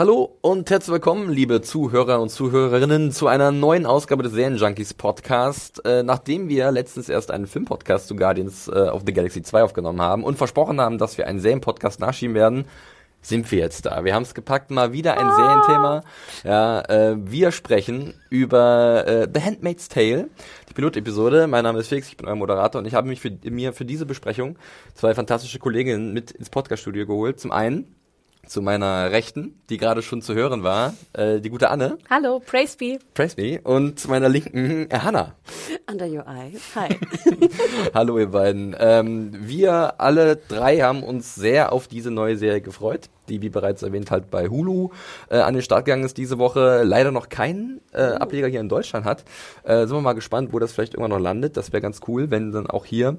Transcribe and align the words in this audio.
Hallo 0.00 0.38
und 0.40 0.70
herzlich 0.70 0.94
willkommen, 0.94 1.28
liebe 1.28 1.60
Zuhörer 1.60 2.22
und 2.22 2.30
Zuhörerinnen, 2.30 3.12
zu 3.12 3.26
einer 3.26 3.52
neuen 3.52 3.84
Ausgabe 3.84 4.22
des 4.22 4.32
Serienjunkies 4.32 4.94
Podcast. 4.94 5.84
Äh, 5.84 6.02
nachdem 6.02 6.48
wir 6.48 6.70
letztens 6.70 7.10
erst 7.10 7.30
einen 7.30 7.46
Filmpodcast 7.46 8.08
zu 8.08 8.16
Guardians 8.16 8.66
äh, 8.68 8.88
of 8.88 9.02
the 9.04 9.12
Galaxy 9.12 9.42
2 9.42 9.62
aufgenommen 9.62 10.00
haben 10.00 10.24
und 10.24 10.38
versprochen 10.38 10.80
haben, 10.80 10.96
dass 10.96 11.18
wir 11.18 11.26
einen 11.26 11.38
Serienpodcast 11.38 12.00
nachschieben 12.00 12.34
werden, 12.34 12.64
sind 13.20 13.52
wir 13.52 13.58
jetzt 13.58 13.84
da. 13.84 14.02
Wir 14.02 14.14
haben 14.14 14.22
es 14.22 14.32
gepackt, 14.32 14.70
mal 14.70 14.94
wieder 14.94 15.18
ein 15.18 15.34
Serienthema. 15.34 16.02
Ja, 16.44 16.80
äh, 16.80 17.16
wir 17.18 17.52
sprechen 17.52 18.14
über 18.30 19.06
äh, 19.06 19.28
The 19.30 19.42
Handmaid's 19.42 19.90
Tale, 19.90 20.30
die 20.70 20.72
Pilotepisode. 20.72 21.46
Mein 21.46 21.64
Name 21.64 21.78
ist 21.78 21.88
Felix, 21.88 22.08
ich 22.08 22.16
bin 22.16 22.26
euer 22.26 22.36
Moderator 22.36 22.78
und 22.78 22.86
ich 22.86 22.94
habe 22.94 23.06
mich 23.06 23.20
für, 23.20 23.32
mir 23.50 23.74
für 23.74 23.84
diese 23.84 24.06
Besprechung 24.06 24.56
zwei 24.94 25.14
fantastische 25.14 25.58
Kolleginnen 25.58 26.14
mit 26.14 26.30
ins 26.30 26.48
Podcaststudio 26.48 27.06
geholt. 27.06 27.38
Zum 27.38 27.52
einen 27.52 27.99
zu 28.46 28.62
meiner 28.62 29.10
Rechten, 29.10 29.60
die 29.68 29.76
gerade 29.76 30.02
schon 30.02 30.22
zu 30.22 30.34
hören 30.34 30.62
war, 30.62 30.94
äh, 31.12 31.40
die 31.40 31.50
gute 31.50 31.70
Anne. 31.70 31.98
Hallo, 32.08 32.40
praise 32.40 32.76
be. 32.76 32.98
Praise 33.14 33.36
be. 33.36 33.60
Und 33.62 34.00
zu 34.00 34.08
meiner 34.08 34.28
Linken, 34.28 34.90
äh, 34.90 34.98
Hannah. 34.98 35.34
Under 35.90 36.06
your 36.06 36.26
eye. 36.26 36.52
Hi. 36.74 36.88
Hallo 37.94 38.18
ihr 38.18 38.30
beiden. 38.30 38.74
Ähm, 38.78 39.30
wir 39.40 40.00
alle 40.00 40.36
drei 40.36 40.78
haben 40.78 41.02
uns 41.02 41.34
sehr 41.34 41.72
auf 41.72 41.86
diese 41.86 42.10
neue 42.10 42.36
Serie 42.36 42.60
gefreut, 42.60 43.08
die 43.28 43.42
wie 43.42 43.50
bereits 43.50 43.82
erwähnt 43.82 44.10
halt 44.10 44.30
bei 44.30 44.48
Hulu 44.48 44.90
äh, 45.28 45.38
an 45.38 45.54
den 45.54 45.62
Start 45.62 45.84
gegangen 45.84 46.04
ist 46.04 46.16
diese 46.16 46.38
Woche. 46.38 46.82
Leider 46.82 47.12
noch 47.12 47.28
keinen 47.28 47.80
äh, 47.92 48.02
Ableger 48.02 48.48
hier 48.48 48.60
in 48.60 48.68
Deutschland 48.68 49.04
hat. 49.04 49.24
Äh, 49.62 49.86
sind 49.86 49.92
wir 49.92 50.00
mal 50.00 50.14
gespannt, 50.14 50.52
wo 50.52 50.58
das 50.58 50.72
vielleicht 50.72 50.94
irgendwann 50.94 51.16
noch 51.16 51.24
landet. 51.24 51.56
Das 51.56 51.72
wäre 51.72 51.80
ganz 51.80 52.00
cool, 52.08 52.30
wenn 52.30 52.52
dann 52.52 52.66
auch 52.66 52.84
hier 52.84 53.18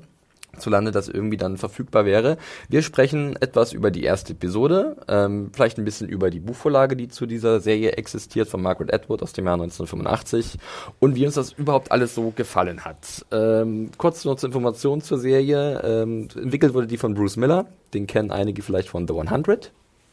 zu 0.57 0.69
Lande 0.69 0.91
das 0.91 1.07
irgendwie 1.07 1.37
dann 1.37 1.57
verfügbar 1.57 2.05
wäre. 2.05 2.37
Wir 2.69 2.81
sprechen 2.81 3.35
etwas 3.39 3.73
über 3.73 3.91
die 3.91 4.03
erste 4.03 4.33
Episode, 4.33 4.97
ähm, 5.07 5.51
vielleicht 5.53 5.77
ein 5.77 5.85
bisschen 5.85 6.09
über 6.09 6.29
die 6.29 6.39
Buchvorlage, 6.39 6.95
die 6.95 7.07
zu 7.07 7.25
dieser 7.25 7.59
Serie 7.59 7.93
existiert, 7.93 8.47
von 8.47 8.61
Margaret 8.61 8.93
Atwood 8.93 9.23
aus 9.23 9.33
dem 9.33 9.45
Jahr 9.45 9.55
1985 9.55 10.57
und 10.99 11.15
wie 11.15 11.25
uns 11.25 11.35
das 11.35 11.53
überhaupt 11.53 11.91
alles 11.91 12.15
so 12.15 12.31
gefallen 12.35 12.85
hat. 12.85 13.25
Ähm, 13.31 13.91
kurz 13.97 14.25
noch 14.25 14.35
zur 14.35 14.47
Information 14.47 15.01
zur 15.01 15.19
Serie. 15.19 15.81
Ähm, 15.83 16.27
entwickelt 16.35 16.73
wurde 16.73 16.87
die 16.87 16.97
von 16.97 17.13
Bruce 17.13 17.37
Miller, 17.37 17.65
den 17.93 18.07
kennen 18.07 18.31
einige 18.31 18.61
vielleicht 18.61 18.89
von 18.89 19.07
The 19.07 19.13
100. 19.13 19.71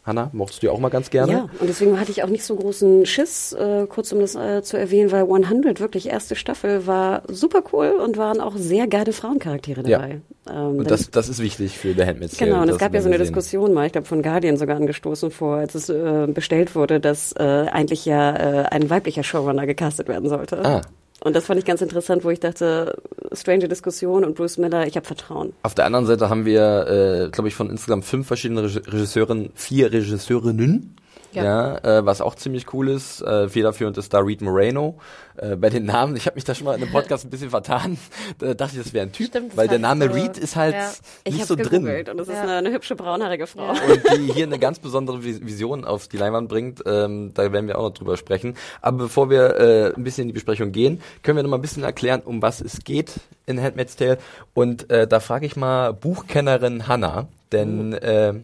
Hanna, 0.09 0.31
mochtest 0.33 0.62
du 0.62 0.67
ja 0.67 0.73
auch 0.73 0.81
mal 0.81 0.89
ganz 0.89 1.11
gerne. 1.11 1.33
Ja, 1.33 1.48
und 1.61 1.69
deswegen 1.69 2.01
hatte 2.01 2.11
ich 2.11 2.25
auch 2.25 2.28
nicht 2.28 2.45
so 2.45 2.56
großen 2.56 3.06
Schiss, 3.06 3.53
äh, 3.53 3.87
kurz 3.87 4.11
um 4.11 4.19
das 4.19 4.34
äh, 4.34 4.62
zu 4.62 4.77
erwähnen, 4.77 5.12
weil 5.12 5.23
100 5.23 5.78
wirklich 5.78 6.09
erste 6.09 6.34
Staffel 6.34 6.87
war 6.87 7.23
super 7.28 7.62
cool 7.73 7.91
und 8.05 8.17
waren 8.17 8.41
auch 8.41 8.56
sehr 8.56 8.89
geile 8.89 9.12
Frauencharaktere 9.12 9.84
dabei. 9.84 10.20
Ja. 10.47 10.69
Ähm, 10.69 10.78
und 10.78 10.91
das, 10.91 11.11
das 11.11 11.28
ist 11.28 11.41
wichtig 11.41 11.78
für 11.78 11.95
The 11.95 12.05
Handmaid's 12.05 12.37
Tale. 12.37 12.50
Genau, 12.50 12.62
und 12.62 12.69
es 12.70 12.78
gab 12.78 12.95
ja 12.95 13.00
so 13.00 13.09
eine 13.09 13.19
Diskussion 13.19 13.73
mal, 13.73 13.87
ich 13.87 13.92
glaube 13.92 14.09
von 14.09 14.23
Guardian 14.23 14.56
sogar 14.56 14.77
angestoßen 14.77 15.31
vor, 15.31 15.56
als 15.56 15.75
es 15.75 15.89
äh, 15.89 16.27
bestellt 16.27 16.75
wurde, 16.75 16.98
dass 16.98 17.33
äh, 17.33 17.43
eigentlich 17.43 18.05
ja 18.05 18.34
äh, 18.34 18.65
ein 18.71 18.91
weiblicher 18.91 19.22
Showrunner 19.22 19.66
gecastet 19.66 20.09
werden 20.09 20.28
sollte. 20.28 20.65
Ah. 20.65 20.82
Und 21.21 21.34
das 21.34 21.47
fand 21.47 21.59
ich 21.59 21.67
ganz 21.67 21.83
interessant, 21.83 22.25
wo 22.25 22.31
ich 22.31 22.41
dachte, 22.41 23.01
strange 23.33 23.69
Diskussion 23.69 24.25
und 24.25 24.37
Bruce 24.37 24.59
Miller, 24.59 24.87
ich 24.87 24.97
habe 24.97 25.06
Vertrauen. 25.06 25.53
Auf 25.62 25.75
der 25.75 25.84
anderen 25.84 26.06
Seite 26.06 26.31
haben 26.31 26.45
wir, 26.45 26.87
äh, 26.87 27.31
glaube 27.31 27.49
ich, 27.49 27.55
von 27.55 27.71
insgesamt 27.71 28.05
fünf 28.05 28.27
verschiedenen 28.27 28.65
Regisseuren, 28.65 29.51
vier 29.55 29.93
Regisseurinnen 29.93 30.97
ja, 31.33 31.44
ja 31.44 31.99
äh, 31.99 32.06
was 32.06 32.21
auch 32.21 32.34
ziemlich 32.34 32.72
cool 32.72 32.89
ist. 32.89 33.21
Äh, 33.22 33.49
federführend 33.49 33.99
ist 33.99 34.12
da 34.12 34.19
Reed 34.19 34.41
Moreno. 34.41 34.99
Äh, 35.37 35.56
bei 35.56 35.71
den 35.71 35.84
Namen, 35.84 36.16
ich 36.16 36.27
habe 36.27 36.34
mich 36.34 36.44
da 36.44 36.55
schon 36.55 36.65
mal 36.65 36.75
in 36.75 36.83
einem 36.83 36.93
Podcast 36.93 37.25
ein 37.25 37.31
bisschen 37.31 37.50
vertan. 37.50 37.99
Da 38.39 38.55
dachte 38.55 38.77
ich, 38.77 38.83
das 38.83 38.93
wäre 38.93 39.06
ein 39.06 39.12
Typ, 39.12 39.28
Stimmt, 39.28 39.56
weil 39.56 39.69
der 39.69 39.78
Name 39.78 40.06
so, 40.09 40.12
Reed 40.12 40.37
ist 40.37 40.56
halt 40.56 40.75
ja. 40.75 40.91
nicht 41.31 41.47
so 41.47 41.56
drin. 41.56 41.87
Und 42.11 42.17
das 42.19 42.28
ist 42.28 42.37
eine, 42.37 42.56
eine, 42.56 42.72
hübsche 42.72 42.94
braunhaarige 42.97 43.47
Frau. 43.47 43.71
Und 43.71 44.03
die 44.19 44.33
hier 44.33 44.47
eine 44.47 44.59
ganz 44.59 44.78
besondere 44.78 45.22
Vision 45.22 45.84
auf 45.84 46.09
die 46.09 46.17
Leinwand 46.17 46.49
bringt. 46.49 46.83
Ähm, 46.87 47.33
da 47.34 47.53
werden 47.53 47.69
wir 47.69 47.78
auch 47.78 47.84
noch 47.84 47.94
drüber 47.94 48.17
sprechen. 48.17 48.55
Aber 48.81 48.99
bevor 48.99 49.31
wir 49.31 49.56
äh, 49.56 49.94
ein 49.97 50.05
bisschen 50.05 50.22
in 50.22 50.28
die 50.28 50.34
Besprechung 50.34 50.72
gehen, 50.72 51.00
können 51.22 51.37
wir 51.37 51.43
noch 51.43 51.50
mal 51.50 51.59
ein 51.59 51.62
bisschen 51.62 51.84
erklären, 51.84 52.22
um 52.25 52.43
was 52.43 52.61
es 52.61 52.84
geht 52.84 53.21
in 53.47 53.61
Handmaid's 53.61 53.97
Tale. 53.97 54.19
Und 54.55 54.91
äh, 54.91 55.06
da 55.06 55.21
frage 55.21 55.47
ich 55.47 55.56
mal 55.56 55.93
Buchkennerin 55.93 56.87
Hannah, 56.87 57.28
denn 57.53 57.91
mhm. 57.91 57.94
äh, 57.94 58.34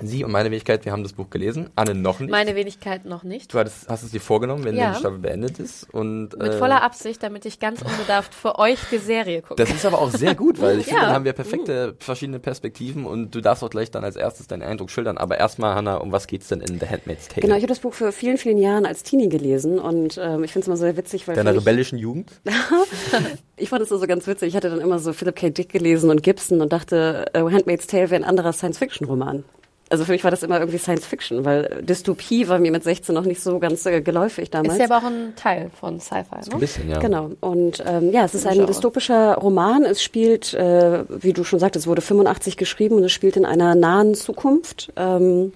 Sie 0.00 0.24
und 0.24 0.32
meine 0.32 0.50
Wenigkeit, 0.50 0.84
wir 0.84 0.92
haben 0.92 1.02
das 1.02 1.12
Buch 1.12 1.28
gelesen. 1.28 1.70
Anne 1.76 1.94
noch 1.94 2.18
nicht. 2.18 2.30
Meine 2.30 2.56
Wenigkeit 2.56 3.04
noch 3.04 3.24
nicht. 3.24 3.52
Du 3.52 3.58
hattest, 3.58 3.88
hast 3.88 4.02
es 4.02 4.10
dir 4.10 4.20
vorgenommen, 4.20 4.64
wenn 4.64 4.76
ja. 4.76 4.92
die 4.92 4.98
Staffel 4.98 5.18
beendet 5.18 5.58
ist. 5.58 5.88
Und, 5.92 6.36
Mit 6.38 6.52
äh, 6.52 6.58
voller 6.58 6.82
Absicht, 6.82 7.22
damit 7.22 7.44
ich 7.44 7.60
ganz 7.60 7.82
unbedarft 7.82 8.34
für 8.34 8.58
euch 8.58 8.78
die 8.90 8.98
Serie 8.98 9.42
gucke. 9.42 9.62
Das 9.62 9.70
ist 9.70 9.84
aber 9.84 10.00
auch 10.00 10.10
sehr 10.10 10.34
gut, 10.34 10.60
weil 10.60 10.78
ich 10.80 10.86
ja. 10.86 10.92
finde, 10.92 11.06
dann 11.06 11.14
haben 11.14 11.24
wir 11.24 11.34
perfekte 11.34 11.94
verschiedene 11.98 12.38
Perspektiven 12.38 13.04
und 13.04 13.34
du 13.34 13.40
darfst 13.42 13.62
auch 13.62 13.70
gleich 13.70 13.90
dann 13.90 14.02
als 14.02 14.16
erstes 14.16 14.46
deinen 14.46 14.62
Eindruck 14.62 14.90
schildern. 14.90 15.18
Aber 15.18 15.38
erstmal, 15.38 15.74
Hannah, 15.74 15.96
um 15.96 16.10
was 16.10 16.26
geht's 16.26 16.48
denn 16.48 16.60
in 16.60 16.80
The 16.80 16.86
Handmaid's 16.86 17.28
Tale? 17.28 17.42
Genau, 17.42 17.54
ich 17.54 17.62
habe 17.62 17.68
das 17.68 17.80
Buch 17.80 17.92
für 17.92 18.12
vielen, 18.12 18.38
vielen 18.38 18.58
Jahren 18.58 18.86
als 18.86 19.02
Teenie 19.02 19.28
gelesen 19.28 19.78
und 19.78 20.18
ähm, 20.22 20.42
ich 20.42 20.52
finde 20.52 20.64
es 20.64 20.66
immer 20.68 20.76
sehr 20.78 20.96
witzig, 20.96 21.28
weil. 21.28 21.36
Deiner 21.36 21.54
rebellischen 21.54 21.98
Jugend? 21.98 22.30
ich 23.56 23.68
fand 23.68 23.82
es 23.82 23.90
so 23.90 24.00
ganz 24.00 24.26
witzig. 24.26 24.48
Ich 24.48 24.56
hatte 24.56 24.70
dann 24.70 24.80
immer 24.80 24.98
so 24.98 25.12
Philip 25.12 25.36
K. 25.36 25.50
Dick 25.50 25.68
gelesen 25.68 26.10
und 26.10 26.22
Gibson 26.22 26.62
und 26.62 26.72
dachte, 26.72 27.26
uh, 27.36 27.50
Handmaid's 27.50 27.86
Tale 27.86 28.10
wäre 28.10 28.22
ein 28.22 28.28
anderer 28.28 28.52
Science-Fiction-Roman 28.52 29.44
also 29.92 30.06
für 30.06 30.12
mich 30.12 30.24
war 30.24 30.30
das 30.30 30.42
immer 30.42 30.58
irgendwie 30.58 30.78
Science 30.78 31.04
Fiction, 31.04 31.44
weil 31.44 31.82
Dystopie 31.82 32.48
war 32.48 32.58
mir 32.58 32.72
mit 32.72 32.82
16 32.82 33.14
noch 33.14 33.24
nicht 33.24 33.42
so 33.42 33.58
ganz 33.58 33.84
äh, 33.84 34.00
geläufig 34.00 34.50
damals. 34.50 34.72
Ist 34.72 34.78
ja 34.80 34.86
aber 34.86 35.06
auch 35.06 35.10
ein 35.10 35.34
Teil 35.36 35.70
von 35.78 36.00
Sci-Fi, 36.00 36.48
ne? 36.48 36.54
Ein 36.54 36.58
bisschen, 36.58 36.88
ja. 36.88 36.98
Genau. 36.98 37.30
Und 37.40 37.84
ähm, 37.86 38.10
ja, 38.10 38.24
es 38.24 38.34
ist 38.34 38.46
ein 38.46 38.66
dystopischer 38.66 39.34
Roman. 39.34 39.84
Es 39.84 40.02
spielt, 40.02 40.54
äh, 40.54 41.04
wie 41.08 41.34
du 41.34 41.44
schon 41.44 41.58
sagtest, 41.58 41.84
es 41.84 41.86
wurde 41.86 42.00
85 42.00 42.56
geschrieben 42.56 42.96
und 42.96 43.04
es 43.04 43.12
spielt 43.12 43.36
in 43.36 43.44
einer 43.44 43.74
nahen 43.74 44.14
Zukunft. 44.14 44.92
Ähm, 44.96 45.52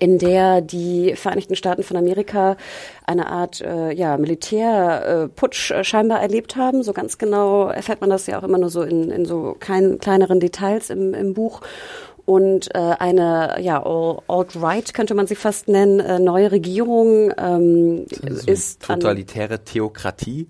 in 0.00 0.18
der 0.18 0.60
die 0.60 1.14
Vereinigten 1.14 1.54
Staaten 1.54 1.82
von 1.82 1.96
Amerika 1.96 2.56
eine 3.06 3.28
Art 3.28 3.60
äh, 3.60 3.92
ja, 3.92 4.16
Militärputsch 4.16 5.70
äh, 5.70 5.84
scheinbar 5.84 6.20
erlebt 6.20 6.56
haben. 6.56 6.82
So 6.82 6.92
ganz 6.92 7.18
genau 7.18 7.68
erfährt 7.68 8.00
man 8.00 8.10
das 8.10 8.26
ja 8.26 8.38
auch 8.38 8.42
immer 8.42 8.58
nur 8.58 8.70
so 8.70 8.82
in, 8.82 9.10
in 9.10 9.24
so 9.24 9.56
klein, 9.58 9.98
kleineren 9.98 10.40
Details 10.40 10.90
im, 10.90 11.14
im 11.14 11.34
Buch 11.34 11.60
und 12.26 12.74
äh, 12.74 12.78
eine 12.78 13.56
ja 13.60 13.82
alt-right 13.84 14.94
könnte 14.94 15.14
man 15.14 15.26
sie 15.26 15.34
fast 15.34 15.68
nennen 15.68 16.00
äh, 16.00 16.18
neue 16.18 16.52
Regierung 16.52 17.32
ähm, 17.36 18.06
so 18.08 18.50
ist 18.50 18.82
totalitäre 18.82 19.64
Theokratie 19.64 20.48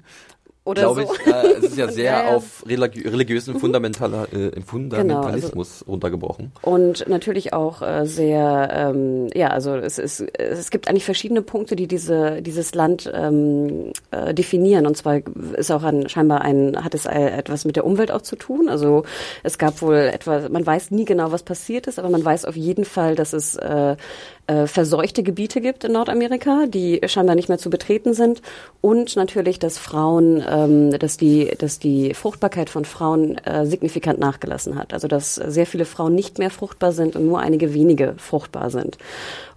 oder 0.64 0.82
glaube 0.82 1.06
so. 1.06 1.14
ich. 1.14 1.26
Äh, 1.26 1.46
es 1.58 1.64
ist 1.64 1.76
ja 1.76 1.88
sehr 1.88 2.04
ja, 2.12 2.24
ja. 2.24 2.36
auf 2.36 2.64
religi 2.66 3.06
religiösen 3.06 3.58
Fundamentaler, 3.58 4.32
äh, 4.32 4.60
Fundamentalismus 4.62 5.52
genau, 5.52 5.62
also, 5.62 5.84
runtergebrochen. 5.86 6.52
Und 6.62 7.06
natürlich 7.08 7.52
auch 7.52 7.82
äh, 7.82 8.06
sehr, 8.06 8.70
ähm, 8.72 9.28
ja, 9.34 9.48
also 9.48 9.76
es, 9.76 9.98
ist, 9.98 10.20
es 10.20 10.70
gibt 10.70 10.88
eigentlich 10.88 11.04
verschiedene 11.04 11.42
Punkte, 11.42 11.76
die 11.76 11.86
diese, 11.86 12.40
dieses 12.40 12.74
Land 12.74 13.10
ähm, 13.14 13.92
äh, 14.10 14.32
definieren. 14.32 14.86
Und 14.86 14.96
zwar 14.96 15.20
ist 15.56 15.70
auch 15.70 15.82
ein, 15.82 16.08
scheinbar 16.08 16.40
ein, 16.40 16.82
hat 16.82 16.94
es 16.94 17.04
etwas 17.06 17.64
mit 17.64 17.76
der 17.76 17.84
Umwelt 17.84 18.10
auch 18.10 18.22
zu 18.22 18.36
tun. 18.36 18.68
Also 18.68 19.04
es 19.42 19.58
gab 19.58 19.82
wohl 19.82 19.96
etwas, 19.96 20.48
man 20.48 20.64
weiß 20.64 20.90
nie 20.90 21.04
genau, 21.04 21.30
was 21.30 21.42
passiert 21.42 21.86
ist, 21.86 21.98
aber 21.98 22.08
man 22.08 22.24
weiß 22.24 22.46
auf 22.46 22.56
jeden 22.56 22.86
Fall, 22.86 23.14
dass 23.14 23.34
es 23.34 23.56
äh, 23.56 23.96
äh, 24.46 24.66
verseuchte 24.66 25.22
Gebiete 25.22 25.60
gibt 25.60 25.84
in 25.84 25.92
Nordamerika, 25.92 26.66
die 26.66 27.00
scheinbar 27.06 27.34
nicht 27.34 27.48
mehr 27.48 27.58
zu 27.58 27.70
betreten 27.70 28.14
sind. 28.14 28.42
Und 28.80 29.16
natürlich, 29.16 29.58
dass 29.58 29.78
Frauen, 29.78 30.44
ähm, 30.48 30.98
dass 30.98 31.16
die, 31.16 31.52
dass 31.58 31.78
die 31.78 32.14
Fruchtbarkeit 32.14 32.70
von 32.70 32.84
Frauen 32.84 33.38
äh, 33.38 33.66
signifikant 33.66 34.18
nachgelassen 34.18 34.76
hat. 34.76 34.92
Also 34.92 35.08
dass 35.08 35.34
sehr 35.36 35.66
viele 35.66 35.84
Frauen 35.84 36.14
nicht 36.14 36.38
mehr 36.38 36.50
fruchtbar 36.50 36.92
sind 36.92 37.16
und 37.16 37.26
nur 37.26 37.40
einige 37.40 37.74
wenige 37.74 38.14
fruchtbar 38.18 38.70
sind. 38.70 38.98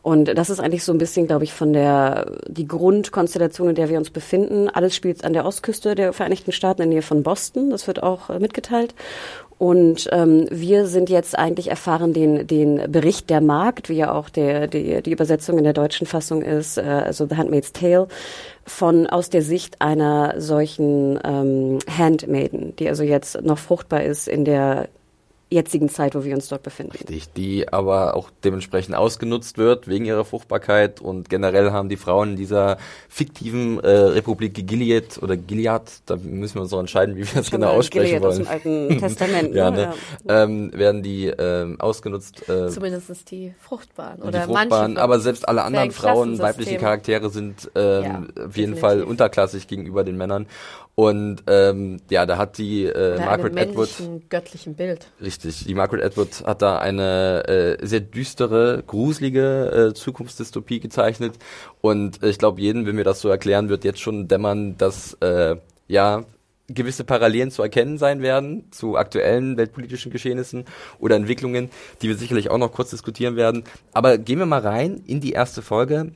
Und 0.08 0.38
das 0.38 0.50
ist 0.50 0.62
eigentlich 0.62 0.86
so 0.86 0.94
ein 0.94 1.00
bisschen, 1.00 1.28
glaube 1.28 1.44
ich, 1.44 1.54
von 1.54 1.74
der 1.74 2.32
die 2.48 2.66
Grundkonstellation, 2.66 3.68
in 3.68 3.76
der 3.76 3.90
wir 3.90 3.98
uns 3.98 4.10
befinden. 4.10 4.70
Alles 4.70 4.96
spielt 4.96 5.26
an 5.26 5.34
der 5.34 5.46
Ostküste 5.46 5.96
der 5.96 6.14
Vereinigten 6.14 6.54
Staaten 6.54 6.82
in 6.82 6.90
der 6.90 7.00
Nähe 7.00 7.02
von 7.02 7.24
Boston. 7.24 7.72
Das 7.72 7.88
wird 7.88 8.02
auch 8.02 8.30
äh, 8.30 8.40
mitgeteilt. 8.40 8.96
Und 9.58 10.08
ähm, 10.12 10.48
wir 10.52 10.86
sind 10.86 11.10
jetzt 11.10 11.38
eigentlich 11.38 11.70
erfahren 11.70 12.14
den, 12.14 12.46
den 12.46 12.92
Bericht 12.92 13.30
der 13.30 13.42
Markt, 13.42 13.90
wie 13.90 13.96
ja 13.96 14.14
auch 14.14 14.30
der, 14.30 14.68
die, 14.68 15.02
die 15.02 15.12
Übersetzung 15.12 15.58
in 15.58 15.64
der 15.64 15.74
deutschen 15.74 16.06
Fassung 16.06 16.44
ist, 16.44 16.78
äh, 16.78 16.82
also 16.82 17.26
The 17.28 17.38
Handmaid's 17.38 17.74
Tale, 17.74 18.08
von 18.66 19.08
aus 19.08 19.30
der 19.30 19.42
Sicht 19.42 19.82
einer 19.82 20.36
solchen 20.40 21.20
ähm, 21.24 21.80
Handmaiden, 21.90 22.76
die 22.76 22.88
also 22.88 23.04
jetzt 23.04 23.42
noch 23.42 23.58
fruchtbar 23.58 24.04
ist 24.04 24.28
in 24.28 24.46
der 24.46 24.90
jetzigen 25.50 25.88
Zeit, 25.88 26.14
wo 26.14 26.24
wir 26.24 26.36
uns 26.36 26.50
dort 26.50 26.64
befinden. 26.64 26.92
Richtig, 26.92 27.32
die 27.34 27.72
aber 27.72 28.16
auch 28.16 28.30
dementsprechend 28.44 28.96
ausgenutzt 28.96 29.58
wird 29.58 29.88
wegen 29.88 30.06
ihrer 30.06 30.26
Fruchtbarkeit 30.26 31.00
und 31.00 31.30
generell 31.30 31.72
haben 31.72 31.88
die 31.88 31.96
Frauen 31.96 32.32
in 32.32 32.36
dieser 32.36 32.78
fiktiven 33.08 33.80
äh, 33.80 33.90
Republik 33.90 34.68
Gilead 34.68 35.22
oder 35.22 35.38
Gilead, 35.38 35.82
da 36.06 36.18
müssen 36.18 36.56
wir 36.56 36.64
uns 36.64 36.72
noch 36.72 36.80
entscheiden, 36.80 37.16
wie 37.16 37.26
wir 37.26 37.34
das 37.34 37.50
genau 37.50 37.70
aussprechen 37.70 38.06
Gilead 38.06 38.22
wollen. 38.24 38.32
Aus 38.32 38.38
dem 38.38 38.48
Alten 38.48 39.00
Testament. 39.00 39.56
ja, 39.56 39.72
ne? 39.72 39.78
ne? 39.78 39.94
Ähm, 40.28 40.72
werden 40.74 41.02
die 41.02 41.28
ähm, 41.28 41.80
ausgenutzt. 41.80 42.50
Äh, 42.50 42.68
Zumindest 42.70 43.32
die 43.32 43.54
Fruchtbaren 43.60 44.22
die 44.22 44.28
oder 44.28 44.42
Fruchtbaren, 44.42 44.94
manche. 44.94 45.02
aber 45.02 45.20
selbst 45.20 45.48
alle 45.48 45.64
anderen 45.64 45.92
Frauen, 45.92 46.40
weibliche 46.40 46.78
Charaktere 46.78 47.30
sind 47.30 47.72
ähm, 47.76 48.04
Ja, 48.04 48.16
auf 48.18 48.26
jeden 48.26 48.44
definitiv. 48.46 48.80
Fall 48.80 49.04
unterklassig 49.04 49.68
gegenüber 49.68 50.04
den 50.04 50.18
Männern. 50.18 50.48
Und 51.00 51.44
ähm, 51.46 51.98
ja, 52.10 52.26
da 52.26 52.40
hat 52.40 52.58
die 52.58 52.86
äh, 52.86 53.20
Margaret 53.20 53.56
Atwood 53.56 53.90
göttlichen 54.30 54.74
Bild. 54.74 55.06
Richtig. 55.22 55.66
Die 55.66 55.76
Margaret 55.76 56.04
Atwood 56.04 56.44
hat 56.44 56.64
da 56.64 56.80
eine 56.80 57.48
äh, 57.48 57.86
sehr 57.86 58.00
düstere, 58.00 58.84
gruselige 58.88 59.92
äh, 59.92 59.94
Zukunftsdystopie 59.94 60.80
gezeichnet. 60.80 61.36
Und 61.82 62.24
äh, 62.24 62.30
ich 62.30 62.40
glaube, 62.40 62.60
jedem, 62.62 62.88
wenn 62.88 62.96
mir 62.96 63.04
das 63.04 63.22
so 63.22 63.30
erklären, 63.30 63.70
wird 63.70 63.84
jetzt 63.84 64.00
schon 64.00 64.28
dämmern, 64.28 64.76
dass 64.80 65.14
äh, 65.22 65.58
ja 65.88 66.26
gewisse 66.68 67.04
Parallelen 67.04 67.52
zu 67.52 67.62
erkennen 67.62 68.00
sein 68.00 68.24
werden 68.24 68.72
zu 68.72 68.98
aktuellen 68.98 69.56
weltpolitischen 69.56 70.12
Geschehnissen 70.12 70.66
oder 70.98 71.16
Entwicklungen, 71.16 71.70
die 72.02 72.08
wir 72.08 72.18
sicherlich 72.18 72.50
auch 72.50 72.58
noch 72.58 72.72
kurz 72.72 72.90
diskutieren 72.90 73.36
werden. 73.36 73.66
Aber 73.94 74.18
gehen 74.18 74.40
wir 74.40 74.48
mal 74.48 74.62
rein 74.62 75.04
in 75.06 75.22
die 75.22 75.34
erste 75.34 75.62
Folge 75.62 76.14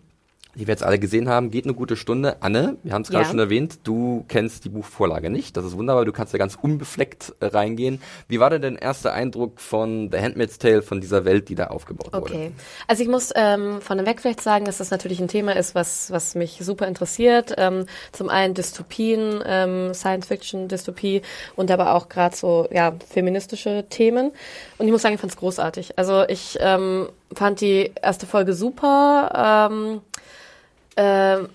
die 0.55 0.67
wir 0.67 0.73
jetzt 0.73 0.83
alle 0.83 0.99
gesehen 0.99 1.29
haben, 1.29 1.49
geht 1.49 1.65
eine 1.65 1.73
gute 1.73 1.95
Stunde. 1.95 2.37
Anne, 2.41 2.77
wir 2.83 2.93
haben 2.93 3.03
es 3.03 3.09
gerade 3.09 3.23
Ja. 3.23 3.29
schon 3.29 3.39
erwähnt, 3.39 3.79
du 3.83 4.25
kennst 4.27 4.65
die 4.65 4.69
Buchvorlage 4.69 5.29
nicht. 5.29 5.55
Das 5.55 5.63
ist 5.65 5.77
wunderbar, 5.77 6.03
du 6.05 6.11
kannst 6.11 6.33
da 6.33 6.37
ganz 6.37 6.57
unbefleckt 6.61 7.33
äh, 7.39 7.45
reingehen. 7.45 8.01
Wie 8.27 8.39
war 8.39 8.49
denn 8.49 8.61
dein 8.61 8.75
erster 8.75 9.13
Eindruck 9.13 9.61
von 9.61 10.09
The 10.11 10.19
Handmaid's 10.19 10.57
Tale, 10.59 10.81
von 10.81 10.99
dieser 10.99 11.23
Welt, 11.25 11.47
die 11.49 11.55
da 11.55 11.67
aufgebaut 11.67 12.11
wurde? 12.13 12.23
Okay. 12.33 12.51
Also 12.87 13.01
ich 13.03 13.09
muss 13.09 13.31
ähm, 13.35 13.81
vorneweg 13.81 14.19
vielleicht 14.19 14.41
sagen, 14.41 14.65
dass 14.65 14.79
das 14.79 14.91
natürlich 14.91 15.19
ein 15.21 15.27
Thema 15.29 15.55
ist, 15.55 15.73
was, 15.73 16.11
was 16.11 16.35
mich 16.35 16.59
super 16.61 16.87
interessiert. 16.87 17.53
Ähm, 17.57 17.85
zum 18.11 18.29
einen 18.29 18.53
Dystopien, 18.53 19.41
ähm, 19.45 19.93
Science-Fiction-Dystopie 19.93 21.21
und 21.55 21.71
aber 21.71 21.93
auch 21.95 22.09
gerade 22.09 22.35
so 22.35 22.67
ja, 22.71 22.93
feministische 23.09 23.85
Themen. 23.89 24.31
Und 24.77 24.85
ich 24.85 24.91
muss 24.91 25.01
sagen, 25.01 25.15
ich 25.15 25.21
fand 25.21 25.31
es 25.31 25.37
großartig. 25.39 25.97
Also 25.97 26.23
ich 26.27 26.57
ähm, 26.59 27.07
fand 27.33 27.61
die 27.61 27.91
erste 28.01 28.25
Folge 28.27 28.53
super. 28.53 29.69
Ähm, 29.71 30.01
ähm, 31.01 31.49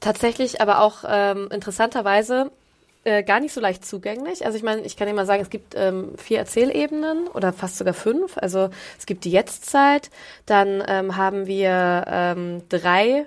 tatsächlich 0.00 0.60
aber 0.60 0.80
auch 0.80 1.02
ähm, 1.08 1.48
interessanterweise 1.50 2.52
äh, 3.02 3.24
gar 3.24 3.40
nicht 3.40 3.52
so 3.52 3.60
leicht 3.60 3.84
zugänglich. 3.84 4.46
Also 4.46 4.56
ich 4.56 4.62
meine, 4.62 4.82
ich 4.82 4.96
kann 4.96 5.12
mal 5.14 5.26
sagen, 5.26 5.42
es 5.42 5.50
gibt 5.50 5.74
ähm, 5.76 6.16
vier 6.16 6.38
Erzählebenen 6.38 7.26
oder 7.28 7.52
fast 7.52 7.78
sogar 7.78 7.94
fünf. 7.94 8.38
Also 8.38 8.70
es 8.96 9.06
gibt 9.06 9.24
die 9.24 9.32
Jetztzeit, 9.32 10.10
dann 10.44 10.84
ähm, 10.86 11.16
haben 11.16 11.46
wir 11.46 12.04
ähm, 12.06 12.62
drei 12.68 13.26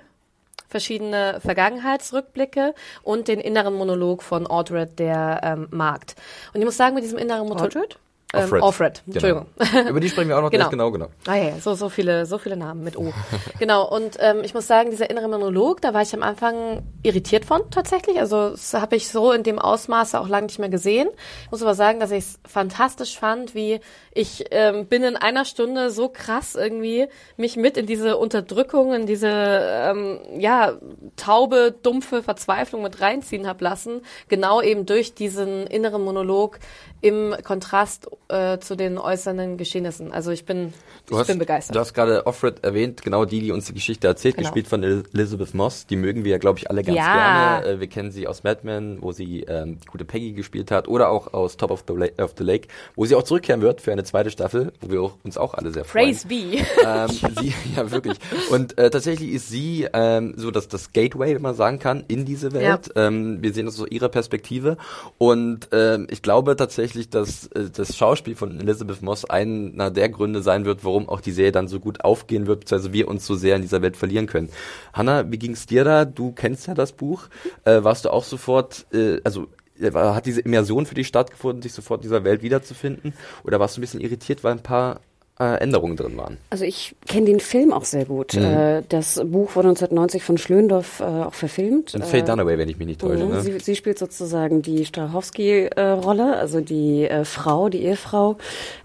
verschiedene 0.68 1.40
Vergangenheitsrückblicke 1.40 2.74
und 3.02 3.28
den 3.28 3.40
inneren 3.40 3.74
Monolog 3.74 4.22
von 4.22 4.46
Audred, 4.46 4.98
der 4.98 5.40
ähm, 5.42 5.68
Markt. 5.70 6.14
Und 6.54 6.60
ich 6.60 6.64
muss 6.64 6.76
sagen, 6.76 6.94
mit 6.94 7.04
diesem 7.04 7.18
inneren 7.18 7.46
Monolog... 7.48 7.96
Audred? 8.32 8.52
Ähm, 8.52 8.62
Offred. 8.62 8.62
Offred, 8.62 9.02
Genau. 9.06 9.14
Entschuldigung. 9.56 9.88
Über 9.90 10.00
die 10.00 10.08
sprechen 10.08 10.28
wir 10.28 10.38
auch 10.38 10.42
noch 10.42 10.50
Genau. 10.50 10.68
genau, 10.70 10.90
genau. 10.90 11.06
Ah 11.26 11.34
ja, 11.36 11.58
so, 11.60 11.74
so 11.74 11.88
viele, 11.88 12.26
so 12.26 12.38
viele 12.38 12.56
Namen 12.56 12.84
mit 12.84 12.96
O. 12.96 13.12
genau. 13.58 13.88
Und 13.88 14.16
ähm, 14.20 14.42
ich 14.44 14.54
muss 14.54 14.66
sagen, 14.66 14.90
dieser 14.90 15.10
innere 15.10 15.28
Monolog, 15.28 15.80
da 15.80 15.94
war 15.94 16.02
ich 16.02 16.14
am 16.14 16.22
Anfang 16.22 16.82
irritiert 17.02 17.44
von 17.44 17.70
tatsächlich. 17.70 18.18
Also 18.18 18.50
das 18.50 18.74
habe 18.74 18.96
ich 18.96 19.08
so 19.08 19.32
in 19.32 19.42
dem 19.42 19.58
Ausmaße 19.58 20.20
auch 20.20 20.28
lange 20.28 20.46
nicht 20.46 20.58
mehr 20.58 20.68
gesehen. 20.68 21.08
Ich 21.44 21.50
muss 21.50 21.62
aber 21.62 21.74
sagen, 21.74 22.00
dass 22.00 22.10
ich 22.10 22.18
es 22.24 22.38
fantastisch 22.46 23.18
fand, 23.18 23.54
wie 23.54 23.80
ich 24.12 24.46
ähm, 24.50 24.86
binnen 24.86 25.16
einer 25.16 25.44
Stunde 25.44 25.90
so 25.90 26.08
krass 26.08 26.56
irgendwie 26.56 27.06
mich 27.36 27.56
mit 27.56 27.76
in 27.76 27.86
diese 27.86 28.16
Unterdrückung, 28.16 28.92
in 28.92 29.06
diese 29.06 29.28
ähm, 29.30 30.18
ja 30.38 30.74
taube, 31.16 31.74
dumpfe 31.82 32.22
Verzweiflung 32.22 32.82
mit 32.82 33.00
reinziehen 33.00 33.46
hab 33.46 33.60
lassen. 33.60 34.02
Genau 34.28 34.60
eben 34.62 34.84
durch 34.86 35.14
diesen 35.14 35.66
inneren 35.68 36.02
Monolog 36.02 36.58
im 37.02 37.34
Kontrast 37.44 38.08
äh, 38.28 38.58
zu 38.58 38.76
den 38.76 38.98
äußernden 38.98 39.56
Geschehnissen. 39.56 40.12
Also 40.12 40.32
ich 40.32 40.44
bin, 40.44 40.74
Du 41.06 41.14
ich 41.14 41.20
hast, 41.20 41.26
bin 41.28 41.38
begeistert. 41.38 41.74
Du 41.76 41.80
hast 41.80 41.94
gerade 41.94 42.26
Offred 42.26 42.62
erwähnt, 42.64 43.02
genau 43.02 43.24
die, 43.24 43.40
die 43.40 43.52
uns 43.52 43.66
die 43.66 43.74
Geschichte 43.74 44.06
erzählt, 44.06 44.36
Genau. 44.36 44.48
gespielt 44.48 44.68
von 44.68 44.82
El- 44.82 45.04
Elizabeth 45.14 45.54
Moss. 45.54 45.86
Die 45.86 45.96
mögen 45.96 46.24
wir 46.24 46.32
ja, 46.32 46.38
glaube 46.38 46.58
ich, 46.58 46.68
alle 46.68 46.82
ganz 46.82 46.96
Ja. 46.98 47.60
gerne. 47.60 47.66
Äh, 47.66 47.80
wir 47.80 47.86
kennen 47.86 48.10
sie 48.10 48.26
aus 48.26 48.42
Mad 48.42 48.60
Men, 48.64 48.98
wo 49.00 49.12
sie 49.12 49.42
ähm, 49.44 49.78
die 49.80 49.86
gute 49.86 50.04
Peggy 50.04 50.32
gespielt 50.32 50.70
hat, 50.70 50.88
oder 50.88 51.08
auch 51.10 51.32
aus 51.32 51.56
Top 51.56 51.70
of 51.70 51.84
the, 51.88 51.94
La 51.94 52.06
of 52.22 52.34
the 52.36 52.44
Lake, 52.44 52.68
wo 52.96 53.04
sie 53.06 53.14
auch 53.14 53.22
zurückkehren 53.22 53.62
wird 53.62 53.80
für 53.80 53.92
eine 53.92 53.99
zweite 54.04 54.30
Staffel, 54.30 54.72
wo 54.80 54.90
wir 54.90 55.02
auch, 55.02 55.16
uns 55.22 55.36
auch 55.36 55.54
alle 55.54 55.70
sehr 55.72 55.84
freuen. 55.84 56.06
Praise 56.06 56.26
be. 56.26 56.58
ähm, 56.84 57.08
sie, 57.40 57.54
ja, 57.76 57.90
wirklich. 57.90 58.18
Und 58.50 58.78
äh, 58.78 58.90
tatsächlich 58.90 59.30
ist 59.30 59.48
sie 59.48 59.86
ähm, 59.92 60.34
so 60.36 60.50
das, 60.50 60.68
das 60.68 60.92
Gateway, 60.92 61.34
wenn 61.34 61.42
man 61.42 61.54
sagen 61.54 61.78
kann, 61.78 62.04
in 62.08 62.24
diese 62.24 62.52
Welt. 62.52 62.90
Ähm, 62.96 63.42
wir 63.42 63.52
sehen 63.52 63.66
das 63.66 63.80
aus 63.80 63.88
ihrer 63.88 64.08
Perspektive. 64.08 64.76
Und 65.18 65.68
ähm, 65.72 66.06
ich 66.10 66.22
glaube 66.22 66.56
tatsächlich, 66.56 67.10
dass 67.10 67.46
äh, 67.48 67.70
das 67.70 67.96
Schauspiel 67.96 68.36
von 68.36 68.60
Elizabeth 68.60 69.02
Moss 69.02 69.24
einer 69.24 69.90
der 69.90 70.08
Gründe 70.08 70.42
sein 70.42 70.64
wird, 70.64 70.84
warum 70.84 71.08
auch 71.08 71.20
die 71.20 71.32
Serie 71.32 71.52
dann 71.52 71.68
so 71.68 71.80
gut 71.80 72.04
aufgehen 72.04 72.46
wird, 72.46 72.60
beziehungsweise 72.60 72.92
wir 72.92 73.08
uns 73.08 73.26
so 73.26 73.34
sehr 73.34 73.56
in 73.56 73.62
dieser 73.62 73.82
Welt 73.82 73.96
verlieren 73.96 74.26
können. 74.26 74.50
Hanna, 74.92 75.30
wie 75.30 75.38
ging's 75.38 75.66
dir 75.66 75.84
da? 75.84 76.04
Du 76.04 76.32
kennst 76.32 76.66
ja 76.66 76.74
das 76.74 76.92
Buch. 76.92 77.24
Äh, 77.64 77.82
warst 77.84 78.04
du 78.04 78.10
auch 78.10 78.24
sofort, 78.24 78.86
äh, 78.92 79.20
also 79.24 79.48
hat 79.82 80.26
diese 80.26 80.40
Immersion 80.40 80.86
für 80.86 80.94
dich 80.94 81.06
stattgefunden, 81.06 81.62
dich 81.62 81.72
sofort 81.72 82.00
in 82.00 82.02
dieser 82.02 82.24
Welt 82.24 82.42
wiederzufinden? 82.42 83.14
Oder 83.44 83.60
warst 83.60 83.76
du 83.76 83.80
ein 83.80 83.82
bisschen 83.82 84.00
irritiert, 84.00 84.44
weil 84.44 84.52
ein 84.52 84.62
paar 84.62 85.00
äh, 85.40 85.56
Änderungen 85.60 85.96
drin 85.96 86.16
waren? 86.16 86.36
Also 86.50 86.64
ich 86.64 86.94
kenne 87.08 87.26
den 87.26 87.40
Film 87.40 87.72
auch 87.72 87.84
sehr 87.84 88.04
gut. 88.04 88.34
Mhm. 88.34 88.44
Äh, 88.44 88.82
das 88.88 89.16
Buch 89.24 89.56
wurde 89.56 89.68
1990 89.68 90.22
von 90.22 90.38
Schlöndorff 90.38 91.00
äh, 91.00 91.04
auch 91.04 91.34
verfilmt. 91.34 91.94
Und 91.94 92.04
Faye 92.04 92.22
Dunaway, 92.22 92.58
wenn 92.58 92.68
ich 92.68 92.78
mich 92.78 92.86
nicht 92.86 93.00
täusche. 93.00 93.24
Mhm, 93.24 93.30
Ne? 93.30 93.40
Sie, 93.40 93.58
sie 93.58 93.76
spielt 93.76 93.98
sozusagen 93.98 94.60
die 94.62 94.84
Strahovski-Rolle, 94.84 96.36
also 96.36 96.60
die 96.60 97.08
Frau, 97.24 97.68
die 97.68 97.84
Ehefrau. 97.84 98.36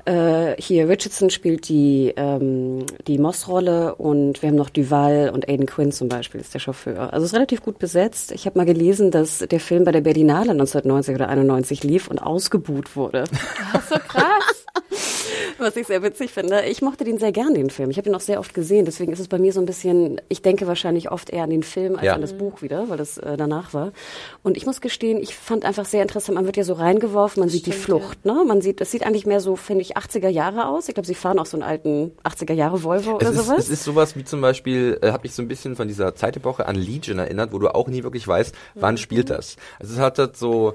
Hier 0.07 0.87
Richardson 0.89 1.29
spielt 1.31 1.67
die, 1.67 2.13
ähm, 2.15 2.85
die 3.07 3.17
Moss-Rolle 3.17 3.95
und 3.95 4.41
wir 4.41 4.49
haben 4.49 4.55
noch 4.55 4.69
Duval 4.69 5.31
und 5.33 5.49
Aidan 5.49 5.65
Quinn 5.65 5.91
zum 5.91 6.09
Beispiel 6.09 6.41
ist 6.41 6.53
der 6.53 6.59
Chauffeur. 6.59 7.11
Also 7.11 7.25
es 7.25 7.31
ist 7.31 7.35
relativ 7.35 7.61
gut 7.63 7.79
besetzt. 7.79 8.31
Ich 8.31 8.45
habe 8.45 8.57
mal 8.59 8.65
gelesen, 8.65 9.09
dass 9.11 9.39
der 9.39 9.59
Film 9.59 9.83
bei 9.83 9.91
der 9.91 10.01
Berlinale 10.01 10.51
1990 10.51 11.15
oder 11.15 11.29
91 11.29 11.83
lief 11.83 12.07
und 12.07 12.19
ausgebuht 12.19 12.95
wurde. 12.95 13.23
so 13.89 13.95
krass. 14.07 14.54
Was 15.57 15.75
ich 15.75 15.87
sehr 15.87 16.03
witzig 16.03 16.31
finde. 16.31 16.63
Ich 16.65 16.81
mochte 16.81 17.03
den 17.03 17.17
sehr 17.17 17.31
gern, 17.31 17.53
den 17.53 17.69
Film. 17.69 17.89
Ich 17.89 17.97
habe 17.97 18.09
ihn 18.09 18.15
auch 18.15 18.19
sehr 18.19 18.39
oft 18.39 18.53
gesehen. 18.53 18.85
Deswegen 18.85 19.13
ist 19.13 19.19
es 19.19 19.27
bei 19.27 19.37
mir 19.39 19.53
so 19.53 19.59
ein 19.59 19.65
bisschen, 19.65 20.19
ich 20.29 20.41
denke 20.41 20.67
wahrscheinlich 20.67 21.11
oft 21.11 21.29
eher 21.29 21.43
an 21.43 21.49
den 21.49 21.63
Film 21.63 21.95
als 21.95 22.03
Ja. 22.05 22.13
an 22.13 22.21
das 22.21 22.33
Buch 22.33 22.61
wieder, 22.61 22.89
weil 22.89 22.97
das 22.97 23.17
äh, 23.17 23.37
danach 23.37 23.73
war. 23.73 23.91
Und 24.43 24.57
ich 24.57 24.65
muss 24.65 24.81
gestehen, 24.81 25.17
ich 25.21 25.35
fand 25.35 25.63
einfach 25.65 25.85
sehr 25.85 26.01
interessant, 26.01 26.35
man 26.35 26.45
wird 26.45 26.57
ja 26.57 26.63
so 26.63 26.73
reingeworfen, 26.73 27.39
man 27.39 27.49
sieht 27.49 27.65
die 27.65 27.71
Flucht, 27.71 28.25
ne? 28.25 28.43
Man 28.45 28.61
sieht, 28.61 28.81
das 28.81 28.91
sieht 28.91 29.05
eigentlich 29.05 29.25
mehr 29.25 29.39
so, 29.39 29.55
finde 29.55 29.81
ich, 29.81 29.97
80er 29.97 30.29
Jahre 30.29 30.67
aus. 30.67 30.87
Ich 30.89 30.93
glaube, 30.95 31.07
sie 31.07 31.15
fahren 31.15 31.39
auch 31.39 31.45
so 31.45 31.55
einen 31.57 31.63
alten 31.63 32.11
80er 32.23 32.53
Jahre 32.53 32.83
Volvo 32.83 33.17
Es 33.21 33.27
oder 33.27 33.29
ist, 33.31 33.45
sowas. 33.45 33.59
es 33.59 33.69
ist 33.69 33.83
sowas 33.83 34.15
wie 34.15 34.23
zum 34.23 34.41
Beispiel, 34.41 34.99
äh, 35.01 35.11
habe 35.11 35.23
mich 35.23 35.33
so 35.33 35.41
ein 35.41 35.47
bisschen 35.47 35.75
von 35.75 35.87
dieser 35.87 36.15
Zeitepoche 36.15 36.65
an 36.65 36.75
Legion 36.75 37.19
erinnert, 37.19 37.53
wo 37.53 37.59
du 37.59 37.73
auch 37.73 37.87
nie 37.87 38.03
wirklich 38.03 38.27
weißt, 38.27 38.53
wann 38.75 38.97
spielt 38.97 39.29
das. 39.29 39.55
Also 39.79 39.93
es 39.93 39.99
hat 39.99 40.19
halt 40.19 40.35
so 40.37 40.73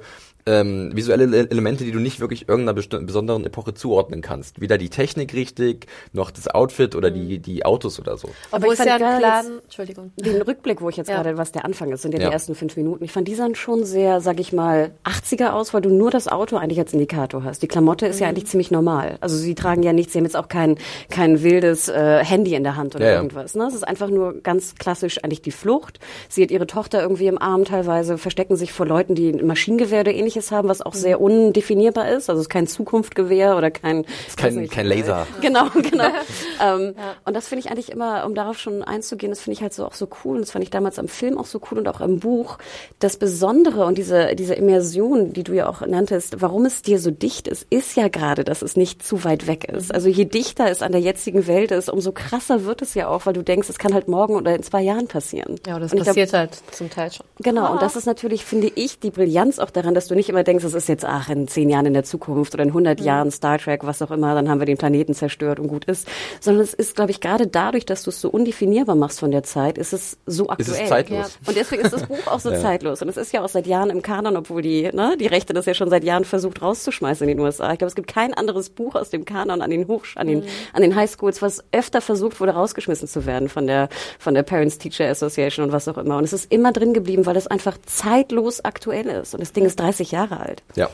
ähm, 0.50 0.90
visuelle 0.94 1.26
Le- 1.26 1.50
Elemente, 1.50 1.84
die 1.84 1.92
du 1.92 1.98
nicht 2.00 2.20
wirklich 2.20 2.48
irgendeiner 2.48 2.74
besonderen 2.74 3.44
Epoche 3.44 3.74
zuordnen 3.74 4.20
kannst. 4.20 4.60
Weder 4.60 4.78
die 4.78 4.88
Technik 4.88 5.32
richtig, 5.34 5.86
noch 6.12 6.30
das 6.30 6.48
Outfit 6.48 6.94
oder 6.96 7.10
die, 7.10 7.38
die 7.38 7.64
Autos 7.64 8.00
oder 8.00 8.16
so. 8.16 8.28
Aber 8.50 8.66
ich 8.66 8.72
es 8.72 8.78
ja 8.84 8.98
gerade 8.98 9.18
klaren, 9.18 9.60
Entschuldigung. 9.64 10.12
den 10.16 10.42
Rückblick, 10.42 10.80
wo 10.80 10.88
ich 10.88 10.96
jetzt 10.96 11.08
Ja. 11.08 11.16
gerade, 11.16 11.38
was 11.38 11.52
der 11.52 11.64
Anfang 11.64 11.92
ist, 11.92 12.02
sind 12.02 12.12
ja, 12.14 12.20
Ja. 12.20 12.28
die 12.28 12.32
ersten 12.32 12.54
fünf 12.54 12.76
Minuten. 12.76 13.04
Ich 13.04 13.12
fand 13.12 13.28
die 13.28 13.34
sahen 13.34 13.54
schon 13.54 13.84
sehr, 13.84 14.20
sag 14.20 14.40
ich 14.40 14.52
mal, 14.52 14.90
80er 15.04 15.50
aus, 15.52 15.72
weil 15.74 15.82
du 15.82 15.90
nur 15.90 16.10
das 16.10 16.26
Auto 16.28 16.56
eigentlich 16.56 16.78
als 16.78 16.92
Indikator 16.92 17.44
hast. 17.44 17.62
Die 17.62 17.68
Klamotte 17.68 18.06
ist 18.06 18.18
ja 18.20 18.26
Mhm. 18.26 18.30
eigentlich 18.30 18.46
ziemlich 18.46 18.70
normal. 18.70 19.18
Also 19.20 19.36
sie 19.36 19.54
tragen 19.54 19.82
ja 19.82 19.92
nichts, 19.92 20.12
sie 20.12 20.18
haben 20.18 20.24
jetzt 20.26 20.36
auch 20.36 20.48
kein, 20.48 20.76
kein 21.10 21.42
wildes 21.42 21.88
äh, 21.88 22.24
Handy 22.24 22.54
in 22.54 22.64
der 22.64 22.76
Hand 22.76 22.94
oder 22.96 23.04
Ja, 23.04 23.10
ja. 23.12 23.16
irgendwas. 23.18 23.54
Ne? 23.54 23.64
Es 23.68 23.74
ist 23.74 23.86
einfach 23.86 24.08
nur 24.10 24.40
ganz 24.42 24.74
klassisch 24.74 25.22
eigentlich 25.22 25.42
die 25.42 25.50
Flucht. 25.52 26.00
Sie 26.28 26.42
hat 26.42 26.50
ihre 26.50 26.66
Tochter 26.66 27.02
irgendwie 27.02 27.26
im 27.26 27.40
Arm 27.40 27.64
teilweise, 27.64 28.18
verstecken 28.18 28.56
sich 28.56 28.72
vor 28.72 28.86
Leuten, 28.86 29.14
die 29.14 29.30
ein 29.30 29.46
Maschinengewehr 29.46 30.00
oder 30.00 30.12
ähnliches 30.12 30.39
haben, 30.50 30.68
was 30.68 30.80
auch 30.82 30.94
Mhm. 30.94 30.98
sehr 30.98 31.20
undefinierbar 31.20 32.08
ist. 32.08 32.28
Also 32.30 32.40
es 32.40 32.46
ist 32.46 32.50
kein 32.50 32.66
Zukunftgewehr 32.66 33.56
oder 33.56 33.70
kein... 33.70 34.04
kein- 34.36 34.54
nicht, 34.56 34.72
kein 34.72 34.86
Laser. 34.86 35.26
Genau, 35.40 35.66
genau. 35.74 36.04
ähm, 36.62 36.94
Und 37.24 37.34
das 37.36 37.48
finde 37.48 37.60
ich 37.64 37.70
eigentlich 37.70 37.90
immer, 37.92 38.24
um 38.26 38.34
darauf 38.34 38.58
schon 38.58 38.82
einzugehen, 38.82 39.30
das 39.30 39.40
finde 39.40 39.54
ich 39.54 39.62
halt 39.62 39.74
so 39.74 39.84
auch 39.86 39.94
so 39.94 40.08
cool. 40.24 40.36
Und 40.36 40.42
das 40.42 40.50
fand 40.50 40.62
ich 40.64 40.70
damals 40.70 40.98
am 40.98 41.08
Film 41.08 41.38
auch 41.38 41.46
so 41.46 41.60
cool 41.70 41.78
und 41.78 41.88
auch 41.88 42.00
im 42.00 42.18
Buch. 42.20 42.58
Das 42.98 43.16
Besondere 43.16 43.84
und 43.84 43.98
diese, 43.98 44.34
diese 44.34 44.54
Immersion, 44.54 45.32
die 45.32 45.44
du 45.44 45.52
ja 45.52 45.68
auch 45.68 45.80
nanntest, 45.86 46.40
warum 46.40 46.64
es 46.66 46.82
dir 46.82 46.98
so 46.98 47.10
dicht 47.10 47.48
ist, 47.48 47.66
ist 47.70 47.96
ja 47.96 48.08
gerade, 48.08 48.44
dass 48.44 48.62
es 48.62 48.76
nicht 48.76 49.02
zu 49.04 49.24
weit 49.24 49.46
weg 49.46 49.64
ist. 49.64 49.92
Also 49.94 50.08
je 50.08 50.24
dichter 50.24 50.68
es 50.70 50.82
an 50.82 50.92
der 50.92 51.00
jetzigen 51.00 51.46
Welt 51.46 51.70
ist, 51.70 51.88
umso 51.90 52.12
krasser 52.12 52.64
wird 52.64 52.82
es 52.82 52.94
ja 52.94 53.08
auch, 53.08 53.26
weil 53.26 53.32
du 53.34 53.42
denkst, 53.42 53.68
es 53.68 53.78
kann 53.78 53.94
halt 53.94 54.08
morgen 54.08 54.36
oder 54.36 54.54
in 54.54 54.62
zwei 54.62 54.82
Jahren 54.82 55.06
passieren. 55.08 55.56
Ja, 55.66 55.78
das 55.78 55.92
Und 55.92 55.98
ich 55.98 56.04
glaub, 56.04 56.14
passiert 56.16 56.32
halt 56.32 56.58
zum 56.72 56.90
Teil 56.90 57.10
schon. 57.12 57.26
Genau, 57.40 57.72
und 57.72 57.82
das 57.82 57.96
ist 57.96 58.06
natürlich, 58.06 58.44
finde 58.44 58.70
ich, 58.74 58.98
die 59.00 59.10
Brillanz 59.10 59.58
auch 59.58 59.70
daran, 59.70 59.94
dass 59.94 60.08
du 60.08 60.14
nicht 60.20 60.28
immer 60.28 60.44
denkst, 60.44 60.64
es 60.64 60.74
ist 60.74 60.88
jetzt, 60.88 61.04
ach, 61.06 61.30
in 61.30 61.48
zehn 61.48 61.70
Jahren 61.70 61.86
in 61.86 61.94
der 61.94 62.04
Zukunft 62.04 62.52
oder 62.52 62.62
in 62.62 62.68
100 62.68 63.00
mhm. 63.00 63.06
Jahren 63.06 63.30
Star 63.30 63.58
Trek, 63.58 63.84
was 63.84 64.02
auch 64.02 64.10
immer, 64.10 64.34
dann 64.34 64.50
haben 64.50 64.60
wir 64.60 64.66
den 64.66 64.76
Planeten 64.76 65.14
zerstört 65.14 65.58
und 65.58 65.68
gut 65.68 65.86
ist. 65.86 66.06
Sondern 66.40 66.62
es 66.62 66.74
ist, 66.74 66.94
glaube 66.94 67.10
ich, 67.10 67.20
gerade 67.20 67.46
dadurch, 67.46 67.86
dass 67.86 68.02
du 68.02 68.10
es 68.10 68.20
so 68.20 68.28
undefinierbar 68.28 68.96
machst 68.96 69.20
von 69.20 69.30
der 69.30 69.42
Zeit, 69.42 69.78
ist 69.78 69.94
es 69.94 70.18
so 70.26 70.50
aktuell. 70.50 70.74
Ist 70.74 70.82
es 70.82 70.88
zeitlos. 70.88 71.38
Ja. 71.42 71.48
Und 71.48 71.56
deswegen 71.56 71.82
ist 71.82 71.92
das 71.92 72.06
Buch 72.06 72.26
auch 72.26 72.40
so 72.40 72.50
ja. 72.52 72.60
zeitlos. 72.60 73.00
Und 73.00 73.08
es 73.08 73.16
ist 73.16 73.32
ja 73.32 73.42
auch 73.42 73.48
seit 73.48 73.66
Jahren 73.66 73.88
im 73.88 74.02
Kanon, 74.02 74.36
obwohl 74.36 74.60
die, 74.60 74.90
ne, 74.92 75.16
die 75.18 75.26
Rechte 75.26 75.54
das 75.54 75.64
ja 75.64 75.72
schon 75.72 75.88
seit 75.88 76.04
Jahren 76.04 76.24
versucht 76.26 76.60
rauszuschmeißen 76.60 77.26
in 77.26 77.36
den 77.36 77.44
USA. 77.44 77.72
Ich 77.72 77.78
glaube, 77.78 77.88
es 77.88 77.94
gibt 77.94 78.08
kein 78.08 78.34
anderes 78.34 78.68
Buch 78.68 78.94
aus 78.94 79.08
dem 79.08 79.24
Kanon 79.24 79.62
an 79.62 79.70
den 79.70 79.88
Hoch, 79.88 80.04
an 80.16 80.26
den, 80.26 80.40
mhm. 80.40 80.44
an 80.74 80.82
den 80.82 80.94
Highschools, 80.94 81.40
was 81.40 81.64
öfter 81.72 82.02
versucht 82.02 82.40
wurde, 82.40 82.52
rausgeschmissen 82.52 83.08
zu 83.08 83.24
werden 83.24 83.48
von 83.48 83.66
der, 83.66 83.88
von 84.18 84.34
der 84.34 84.42
Parents 84.42 84.76
Teacher 84.78 85.08
Association 85.08 85.66
und 85.66 85.72
was 85.72 85.88
auch 85.88 85.96
immer. 85.96 86.18
Und 86.18 86.24
es 86.24 86.34
ist 86.34 86.52
immer 86.52 86.72
drin 86.72 86.92
geblieben, 86.92 87.24
weil 87.24 87.36
es 87.36 87.46
einfach 87.46 87.78
zeitlos 87.86 88.62
aktuell 88.64 89.06
ist. 89.06 89.34
Und 89.34 89.40
das 89.40 89.52
Ding 89.52 89.64
ist 89.64 89.80
30 89.80 90.09
Jahre 90.10 90.40
alt. 90.40 90.62
Ja. 90.74 90.88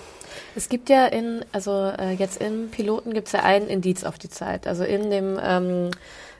Es 0.54 0.68
gibt 0.68 0.88
ja 0.88 1.06
in, 1.06 1.44
also 1.52 1.92
äh, 1.98 2.12
jetzt 2.12 2.40
im 2.40 2.70
Piloten 2.70 3.12
gibt 3.12 3.28
es 3.28 3.32
ja 3.32 3.42
ein 3.42 3.68
Indiz 3.68 4.04
auf 4.04 4.18
die 4.18 4.28
Zeit. 4.28 4.66
Also 4.66 4.84
in 4.84 5.10
dem, 5.10 5.38
ähm, 5.42 5.90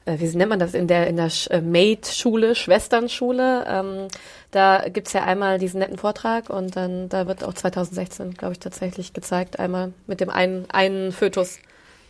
äh, 0.07 0.19
wie 0.19 0.37
nennt 0.37 0.51
man 0.51 0.59
das, 0.59 0.75
in 0.75 0.87
der, 0.87 1.07
in 1.07 1.17
der 1.17 1.31
Sch 1.31 1.49
äh, 1.51 1.61
Maid-Schule, 1.61 2.55
Schwesternschule, 2.55 3.65
ähm, 3.69 4.09
da 4.51 4.89
gibt's 4.89 5.13
ja 5.13 5.25
einmal 5.25 5.59
diesen 5.59 5.81
netten 5.81 5.99
Vortrag 5.99 6.49
und 6.49 6.77
dann 6.77 7.09
da 7.09 7.27
wird 7.27 7.45
auch 7.45 7.53
2016, 7.53 8.35
glaube 8.35 8.53
ich, 8.53 8.59
tatsächlich 8.59 9.13
gezeigt, 9.13 9.59
einmal 9.59 9.93
mit 10.07 10.21
dem 10.21 10.31
einen, 10.31 10.65
einen 10.71 11.13
Fötus 11.13 11.59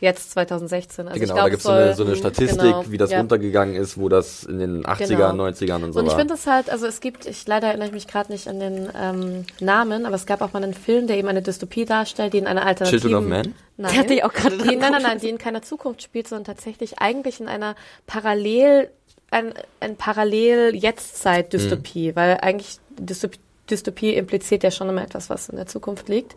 jetzt 0.01 0.31
2016. 0.33 1.09
Also 1.09 1.21
genau, 1.21 1.35
glaub, 1.35 1.45
da 1.45 1.49
gibt 1.49 1.61
es 1.61 1.65
so 1.65 1.71
eine, 1.71 1.95
so 1.95 2.05
eine 2.05 2.17
Statistik, 2.17 2.61
genau, 2.61 2.85
wie 2.89 2.99
das 2.99 3.11
ja. 3.11 3.19
runtergegangen 3.19 3.77
ist, 3.77 3.99
wo 3.99 4.09
das 4.09 4.45
in 4.45 4.59
den 4.59 4.85
80ern, 4.85 5.33
genau. 5.33 5.45
90ern 5.45 5.85
und 5.85 5.93
so 5.93 6.01
Und 6.01 6.07
ich 6.07 6.13
finde 6.13 6.35
es 6.35 6.47
halt, 6.47 6.71
also 6.71 6.87
es 6.87 7.01
gibt, 7.01 7.27
ich 7.27 7.47
leider 7.47 7.69
erinnere 7.69 7.89
ich 7.89 7.95
mich 7.95 8.07
gerade 8.07 8.33
nicht 8.33 8.49
an 8.49 8.61
den 8.61 8.89
ähm, 8.99 9.45
Namen, 9.61 10.07
aber 10.07 10.17
es 10.17 10.27
gab 10.27 10.43
auch 10.43 10.53
mal 10.53 10.63
einen 10.63 10.75
Film, 10.75 11.07
der 11.07 11.17
eben 11.17 11.29
eine 11.29 11.43
Dystopie 11.43 11.85
darstellt, 11.85 12.35
die 12.35 12.39
in 12.39 12.47
einer 12.47 12.67
alternativen... 12.67 13.01
Children 13.01 13.23
of 13.23 13.29
Men? 13.29 13.55
Nein, 13.79 13.93
der 13.93 14.01
hatte 14.01 14.15
ich 14.15 14.25
auch 14.25 14.33
gerade 14.33 14.57
Nein, 14.57 14.79
nein, 14.79 15.03
nein, 15.03 15.19
die 15.19 15.29
in 15.29 15.37
keiner 15.39 15.63
Zukunft 15.63 16.03
spielt, 16.03 16.29
sondern 16.29 16.45
tatsächlich 16.45 16.99
eigentlich 16.99 17.41
in 17.41 17.49
einer 17.49 17.75
Parallel, 18.07 18.91
ein, 19.31 19.53
ein 19.81 19.97
Parallel-Jetztzeit-Dystopie, 19.97 22.13
mhm. 22.13 22.17
weil 22.17 22.39
eigentlich 22.41 22.79
Dystopie, 22.99 23.39
Dystopie 23.71 24.15
impliziert 24.15 24.63
ja 24.63 24.71
schon 24.71 24.89
immer 24.89 25.03
etwas, 25.03 25.29
was 25.29 25.49
in 25.49 25.57
der 25.57 25.67
Zukunft 25.67 26.09
liegt. 26.09 26.37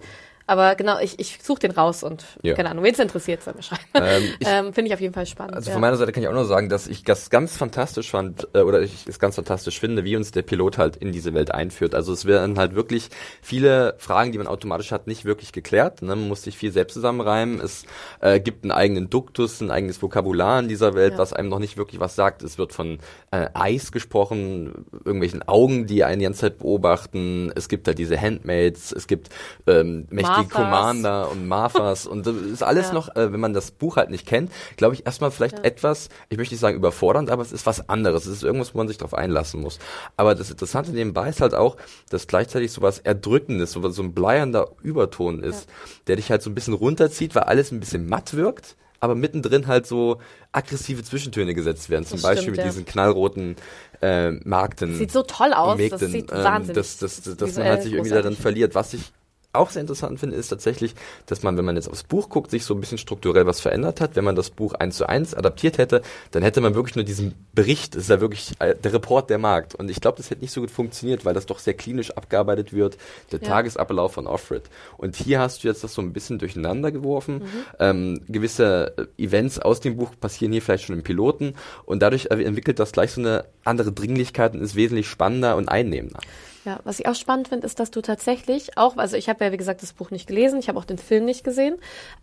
Aber 0.50 0.74
genau, 0.74 0.98
ich, 1.00 1.20
ich 1.20 1.38
suche 1.44 1.60
den 1.60 1.70
raus 1.70 2.02
und 2.02 2.26
ja. 2.42 2.56
keine 2.56 2.72
Ahnung, 2.72 2.84
wen 2.84 2.92
es 2.92 2.98
interessiert, 2.98 3.44
soll 3.44 3.54
mir 3.54 3.62
schreiben. 3.62 3.84
Ähm, 3.94 4.24
ähm, 4.48 4.74
Finde 4.74 4.88
ich 4.88 4.96
auf 4.96 5.00
jeden 5.00 5.14
Fall 5.14 5.28
spannend. 5.28 5.54
Also 5.54 5.70
von 5.70 5.80
meiner 5.80 5.96
Seite 5.96 6.12
kann 6.12 6.24
ich 6.24 6.28
auch 6.28 6.34
nur 6.34 6.46
sagen, 6.46 6.70
dass 6.70 6.88
ich 6.88 7.04
das 7.04 7.30
ganz 7.30 7.56
fantastisch 7.56 8.10
fand, 8.10 8.48
äh, 8.56 8.62
oder 8.62 8.82
ich 8.82 9.06
es 9.06 9.20
ganz 9.20 9.36
fantastisch 9.36 9.80
finde, 9.80 10.06
wie 10.06 10.16
uns 10.16 10.32
der 10.32 10.42
Pilot 10.42 10.80
halt 10.80 10.96
in 10.96 11.12
diese 11.12 11.36
Welt 11.36 11.54
einführt. 11.54 11.94
Also 11.94 12.14
es 12.14 12.26
werden 12.26 12.58
halt 12.58 12.74
wirklich 12.74 13.10
viele 13.44 13.94
Fragen, 14.00 14.32
die 14.32 14.40
man 14.40 14.48
automatisch 14.48 14.92
hat, 14.92 15.06
nicht 15.06 15.24
wirklich 15.24 15.52
geklärt. 15.52 16.02
Ne? 16.02 16.16
Man 16.16 16.28
muss 16.28 16.42
sich 16.42 16.58
viel 16.58 16.72
selbst 16.72 16.96
zusammenreimen. 16.96 17.62
Es 17.62 17.86
äh, 18.20 18.40
gibt 18.40 18.64
einen 18.64 18.72
eigenen 18.72 19.12
Duktus, 19.12 19.62
ein 19.62 19.70
eigenes 19.70 20.02
Vokabular 20.02 20.62
in 20.62 20.68
dieser 20.68 20.96
Welt, 20.96 21.14
ja. 21.14 21.20
was 21.20 21.32
einem 21.32 21.50
noch 21.50 21.60
nicht 21.60 21.78
wirklich 21.78 22.00
was 22.00 22.16
sagt. 22.16 22.42
Es 22.42 22.58
wird 22.58 22.74
von 22.74 22.98
äh, 23.30 23.50
Eis 23.54 23.92
gesprochen, 23.92 24.88
irgendwelchen 25.06 25.48
Augen, 25.48 25.86
die 25.86 26.04
einen 26.04 26.18
die 26.18 26.26
ganze 26.26 26.42
Zeit 26.42 26.58
beobachten. 26.58 27.52
Es 27.56 27.70
gibt 27.70 27.88
da 27.88 27.94
diese 27.94 28.20
Handmaids, 28.20 28.92
es 28.92 29.06
gibt 29.06 29.30
ähm, 29.68 30.08
mächtige 30.10 30.39
die 30.44 30.50
Commander 30.50 31.30
und 31.30 31.48
Marfas 31.48 32.06
und 32.06 32.26
das 32.26 32.36
ist 32.36 32.64
alles 32.64 32.88
ja. 32.88 32.94
noch, 32.94 33.16
äh, 33.16 33.32
wenn 33.32 33.40
man 33.40 33.54
das 33.54 33.72
Buch 33.72 33.98
halt 33.98 34.10
nicht 34.10 34.26
kennt, 34.26 34.52
glaube 34.78 34.96
ich 34.96 35.06
erstmal 35.06 35.32
vielleicht 35.32 35.60
ja. 35.60 35.64
etwas, 35.64 36.10
ich 36.30 36.38
möchte 36.38 36.54
nicht 36.54 36.62
sagen 36.62 36.78
überfordernd, 36.78 37.30
aber 37.30 37.42
es 37.42 37.52
ist 37.52 37.66
was 37.66 37.90
anderes. 37.90 38.26
Es 38.26 38.38
ist 38.38 38.44
irgendwas, 38.44 38.74
wo 38.74 38.78
man 38.78 38.88
sich 38.88 38.98
darauf 38.98 39.14
einlassen 39.14 39.62
muss. 39.62 39.80
Aber 40.18 40.36
das 40.36 40.52
Interessante 40.52 40.92
nebenbei 40.92 41.30
ist 41.30 41.42
halt 41.42 41.54
auch, 41.54 41.78
dass 42.10 42.28
gleichzeitig 42.28 42.72
sowas 42.72 43.00
Erdrückendes, 43.00 43.72
so, 43.72 43.88
so 43.90 44.04
ein 44.04 44.14
bleiernder 44.14 44.70
Überton 44.82 45.44
ist, 45.44 45.68
ja. 45.68 45.76
der 46.08 46.16
dich 46.18 46.32
halt 46.32 46.42
so 46.42 46.50
ein 46.50 46.56
bisschen 46.56 46.74
runterzieht, 46.74 47.36
weil 47.36 47.44
alles 47.44 47.72
ein 47.72 47.80
bisschen 47.80 48.08
matt 48.08 48.34
wirkt 48.34 48.76
aber 49.00 49.16
mittendrin 49.16 49.68
halt 49.68 49.88
so 49.88 50.20
aggressive 50.52 51.04
Zwischentöne 51.04 51.54
gesetzt 51.54 51.90
werden. 51.90 52.06
Zum 52.06 52.18
das 52.18 52.24
Beispiel 52.24 52.42
stimmt, 52.44 52.58
mit 52.58 52.66
ja. 52.66 52.72
diesen 52.72 52.86
knallroten 52.86 53.56
äh, 54.02 54.32
Markten. 54.32 54.96
Sieht 54.96 55.12
so 55.12 55.24
toll 55.24 55.54
aus. 55.54 55.78
Mägden, 55.78 56.00
das 56.00 56.12
sieht 56.12 56.32
ähm, 56.32 56.44
wahnsinnig. 56.44 56.76
Das, 56.76 56.98
das, 56.98 57.22
das, 57.22 57.38
dass 57.38 57.56
man 57.56 57.68
halt 57.68 57.84
sich 57.84 57.94
irgendwie 57.94 58.12
darin 58.12 58.36
verliert. 58.36 58.76
Was 58.76 58.94
ich 58.94 59.12
auch 59.52 59.72
sehr 59.72 59.82
interessant 59.82 60.20
finde, 60.20 60.36
ist 60.36 60.50
tatsächlich, 60.50 60.94
dass 61.26 61.42
man, 61.42 61.58
wenn 61.58 61.66
man 61.66 61.76
jetzt 61.76 61.90
aufs 61.90 62.04
Buch 62.04 62.30
guckt, 62.30 62.52
sich 62.52 62.66
so 62.66 62.76
ein 62.76 62.80
bisschen 62.80 63.00
strukturell 63.00 63.48
was 63.48 63.60
verändert 63.60 64.00
hat. 64.00 64.16
Wenn 64.16 64.24
man 64.24 64.36
das 64.36 64.52
Buch 64.52 64.76
eins 64.76 64.98
zu 64.98 65.10
eins 65.10 65.34
adaptiert 65.34 65.80
hätte, 65.80 66.04
dann 66.32 66.44
hätte 66.44 66.62
man 66.62 66.76
wirklich 66.76 66.96
nur 66.96 67.04
diesen 67.04 67.34
Bericht, 67.54 67.96
das 67.96 68.04
ist 68.04 68.10
ja 68.10 68.22
wirklich 68.22 68.54
äh, 68.60 68.76
der 68.76 68.94
Report 68.94 69.28
der 69.30 69.40
Markt. 69.40 69.74
Und 69.74 69.90
ich 69.90 70.02
glaube, 70.02 70.18
das 70.18 70.30
hätte 70.30 70.42
nicht 70.42 70.52
so 70.52 70.62
gut 70.62 70.70
funktioniert, 70.70 71.26
weil 71.26 71.34
das 71.34 71.48
doch 71.48 71.58
sehr 71.58 71.74
klinisch 71.74 72.12
abgearbeitet 72.12 72.74
wird, 72.74 72.98
der 73.32 73.40
ja. 73.42 73.48
Tagesablauf 73.48 74.14
von 74.14 74.28
Offred. 74.28 74.70
Und 74.98 75.16
hier 75.16 75.40
hast 75.40 75.64
du 75.64 75.68
jetzt 75.68 75.84
das 75.84 75.96
so 75.96 76.02
ein 76.04 76.14
bisschen 76.14 76.38
durcheinander 76.38 76.92
geworfen. 76.92 77.40
Mhm. 77.40 77.66
Ähm, 77.80 78.22
gewisse 78.28 78.94
äh, 78.98 79.24
Events 79.24 79.58
aus 79.58 79.80
dem 79.80 79.98
Buch 79.98 80.12
passieren 80.20 80.52
hier 80.52 80.62
vielleicht 80.62 80.86
schon 80.86 80.96
im 80.96 81.04
Piloten 81.04 81.56
und 81.86 82.04
dadurch 82.04 82.28
entwickelt 82.28 82.78
das 82.78 82.92
gleich 82.92 83.12
so 83.12 83.22
eine 83.22 83.46
andere 83.64 83.92
Dringlichkeit 83.92 84.54
und 84.54 84.62
ist 84.62 84.76
wesentlich 84.76 85.08
spannender 85.08 85.56
und 85.56 85.70
einnehmender. 85.70 86.20
Ja, 86.66 86.80
was 86.84 87.00
ich 87.00 87.08
auch 87.08 87.16
spannend 87.16 87.48
finde, 87.48 87.66
ist, 87.66 87.80
dass 87.80 87.90
du 87.90 88.02
tatsächlich 88.02 88.78
auch, 88.78 88.98
also 88.98 89.16
ich 89.16 89.30
habe 89.30 89.46
ja 89.46 89.52
wie 89.52 89.58
gesagt 89.58 89.82
das 89.82 89.94
Buch 89.94 90.12
nicht 90.12 90.28
gelesen, 90.28 90.60
ich 90.60 90.68
habe 90.68 90.78
auch 90.78 90.86
den 90.86 90.98
Film 90.98 91.24
nicht 91.24 91.44
gesehen. 91.44 91.78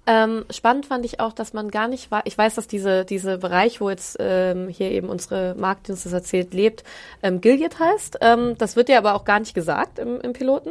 Ähm, 0.07 0.45
spannend 0.51 0.87
fand 0.87 1.05
ich 1.07 1.21
auch, 1.21 1.33
dass 1.33 1.55
man 1.55 1.71
gar 1.71 1.89
nicht 1.89 2.11
war. 2.11 2.23
Ich 2.27 2.37
weiß, 2.37 2.55
dass 2.55 2.69
diese 2.69 3.05
diese 3.05 3.39
Bereich, 3.39 3.81
wo 3.81 3.89
jetzt 3.89 4.17
ähm, 4.21 4.69
hier 4.69 4.91
eben 4.91 5.09
unsere 5.09 5.55
Markt, 5.55 5.89
die 5.89 5.93
uns 5.93 6.03
das 6.03 6.13
erzählt, 6.13 6.53
lebt, 6.53 6.85
ähm, 7.23 7.41
Gilead 7.41 7.79
heißt. 7.79 8.19
Ähm, 8.21 8.57
das 8.59 8.77
wird 8.77 8.91
ja 8.91 8.99
aber 8.99 9.15
auch 9.15 9.25
gar 9.25 9.41
nicht 9.41 9.55
gesagt 9.55 9.99
im, 9.99 10.21
im 10.21 10.35
Piloten. 10.35 10.71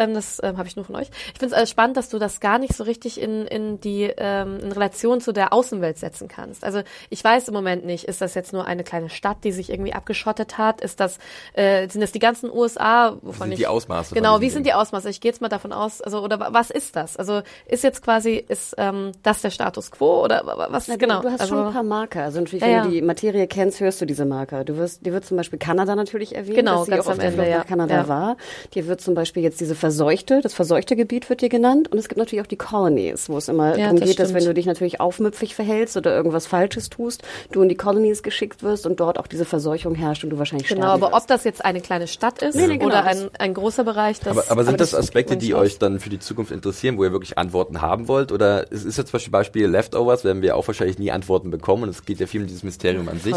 Ähm, 0.00 0.14
das 0.14 0.40
ähm, 0.42 0.56
habe 0.56 0.66
ich 0.66 0.76
nur 0.76 0.84
von 0.84 0.96
euch. 0.96 1.10
Ich 1.34 1.38
finde 1.38 1.54
es 1.54 1.62
äh, 1.62 1.66
spannend, 1.66 1.96
dass 1.96 2.08
du 2.08 2.18
das 2.18 2.40
gar 2.40 2.58
nicht 2.58 2.74
so 2.74 2.84
richtig 2.84 3.20
in, 3.20 3.46
in 3.46 3.80
die 3.80 4.10
ähm, 4.16 4.58
in 4.60 4.72
Relation 4.72 5.20
zu 5.20 5.32
der 5.32 5.52
Außenwelt 5.52 5.98
setzen 5.98 6.26
kannst. 6.26 6.64
Also 6.64 6.80
ich 7.10 7.22
weiß 7.22 7.48
im 7.48 7.54
Moment 7.54 7.84
nicht, 7.84 8.04
ist 8.04 8.20
das 8.20 8.34
jetzt 8.34 8.52
nur 8.52 8.64
eine 8.64 8.82
kleine 8.82 9.10
Stadt, 9.10 9.44
die 9.44 9.52
sich 9.52 9.70
irgendwie 9.70 9.92
abgeschottet 9.92 10.56
hat? 10.58 10.80
Ist 10.80 11.00
das 11.00 11.18
äh, 11.52 11.88
sind 11.88 12.00
das 12.00 12.12
die 12.12 12.18
ganzen 12.18 12.50
USA, 12.50 13.16
wovon 13.20 13.32
wie 13.32 13.38
sind 13.38 13.52
ich 13.52 13.58
die 13.58 13.66
Ausmaße? 13.66 14.14
Genau, 14.14 14.40
wie 14.40 14.50
sind 14.50 14.66
die 14.66 14.72
Ausmaße? 14.72 15.10
Ich 15.10 15.20
gehe 15.20 15.30
jetzt 15.30 15.42
mal 15.42 15.48
davon 15.48 15.72
aus, 15.72 16.00
also 16.00 16.20
oder 16.22 16.52
was 16.52 16.70
ist 16.70 16.96
das? 16.96 17.16
Also 17.16 17.42
ist 17.66 17.84
jetzt 17.84 18.02
quasi 18.02 18.36
ist 18.36 18.74
ähm, 18.78 19.12
das 19.22 19.42
der 19.42 19.50
Status 19.50 19.90
quo 19.90 20.24
oder 20.24 20.42
was 20.70 20.88
Na, 20.88 20.96
genau? 20.96 21.20
Du 21.20 21.30
hast 21.30 21.42
also, 21.42 21.56
schon 21.56 21.66
ein 21.66 21.72
paar 21.74 21.82
Marker. 21.82 22.22
Also 22.24 22.40
natürlich, 22.40 22.62
wenn 22.62 22.70
ja, 22.70 22.84
du 22.84 22.90
die 22.90 23.02
Materie 23.02 23.46
kennst, 23.46 23.80
hörst 23.80 24.00
du 24.00 24.06
diese 24.06 24.24
Marker. 24.24 24.64
Du 24.64 24.76
wirst, 24.78 25.04
dir 25.04 25.12
wird 25.12 25.26
zum 25.26 25.36
Beispiel 25.36 25.58
Kanada 25.58 25.94
natürlich 25.94 26.34
erwähnt, 26.34 26.56
genau, 26.56 26.78
dass 26.78 26.84
sie 26.86 26.90
ganz 26.92 27.06
auch 27.06 27.12
am 27.12 27.20
Ende, 27.20 27.48
ja. 27.48 27.64
Kanada 27.64 27.94
ja. 27.94 28.08
war. 28.08 28.36
Dir 28.74 28.86
wird 28.86 29.00
zum 29.00 29.14
Beispiel 29.14 29.42
jetzt 29.42 29.60
diese 29.60 29.74
verseuchte, 29.90 30.40
das 30.40 30.54
verseuchte 30.54 30.94
Gebiet 30.94 31.28
wird 31.28 31.40
dir 31.40 31.48
genannt. 31.48 31.90
Und 31.90 31.98
es 31.98 32.08
gibt 32.08 32.18
natürlich 32.18 32.42
auch 32.42 32.48
die 32.48 32.56
Colonies, 32.56 33.28
wo 33.28 33.36
es 33.36 33.48
immer 33.48 33.76
ja, 33.76 33.86
darum 33.86 33.96
geht, 33.96 34.10
stimmt. 34.10 34.20
dass 34.20 34.34
wenn 34.34 34.44
du 34.44 34.54
dich 34.54 34.66
natürlich 34.66 35.00
aufmüpfig 35.00 35.56
verhältst 35.56 35.96
oder 35.96 36.14
irgendwas 36.14 36.46
Falsches 36.46 36.90
tust, 36.90 37.22
du 37.50 37.62
in 37.62 37.68
die 37.68 37.74
Colonies 37.74 38.22
geschickt 38.22 38.62
wirst 38.62 38.86
und 38.86 39.00
dort 39.00 39.18
auch 39.18 39.26
diese 39.26 39.44
Verseuchung 39.44 39.96
herrscht 39.96 40.22
und 40.22 40.30
du 40.30 40.38
wahrscheinlich 40.38 40.68
Genau, 40.68 40.86
aber 40.86 41.08
wirst. 41.08 41.22
ob 41.22 41.26
das 41.26 41.42
jetzt 41.44 41.64
eine 41.64 41.80
kleine 41.80 42.06
Stadt 42.06 42.40
ist 42.40 42.54
nee, 42.54 42.68
nee, 42.68 42.78
genau. 42.78 42.86
oder 42.86 43.04
ein, 43.04 43.30
ein 43.38 43.54
großer 43.54 43.82
Bereich, 43.82 44.20
das... 44.20 44.28
Aber, 44.28 44.44
aber 44.48 44.62
sind 44.62 44.74
aber 44.74 44.76
das, 44.78 44.90
das 44.90 45.00
Aspekte, 45.00 45.36
die 45.36 45.54
euch 45.54 45.78
dann 45.78 45.98
für 45.98 46.10
die 46.10 46.20
Zukunft 46.20 46.52
interessieren, 46.52 46.96
wo 46.98 47.04
ihr 47.04 47.10
wirklich 47.10 47.36
Antworten 47.36 47.80
haben 47.80 48.06
wollt? 48.06 48.30
Oder 48.30 48.66
es 48.70 48.84
ist 48.84 48.96
jetzt 48.96 49.08
zum 49.08 49.12
Beispiel 49.12 49.32
Beispiel 49.32 49.66
Leftovers, 49.66 50.22
werden 50.22 50.42
wir 50.42 50.54
auch 50.54 50.66
wahrscheinlich 50.68 50.98
nie 50.98 51.10
Antworten 51.10 51.50
bekommen 51.50 51.84
und 51.84 51.88
es 51.88 52.04
geht 52.04 52.20
ja 52.20 52.26
viel 52.26 52.42
um 52.42 52.46
dieses 52.46 52.62
Mysterium 52.62 53.08
an 53.08 53.18
sich. 53.18 53.34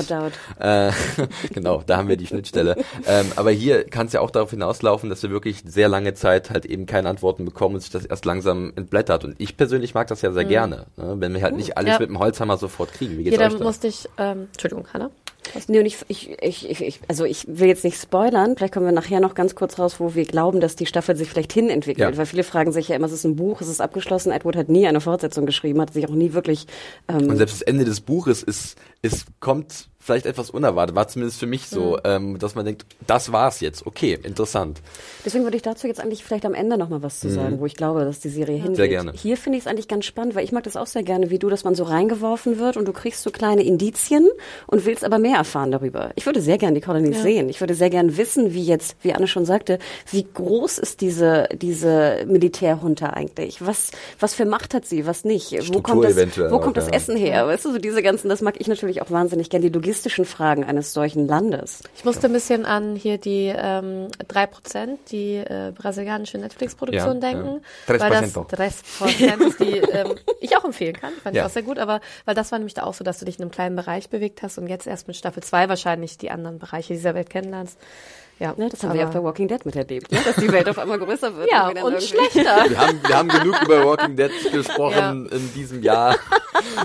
Äh, 0.59 0.91
genau, 1.53 1.81
da 1.85 1.97
haben 1.97 2.09
wir 2.09 2.17
die 2.17 2.27
Schnittstelle. 2.27 2.75
ähm, 3.07 3.31
aber 3.35 3.51
hier 3.51 3.83
kann 3.85 4.07
es 4.07 4.13
ja 4.13 4.21
auch 4.21 4.29
darauf 4.29 4.51
hinauslaufen, 4.51 5.09
dass 5.09 5.23
wir 5.23 5.31
wirklich 5.31 5.63
sehr 5.65 5.87
lange 5.87 6.13
Zeit 6.13 6.42
halt 6.49 6.65
eben 6.65 6.85
keine 6.85 7.09
Antworten 7.09 7.45
bekommen 7.45 7.75
und 7.75 7.81
sich 7.81 7.91
das 7.91 8.05
erst 8.05 8.25
langsam 8.25 8.73
entblättert. 8.75 9.23
Und 9.23 9.35
ich 9.39 9.57
persönlich 9.57 9.93
mag 9.93 10.07
das 10.07 10.21
ja 10.21 10.31
sehr 10.31 10.45
mhm. 10.45 10.49
gerne, 10.49 10.85
ne? 10.97 11.15
wenn 11.17 11.33
wir 11.33 11.41
halt 11.41 11.55
nicht 11.55 11.77
alles 11.77 11.93
ja. 11.93 11.99
mit 11.99 12.09
dem 12.09 12.19
Holzhammer 12.19 12.57
sofort 12.57 12.93
kriegen. 12.93 13.17
Wie 13.17 13.23
geht's 13.23 13.37
Jeder 13.37 13.47
euch 13.47 13.57
da? 13.57 13.63
musste 13.63 13.87
ich, 13.87 14.09
ähm, 14.17 14.47
Entschuldigung, 14.51 14.87
Hanna? 14.93 15.09
Nee, 15.67 15.79
und 15.79 15.85
ich, 15.85 15.97
ich, 16.07 16.31
ich, 16.41 16.81
ich, 16.81 16.99
also 17.07 17.25
ich 17.25 17.45
will 17.47 17.67
jetzt 17.67 17.83
nicht 17.83 17.99
spoilern, 18.01 18.55
vielleicht 18.55 18.73
kommen 18.73 18.85
wir 18.85 18.93
nachher 18.93 19.19
noch 19.19 19.35
ganz 19.35 19.55
kurz 19.55 19.77
raus, 19.77 19.99
wo 19.99 20.15
wir 20.15 20.25
glauben, 20.25 20.59
dass 20.59 20.75
die 20.75 20.85
Staffel 20.85 21.15
sich 21.15 21.29
vielleicht 21.29 21.53
hinentwickelt, 21.53 22.11
ja. 22.11 22.17
weil 22.17 22.25
viele 22.25 22.43
fragen 22.43 22.71
sich 22.71 22.87
ja 22.87 22.95
immer, 22.95 23.07
es 23.07 23.11
ist 23.11 23.25
ein 23.25 23.35
Buch, 23.35 23.61
es 23.61 23.67
ist 23.67 23.81
abgeschlossen, 23.81 24.31
Edward 24.31 24.55
hat 24.55 24.69
nie 24.69 24.87
eine 24.87 25.01
Fortsetzung 25.01 25.45
geschrieben, 25.45 25.81
hat 25.81 25.93
sich 25.93 26.07
auch 26.07 26.13
nie 26.13 26.33
wirklich... 26.33 26.65
Ähm 27.07 27.29
und 27.29 27.37
selbst 27.37 27.55
das 27.55 27.61
Ende 27.61 27.85
des 27.85 28.01
Buches 28.01 28.41
ist, 28.41 28.77
ist 29.01 29.27
kommt 29.39 29.89
vielleicht 30.03 30.25
etwas 30.25 30.49
unerwartet, 30.49 30.95
war 30.95 31.07
zumindest 31.07 31.39
für 31.39 31.45
mich 31.45 31.67
so, 31.67 31.93
mhm. 31.93 31.99
ähm, 32.03 32.39
dass 32.39 32.55
man 32.55 32.65
denkt, 32.65 32.85
das 33.07 33.31
war's 33.31 33.61
jetzt, 33.61 33.87
okay, 33.87 34.19
interessant. 34.21 34.81
Deswegen 35.25 35.45
würde 35.45 35.55
ich 35.55 35.63
dazu 35.63 35.87
jetzt 35.87 36.01
eigentlich 36.01 36.25
vielleicht 36.25 36.45
am 36.45 36.53
Ende 36.53 36.77
nochmal 36.77 37.01
was 37.01 37.21
zu 37.21 37.27
mhm. 37.27 37.33
sagen, 37.33 37.59
wo 37.59 37.65
ich 37.65 37.75
glaube, 37.75 38.03
dass 38.03 38.19
die 38.19 38.29
Serie 38.29 38.57
hingeht. 38.57 38.75
Sehr 38.75 38.89
gerne. 38.89 39.13
Hier 39.13 39.37
finde 39.37 39.57
ich 39.57 39.63
es 39.63 39.67
eigentlich 39.67 39.87
ganz 39.87 40.05
spannend, 40.05 40.35
weil 40.35 40.43
ich 40.43 40.51
mag 40.51 40.63
das 40.63 40.75
auch 40.75 40.87
sehr 40.87 41.03
gerne, 41.03 41.29
wie 41.29 41.39
du, 41.39 41.49
dass 41.49 41.63
man 41.63 41.73
so 41.73 41.85
reingeworfen 41.85 42.59
wird 42.59 42.75
und 42.75 42.85
du 42.85 42.91
kriegst 42.91 43.23
so 43.23 43.31
kleine 43.31 43.63
Indizien 43.63 44.27
und 44.67 44.85
willst 44.85 45.05
aber 45.05 45.19
mehr 45.19 45.37
erfahren 45.37 45.71
darüber. 45.71 46.11
Ich 46.15 46.25
würde 46.25 46.41
sehr 46.41 46.57
gerne 46.57 46.75
die 46.75 46.85
Colonies 46.85 47.17
ja. 47.17 47.23
sehen. 47.23 47.49
Ich 47.49 47.61
würde 47.61 47.73
sehr 47.73 47.89
gerne 47.89 48.17
wissen, 48.17 48.53
wie 48.53 48.63
jetzt, 48.63 48.97
wie 49.01 49.13
Anne 49.13 49.27
schon 49.27 49.45
sagte, 49.45 49.79
wie 50.11 50.27
groß 50.33 50.79
ist 50.79 50.99
diese, 50.99 51.47
diese 51.53 52.25
Militärhunter 52.27 53.15
eigentlich? 53.15 53.65
Was, 53.65 53.91
was 54.19 54.33
für 54.33 54.45
Macht 54.45 54.73
hat 54.73 54.85
sie, 54.85 55.05
was 55.05 55.23
nicht? 55.23 55.47
Struktur 55.63 55.75
wo 55.75 55.81
kommt 55.81 56.03
das, 56.05 56.51
wo 56.51 56.59
kommt 56.59 56.75
das 56.75 56.89
Essen 56.89 57.15
her? 57.15 57.35
Ja. 57.35 57.47
Weißt 57.47 57.63
du, 57.63 57.71
so 57.71 57.77
diese 57.77 58.03
ganzen, 58.03 58.27
das 58.27 58.41
mag 58.41 58.55
ich 58.59 58.67
natürlich 58.67 59.01
auch 59.01 59.09
wahnsinnig 59.09 59.49
gerne, 59.49 59.69
die 59.69 59.73
Logistik 59.73 59.92
propagandistischen 59.93 60.25
Fragen 60.25 60.63
eines 60.63 60.93
solchen 60.93 61.27
Landes. 61.27 61.81
Ich 61.95 62.03
musste 62.05 62.27
ein 62.27 62.33
bisschen 62.33 62.65
an 62.65 62.95
hier 62.95 63.17
die 63.17 63.53
ähm, 63.55 64.07
3%, 64.27 64.97
die 65.11 65.35
äh, 65.37 65.71
brasilianische 65.75 66.37
Netflix-Produktion 66.37 67.21
Ja, 67.21 67.31
denken. 67.31 67.61
ja. 67.87 67.99
Weil 67.99 68.09
das 68.09 68.35
3%. 68.35 68.49
3% 68.49 69.47
ist 69.47 69.59
die 69.59 69.77
ähm, 69.77 70.15
ich 70.41 70.57
auch 70.57 70.65
empfehlen 70.65 70.95
kann, 70.95 71.13
fand 71.21 71.35
Ja. 71.35 71.43
ich 71.43 71.47
auch 71.49 71.53
sehr 71.53 71.63
gut, 71.63 71.77
aber 71.79 72.01
weil 72.25 72.35
das 72.35 72.51
war 72.51 72.59
nämlich 72.59 72.73
da 72.73 72.83
auch 72.83 72.93
so, 72.93 73.03
dass 73.03 73.19
du 73.19 73.25
dich 73.25 73.37
in 73.37 73.43
einem 73.43 73.51
kleinen 73.51 73.75
Bereich 73.75 74.09
bewegt 74.09 74.41
hast 74.41 74.57
und 74.57 74.67
jetzt 74.67 74.87
erst 74.87 75.07
mit 75.07 75.15
Staffel 75.15 75.43
2 75.43 75.69
wahrscheinlich 75.69 76.17
die 76.17 76.31
anderen 76.31 76.57
Bereiche 76.59 76.93
dieser 76.93 77.13
Welt 77.15 77.29
kennenlernst. 77.29 77.77
Ja, 78.39 78.53
Ne, 78.57 78.67
das 78.69 78.83
haben 78.83 78.93
wir 78.93 79.01
ja 79.01 79.07
auch 79.07 79.13
bei 79.13 79.23
Walking 79.23 79.47
Dead 79.47 79.65
miterlebt, 79.65 80.11
ne? 80.11 80.19
dass 80.25 80.35
die 80.35 80.51
Welt 80.51 80.67
auf 80.67 80.77
einmal 80.77 80.99
größer 80.99 81.35
wird. 81.37 81.49
Ja, 81.51 81.69
und 81.69 81.77
irgendwie- 81.77 82.01
schlechter. 82.01 82.65
Wir 82.67 82.77
haben, 82.77 82.99
wir 83.05 83.17
haben 83.17 83.29
genug 83.29 83.61
über 83.63 83.85
Walking 83.85 84.15
Dead 84.15 84.31
gesprochen 84.51 85.29
in 85.31 85.53
diesem 85.53 85.81
Jahr. 85.83 86.15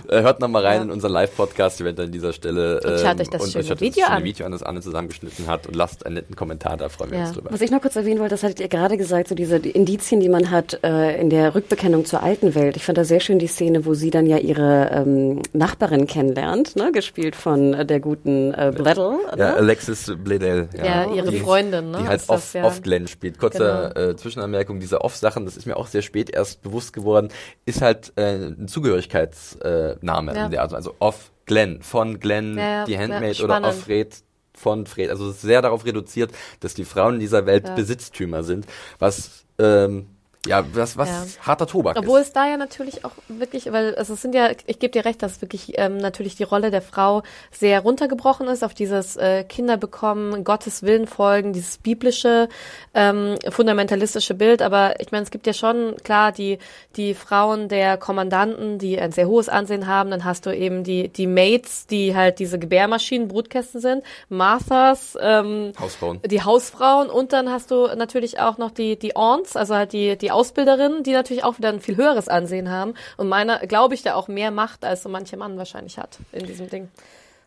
Äh, 0.08 0.22
hört 0.22 0.40
noch 0.40 0.48
mal 0.48 0.64
rein 0.64 0.82
in 0.82 0.90
unseren 0.90 1.12
Live-Podcast, 1.12 1.80
ihr 1.80 1.86
werdet 1.86 2.06
an 2.06 2.12
dieser 2.12 2.32
Stelle. 2.32 2.80
Und 2.84 3.00
schaut 3.00 3.20
euch 3.20 3.28
das 3.28 3.42
und 3.42 3.52
schöne 3.52 3.64
euch 3.64 3.80
Video 3.80 3.88
das 3.88 4.06
schöne 4.06 4.16
an. 4.18 4.24
Video 4.24 4.46
an, 4.46 4.52
das 4.52 4.62
Anne 4.62 4.80
zusammengeschnitten 4.80 5.46
hat 5.46 5.66
und 5.66 5.74
lasst 5.76 6.04
einen 6.06 6.14
netten 6.16 6.36
Kommentar 6.36 6.76
da, 6.76 6.88
freuen 6.88 7.10
wir 7.10 7.18
Ja. 7.18 7.24
uns 7.26 7.34
drüber. 7.34 7.50
Was 7.52 7.60
ich 7.60 7.70
noch 7.70 7.80
kurz 7.80 7.96
erwähnen 7.96 8.20
wollte, 8.20 8.34
das 8.34 8.42
hattet 8.42 8.60
ihr 8.60 8.68
gerade 8.68 8.96
gesagt, 8.96 9.28
so 9.28 9.34
diese 9.34 9.60
die 9.60 9.70
Indizien, 9.70 10.20
die 10.20 10.28
man 10.28 10.50
hat 10.50 10.78
äh, 10.84 11.20
in 11.20 11.30
der 11.30 11.54
Rückbekennung 11.54 12.04
zur 12.04 12.22
alten 12.22 12.54
Welt. 12.54 12.76
Ich 12.76 12.84
fand 12.84 12.98
da 12.98 13.04
sehr 13.04 13.20
schön 13.20 13.38
die 13.38 13.46
Szene, 13.46 13.84
wo 13.86 13.94
sie 13.94 14.10
dann 14.10 14.26
ja 14.26 14.38
ihre 14.38 14.90
ähm, 14.92 15.42
Nachbarin 15.52 16.06
kennenlernt, 16.06 16.76
ne, 16.76 16.92
gespielt 16.92 17.36
von 17.36 17.74
äh, 17.74 17.86
der 17.86 18.00
guten 18.00 18.52
äh, 18.54 18.72
Bledel. 18.74 19.14
Ja, 19.30 19.36
ne? 19.36 19.54
Alexis 19.54 20.12
Bledel. 20.22 20.68
Ja, 20.76 21.06
ihre 21.12 21.37
Freundin, 21.40 21.90
ne, 21.90 21.98
Die 22.02 22.08
halt 22.08 22.22
off, 22.28 22.54
ja. 22.54 22.64
off 22.64 22.82
Glenn 22.82 23.08
spielt. 23.08 23.38
Kurze 23.38 23.94
äh, 23.94 24.16
Zwischenanmerkung, 24.16 24.80
diese 24.80 25.00
Off-Sachen, 25.02 25.44
das 25.44 25.56
ist 25.56 25.66
mir 25.66 25.76
auch 25.76 25.86
sehr 25.86 26.02
spät 26.02 26.30
erst 26.30 26.62
bewusst 26.62 26.92
geworden, 26.92 27.28
ist 27.66 27.82
halt 27.82 28.12
äh, 28.16 28.34
ein 28.36 28.68
Zugehörigkeitsname 28.68 30.32
äh, 30.32 30.36
Ja. 30.36 30.44
in 30.46 30.50
der 30.50 30.62
Art. 30.62 30.74
Also 30.74 30.94
off 30.98 31.30
Glenn, 31.46 31.82
von 31.82 32.20
Glenn, 32.20 32.58
Ja, 32.58 32.84
die 32.84 32.98
Handmaid 32.98 33.40
oder 33.40 33.62
off 33.62 33.84
Fred 33.84 34.14
von 34.54 34.86
Fred. 34.86 35.10
Also 35.10 35.30
sehr 35.30 35.62
darauf 35.62 35.84
reduziert, 35.84 36.32
dass 36.60 36.74
die 36.74 36.84
Frauen 36.84 37.14
in 37.14 37.20
dieser 37.20 37.46
Welt. 37.46 37.74
Besitztümer 37.76 38.42
sind, 38.42 38.66
was 38.98 39.44
ähm, 39.58 40.06
ja, 40.46 40.64
was, 40.72 40.96
was 40.96 41.08
Ja. 41.08 41.24
harter 41.46 41.66
Tobak 41.66 41.98
Obwohl 41.98 42.20
ist. 42.20 42.28
es 42.28 42.32
da 42.32 42.46
ja 42.48 42.56
natürlich 42.56 43.04
auch 43.04 43.10
wirklich, 43.28 43.70
weil 43.72 43.94
also 43.96 44.14
es 44.14 44.22
sind 44.22 44.34
ja, 44.34 44.50
ich 44.66 44.78
gebe 44.78 44.92
dir 44.92 45.04
recht, 45.04 45.22
dass 45.22 45.42
wirklich 45.42 45.72
ähm, 45.78 45.96
natürlich 45.98 46.36
die 46.36 46.44
Rolle 46.44 46.70
der 46.70 46.80
Frau 46.80 47.22
sehr 47.50 47.80
runtergebrochen 47.80 48.46
ist 48.48 48.62
auf 48.62 48.72
dieses 48.72 49.16
äh, 49.16 49.44
Kinder 49.44 49.76
bekommen, 49.76 50.44
Gottes 50.44 50.82
Willen 50.84 51.06
folgen, 51.06 51.52
dieses 51.52 51.78
biblische, 51.78 52.48
ähm, 52.94 53.36
fundamentalistische 53.50 54.34
Bild. 54.34 54.62
Aber 54.62 55.00
ich 55.00 55.10
meine, 55.10 55.24
es 55.24 55.30
gibt 55.30 55.46
ja 55.46 55.52
schon 55.52 55.96
klar 56.04 56.32
die 56.32 56.58
die 56.96 57.14
Frauen 57.14 57.68
der 57.68 57.96
Kommandanten, 57.96 58.78
die 58.78 58.98
ein 58.98 59.12
sehr 59.12 59.26
hohes 59.28 59.48
Ansehen 59.48 59.86
haben. 59.86 60.10
Dann 60.10 60.24
hast 60.24 60.46
du 60.46 60.56
eben 60.56 60.84
die 60.84 61.08
die 61.08 61.26
Maids, 61.26 61.86
die 61.88 62.14
halt 62.14 62.38
diese 62.38 62.58
Gebärmaschinen, 62.58 63.28
Brutkästen 63.28 63.80
sind, 63.80 64.04
Marthas, 64.28 65.16
ähm, 65.20 65.72
Hausfrauen. 65.78 66.20
die 66.24 66.42
Hausfrauen 66.42 67.10
und 67.10 67.32
dann 67.32 67.50
hast 67.50 67.70
du 67.70 67.88
natürlich 67.96 68.38
auch 68.40 68.56
noch 68.56 68.70
die 68.70 68.96
die 68.98 69.16
Aunts, 69.16 69.56
also 69.56 69.74
halt 69.74 69.92
die 69.92 70.16
die 70.16 70.27
Ausbilderinnen, 70.30 71.02
die 71.02 71.12
natürlich 71.12 71.44
auch 71.44 71.58
wieder 71.58 71.70
ein 71.70 71.80
viel 71.80 71.96
höheres 71.96 72.28
Ansehen 72.28 72.70
haben 72.70 72.94
und 73.16 73.28
meiner 73.28 73.60
glaube 73.66 73.94
ich 73.94 74.02
da 74.02 74.14
auch 74.14 74.28
mehr 74.28 74.50
Macht 74.50 74.84
als 74.84 75.02
so 75.02 75.08
mancher 75.08 75.36
Mann 75.36 75.58
wahrscheinlich 75.58 75.98
hat 75.98 76.18
in 76.32 76.46
diesem 76.46 76.68
Ding. 76.68 76.88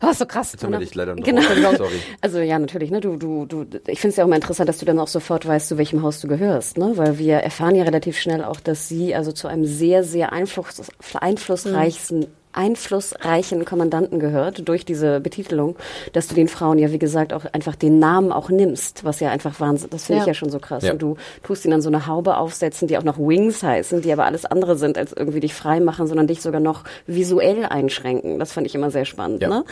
Oh, 0.03 0.13
so 0.13 0.25
krass. 0.25 0.53
Jetzt 0.53 0.63
haben 0.63 0.71
wir 0.71 0.79
dich 0.79 0.95
leider 0.95 1.15
noch 1.15 1.23
Genau. 1.23 1.41
Sorry. 1.77 2.01
Also 2.21 2.39
ja, 2.39 2.57
natürlich, 2.57 2.89
ne? 2.89 3.01
Du, 3.01 3.17
du, 3.17 3.45
du, 3.45 3.65
ich 3.87 3.99
finde 3.99 4.09
es 4.09 4.15
ja 4.15 4.23
auch 4.23 4.27
immer 4.27 4.35
interessant, 4.35 4.67
dass 4.67 4.79
du 4.79 4.85
dann 4.85 4.97
auch 4.97 5.07
sofort 5.07 5.47
weißt, 5.47 5.67
zu 5.67 5.77
welchem 5.77 6.01
Haus 6.01 6.19
du 6.21 6.27
gehörst, 6.27 6.77
ne? 6.77 6.93
Weil 6.95 7.19
wir 7.19 7.35
erfahren 7.37 7.75
ja 7.75 7.83
relativ 7.83 8.17
schnell 8.17 8.43
auch, 8.43 8.59
dass 8.59 8.87
sie 8.87 9.13
also 9.13 9.31
zu 9.31 9.47
einem 9.47 9.65
sehr, 9.65 10.03
sehr 10.03 10.33
einfluss, 10.33 10.81
einflussreichsten 11.13 12.27
einflussreichen 12.53 13.65
Kommandanten 13.65 14.19
gehört 14.19 14.67
durch 14.67 14.85
diese 14.85 15.19
Betitelung, 15.19 15.75
dass 16.13 16.27
du 16.27 16.35
den 16.35 16.47
Frauen 16.47 16.77
ja 16.77 16.91
wie 16.91 16.99
gesagt 16.99 17.33
auch 17.33 17.45
einfach 17.53 17.75
den 17.75 17.99
Namen 17.99 18.31
auch 18.31 18.49
nimmst, 18.49 19.03
was 19.03 19.19
ja 19.19 19.29
einfach 19.29 19.59
Wahnsinn, 19.59 19.89
das 19.89 20.05
finde 20.05 20.17
Ja. 20.19 20.23
ich 20.23 20.27
ja 20.27 20.33
schon 20.33 20.49
so 20.49 20.59
krass. 20.59 20.83
Ja. 20.83 20.93
Und 20.93 21.01
du 21.01 21.17
tust 21.43 21.65
ihnen 21.65 21.71
dann 21.71 21.81
so 21.81 21.89
eine 21.89 22.07
Haube 22.07 22.37
aufsetzen, 22.37 22.87
die 22.87 22.97
auch 22.97 23.03
noch 23.03 23.17
Wings 23.17 23.63
heißen, 23.63 24.01
die 24.01 24.11
aber 24.11 24.25
alles 24.25 24.45
andere 24.45 24.77
sind 24.77 24.97
als 24.97 25.13
irgendwie 25.13 25.39
dich 25.39 25.53
frei 25.53 25.79
machen, 25.79 26.07
sondern 26.07 26.27
dich 26.27 26.41
sogar 26.41 26.61
noch 26.61 26.83
visuell 27.07 27.65
einschränken. 27.65 28.39
Das 28.39 28.51
fand 28.51 28.67
ich 28.67 28.75
immer 28.75 28.91
sehr 28.91 29.05
spannend. 29.05 29.41
Ja. 29.41 29.49
Ne? 29.49 29.63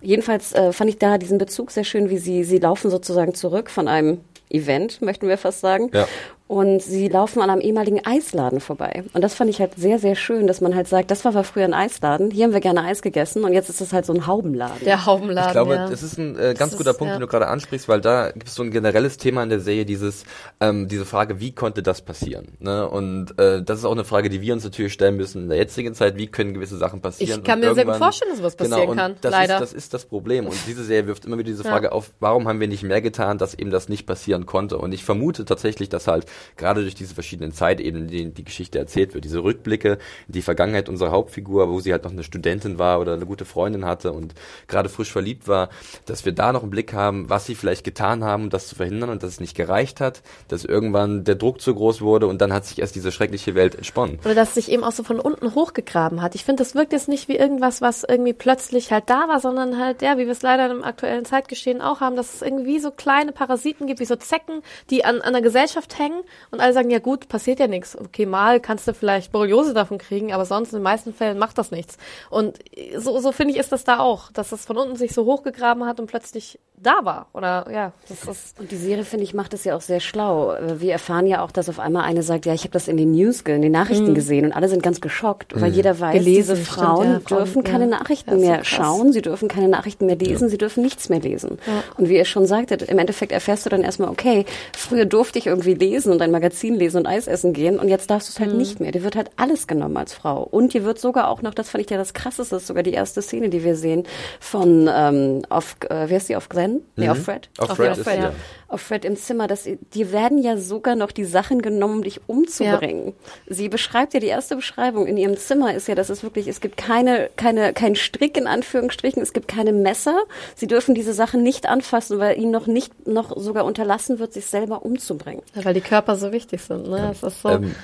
Jedenfalls 0.00 0.52
äh, 0.52 0.72
fand 0.72 0.90
ich 0.90 0.98
da 0.98 1.18
diesen 1.18 1.38
Bezug 1.38 1.70
sehr 1.70 1.84
schön, 1.84 2.10
wie 2.10 2.18
sie, 2.18 2.44
sie 2.44 2.58
laufen 2.58 2.90
sozusagen 2.90 3.34
zurück 3.34 3.70
von 3.70 3.88
einem 3.88 4.20
Event, 4.50 5.00
möchten 5.00 5.28
wir 5.28 5.38
fast 5.38 5.60
sagen. 5.60 5.90
Ja. 5.94 6.06
Und 6.52 6.82
sie 6.82 7.08
laufen 7.08 7.40
an 7.40 7.48
einem 7.48 7.62
ehemaligen 7.62 8.04
Eisladen 8.04 8.60
vorbei. 8.60 9.04
Und 9.14 9.24
das 9.24 9.32
fand 9.32 9.48
ich 9.48 9.58
halt 9.58 9.72
sehr, 9.78 9.98
sehr 9.98 10.14
schön, 10.14 10.46
dass 10.46 10.60
man 10.60 10.74
halt 10.74 10.86
sagt, 10.86 11.10
das 11.10 11.24
war, 11.24 11.32
früher 11.44 11.64
ein 11.64 11.72
Eisladen, 11.72 12.30
hier 12.30 12.44
haben 12.44 12.52
wir 12.52 12.60
gerne 12.60 12.84
Eis 12.84 13.00
gegessen 13.00 13.42
und 13.44 13.54
jetzt 13.54 13.70
ist 13.70 13.80
es 13.80 13.94
halt 13.94 14.04
so 14.04 14.12
ein 14.12 14.26
Haubenladen. 14.26 14.84
Der 14.84 15.06
Haubenladen. 15.06 15.48
Ich 15.48 15.52
glaube, 15.52 15.76
ja. 15.76 15.88
das 15.88 16.02
ist 16.02 16.18
ein 16.18 16.36
äh, 16.38 16.52
ganz 16.52 16.72
Das 16.72 16.76
guter 16.76 16.90
ist, 16.90 16.98
Punkt, 16.98 17.08
ja. 17.08 17.16
den 17.16 17.22
du 17.22 17.26
gerade 17.26 17.48
ansprichst, 17.48 17.88
weil 17.88 18.02
da 18.02 18.32
gibt 18.32 18.48
es 18.48 18.54
so 18.54 18.62
ein 18.62 18.70
generelles 18.70 19.16
Thema 19.16 19.42
in 19.42 19.48
der 19.48 19.60
Serie, 19.60 19.86
dieses 19.86 20.24
ähm, 20.60 20.88
diese 20.88 21.06
Frage, 21.06 21.40
wie 21.40 21.52
konnte 21.52 21.82
das 21.82 22.02
passieren? 22.02 22.48
Ne? 22.58 22.86
Und 22.86 23.38
äh, 23.38 23.62
das 23.62 23.78
ist 23.78 23.86
auch 23.86 23.92
eine 23.92 24.04
Frage, 24.04 24.28
die 24.28 24.42
wir 24.42 24.52
uns 24.52 24.62
natürlich 24.62 24.92
stellen 24.92 25.16
müssen 25.16 25.44
in 25.44 25.48
der 25.48 25.56
jetzigen 25.56 25.94
Zeit. 25.94 26.18
Wie 26.18 26.26
können 26.26 26.52
gewisse 26.52 26.76
Sachen 26.76 27.00
passieren? 27.00 27.40
Ich 27.40 27.44
kann 27.46 27.60
mir 27.60 27.74
sehr 27.74 27.86
gut 27.86 27.96
vorstellen, 27.96 28.30
dass 28.30 28.40
sowas 28.40 28.56
passieren 28.56 28.80
genau, 28.80 28.90
und 28.90 28.98
kann, 28.98 29.14
Das 29.22 29.32
leider. 29.32 29.54
Ist, 29.54 29.60
das 29.62 29.72
ist 29.72 29.94
das 29.94 30.04
Problem. 30.04 30.44
Und 30.44 30.56
diese 30.66 30.84
Serie 30.84 31.06
wirft 31.06 31.24
immer 31.24 31.38
wieder 31.38 31.50
diese 31.50 31.64
Ja. 31.64 31.70
Frage 31.70 31.92
auf, 31.92 32.12
warum 32.20 32.46
haben 32.46 32.60
wir 32.60 32.68
nicht 32.68 32.82
mehr 32.82 33.00
getan, 33.00 33.38
dass 33.38 33.54
eben 33.54 33.70
das 33.70 33.88
nicht 33.88 34.06
passieren 34.06 34.44
konnte? 34.44 34.76
Und 34.76 34.92
ich 34.92 35.02
vermute 35.02 35.46
tatsächlich, 35.46 35.88
dass 35.88 36.08
halt 36.08 36.26
gerade 36.56 36.82
durch 36.82 36.94
diese 36.94 37.14
verschiedenen 37.14 37.52
Zeitebenen, 37.52 38.08
die 38.08 38.30
die 38.30 38.44
Geschichte 38.44 38.78
erzählt 38.78 39.14
wird, 39.14 39.24
diese 39.24 39.42
Rückblicke 39.42 39.98
in 40.26 40.32
die 40.32 40.42
Vergangenheit 40.42 40.88
unserer 40.88 41.10
Hauptfigur, 41.10 41.68
wo 41.68 41.80
sie 41.80 41.92
halt 41.92 42.04
noch 42.04 42.12
eine 42.12 42.22
Studentin 42.22 42.78
war 42.78 43.00
oder 43.00 43.14
eine 43.14 43.26
gute 43.26 43.44
Freundin 43.44 43.84
hatte 43.84 44.12
und 44.12 44.34
gerade 44.68 44.88
frisch 44.88 45.12
verliebt 45.12 45.48
war, 45.48 45.70
dass 46.06 46.24
wir 46.24 46.32
da 46.32 46.52
noch 46.52 46.62
einen 46.62 46.70
Blick 46.70 46.92
haben, 46.92 47.28
was 47.28 47.46
sie 47.46 47.54
vielleicht 47.54 47.84
getan 47.84 48.24
haben, 48.24 48.44
um 48.44 48.50
das 48.50 48.68
zu 48.68 48.74
verhindern 48.74 49.10
und 49.10 49.22
dass 49.22 49.30
es 49.30 49.40
nicht 49.40 49.56
gereicht 49.56 50.00
hat, 50.00 50.22
dass 50.48 50.64
irgendwann 50.64 51.24
der 51.24 51.34
Druck 51.34 51.60
zu 51.60 51.74
groß 51.74 52.00
wurde 52.00 52.26
und 52.26 52.40
dann 52.40 52.52
hat 52.52 52.64
sich 52.64 52.78
erst 52.78 52.94
diese 52.94 53.12
schreckliche 53.12 53.54
Welt 53.54 53.74
entsponnen. 53.74 54.18
Oder 54.24 54.34
dass 54.34 54.54
sich 54.54 54.70
eben 54.70 54.84
auch 54.84 54.92
so 54.92 55.02
von 55.04 55.20
unten 55.20 55.54
hochgegraben 55.54 56.22
hat. 56.22 56.34
Ich 56.34 56.44
finde, 56.44 56.62
das 56.62 56.74
wirkt 56.74 56.92
jetzt 56.92 57.08
nicht 57.08 57.28
wie 57.28 57.36
irgendwas, 57.36 57.80
was 57.80 58.04
irgendwie 58.04 58.32
plötzlich 58.32 58.92
halt 58.92 59.08
da 59.08 59.28
war, 59.28 59.40
sondern 59.40 59.78
halt, 59.78 60.02
ja, 60.02 60.18
wie 60.18 60.24
wir 60.24 60.32
es 60.32 60.42
leider 60.42 60.70
im 60.70 60.84
aktuellen 60.84 61.24
Zeitgeschehen 61.24 61.80
auch 61.80 62.00
haben, 62.00 62.16
dass 62.16 62.34
es 62.34 62.42
irgendwie 62.42 62.78
so 62.78 62.90
kleine 62.90 63.32
Parasiten 63.32 63.86
gibt, 63.86 64.00
wie 64.00 64.04
so 64.04 64.16
Zecken, 64.16 64.62
die 64.90 65.04
an, 65.04 65.20
an 65.20 65.32
der 65.32 65.42
Gesellschaft 65.42 65.98
hängen 65.98 66.22
und 66.50 66.60
alle 66.60 66.72
sagen, 66.72 66.90
ja 66.90 66.98
gut, 66.98 67.28
passiert 67.28 67.60
ja 67.60 67.66
nichts. 67.66 67.96
Okay, 67.96 68.26
mal 68.26 68.60
kannst 68.60 68.86
du 68.86 68.94
vielleicht 68.94 69.32
Borreliose 69.32 69.74
davon 69.74 69.98
kriegen, 69.98 70.32
aber 70.32 70.44
sonst 70.44 70.72
in 70.72 70.78
den 70.78 70.84
meisten 70.84 71.14
Fällen 71.14 71.38
macht 71.38 71.58
das 71.58 71.70
nichts. 71.70 71.96
Und 72.30 72.58
so, 72.96 73.18
so 73.20 73.32
finde 73.32 73.54
ich, 73.54 73.60
ist 73.60 73.72
das 73.72 73.84
da 73.84 73.98
auch, 73.98 74.30
dass 74.32 74.52
es 74.52 74.64
von 74.64 74.76
unten 74.76 74.96
sich 74.96 75.12
so 75.12 75.24
hochgegraben 75.24 75.86
hat 75.86 76.00
und 76.00 76.06
plötzlich 76.06 76.58
da 76.82 77.04
war. 77.04 77.26
Oder 77.32 77.66
ja, 77.72 77.92
das 78.08 78.24
ist. 78.24 78.60
Und 78.60 78.70
die 78.70 78.76
Serie, 78.76 79.04
finde 79.04 79.24
ich, 79.24 79.34
macht 79.34 79.54
es 79.54 79.64
ja 79.64 79.76
auch 79.76 79.80
sehr 79.80 80.00
schlau. 80.00 80.54
Wir 80.78 80.92
erfahren 80.92 81.26
ja 81.26 81.42
auch, 81.42 81.50
dass 81.50 81.68
auf 81.68 81.78
einmal 81.78 82.04
eine 82.04 82.22
sagt, 82.22 82.46
ja, 82.46 82.54
ich 82.54 82.62
habe 82.62 82.72
das 82.72 82.88
in 82.88 82.96
den 82.96 83.12
News, 83.12 83.42
in 83.42 83.62
den 83.62 83.72
Nachrichten 83.72 84.14
gesehen 84.14 84.44
und 84.44 84.52
alle 84.52 84.68
sind 84.68 84.82
ganz 84.82 85.00
geschockt, 85.00 85.58
weil 85.60 85.72
jeder 85.72 85.98
weiß, 85.98 86.14
Gelesen, 86.14 86.54
diese 86.54 86.56
stimmt, 86.56 86.68
Frauen 86.68 87.12
ja, 87.12 87.20
Frauen, 87.20 87.38
dürfen 87.38 87.64
keine 87.64 87.84
ja. 87.84 87.90
Nachrichten 87.90 88.30
Ja, 88.30 88.36
mehr 88.36 88.56
krass. 88.58 88.68
schauen, 88.68 89.12
sie 89.12 89.22
dürfen 89.22 89.48
keine 89.48 89.68
Nachrichten 89.68 90.06
mehr 90.06 90.16
lesen, 90.16 90.48
sie 90.48 90.58
dürfen 90.58 90.82
nichts 90.82 91.08
mehr 91.08 91.20
lesen. 91.20 91.58
Und 91.96 92.08
wie 92.08 92.16
ihr 92.16 92.24
schon 92.24 92.46
sagtet, 92.46 92.82
im 92.82 92.98
Endeffekt 92.98 93.32
erfährst 93.32 93.64
du 93.66 93.70
dann 93.70 93.82
erstmal, 93.82 94.08
okay, 94.08 94.44
früher 94.76 95.04
durfte 95.04 95.38
ich 95.38 95.46
irgendwie 95.46 95.74
lesen 95.74 96.12
und 96.12 96.20
ein 96.22 96.30
Magazin 96.30 96.74
lesen 96.74 96.98
und 96.98 97.06
Eis 97.06 97.26
essen 97.26 97.52
gehen 97.52 97.78
und 97.78 97.88
jetzt 97.88 98.10
darfst 98.10 98.28
du 98.28 98.32
es 98.32 98.40
halt 98.40 98.56
nicht 98.56 98.80
mehr. 98.80 98.92
Dir 98.92 99.04
wird 99.04 99.16
halt 99.16 99.30
alles 99.36 99.66
genommen 99.66 99.96
als 99.96 100.12
Frau. 100.12 100.42
Und 100.42 100.74
dir 100.74 100.84
wird 100.84 100.98
sogar 100.98 101.28
auch 101.28 101.42
noch, 101.42 101.54
das 101.54 101.70
fand 101.70 101.84
ich 101.84 101.90
ja 101.90 101.96
das 101.96 102.14
krasseste, 102.14 102.58
sogar 102.58 102.82
die 102.82 102.92
erste 102.92 103.22
Szene, 103.22 103.48
die 103.48 103.64
wir 103.64 103.76
sehen, 103.76 104.04
von, 104.40 104.88
ähm, 104.92 105.42
auf, 105.48 105.76
äh, 105.88 106.06
wer 106.08 106.16
ist 106.16 106.28
die, 106.28 106.36
auf 106.36 106.48
Glenn? 106.48 106.71
Nee, 106.96 107.08
auf 107.08 107.22
Fred? 107.24 107.48
Auf 107.58 107.70
Auf 107.70 107.76
Fred 107.76 107.96
Fall, 107.96 108.14
sie, 108.14 108.20
ja. 108.20 108.28
ja. 108.30 108.34
auf 108.68 108.80
Fred 108.80 109.04
im 109.04 109.16
Zimmer, 109.16 109.46
dass 109.46 109.64
sie- 109.64 109.78
die 109.94 110.12
werden 110.12 110.38
ja 110.38 110.56
sogar 110.56 110.94
noch 110.96 111.12
die 111.12 111.24
Sachen 111.24 111.60
genommen, 111.62 111.96
um 111.98 112.02
dich 112.02 112.20
umzubringen. 112.26 113.12
Sie 113.46 113.68
beschreibt 113.68 114.14
ja 114.14 114.20
die 114.20 114.26
erste 114.28 114.56
Beschreibung 114.56 115.06
in 115.06 115.16
ihrem 115.16 115.36
Zimmer 115.36 115.74
ist 115.74 115.88
ja, 115.88 115.94
dass 115.94 116.08
es 116.10 116.22
wirklich, 116.22 116.48
es 116.48 116.60
gibt 116.60 116.76
keine, 116.76 117.30
keine, 117.36 117.72
kein 117.72 117.94
Strick 117.96 118.36
in 118.36 118.46
Anführungsstrichen, 118.46 119.22
es 119.22 119.32
gibt 119.32 119.48
keine 119.48 119.72
Messer. 119.72 120.16
Sie 120.54 120.66
dürfen 120.66 120.94
diese 120.94 121.12
Sachen 121.12 121.42
nicht 121.42 121.68
anfassen, 121.68 122.18
weil 122.18 122.38
ihnen 122.38 122.50
noch 122.52 122.66
nicht, 122.66 123.06
noch 123.06 123.36
sogar 123.36 123.64
unterlassen 123.64 124.18
wird, 124.18 124.32
sich 124.32 124.46
selber 124.46 124.84
umzubringen. 124.84 125.42
Ja, 125.54 125.64
weil 125.64 125.74
die 125.74 125.80
Körper 125.80 126.16
so 126.16 126.32
wichtig 126.32 126.60
sind, 126.62 126.88
ne? 126.88 127.12
Das 127.20 127.22
ist 127.32 127.42
so. 127.42 127.48
Ähm, 127.50 127.74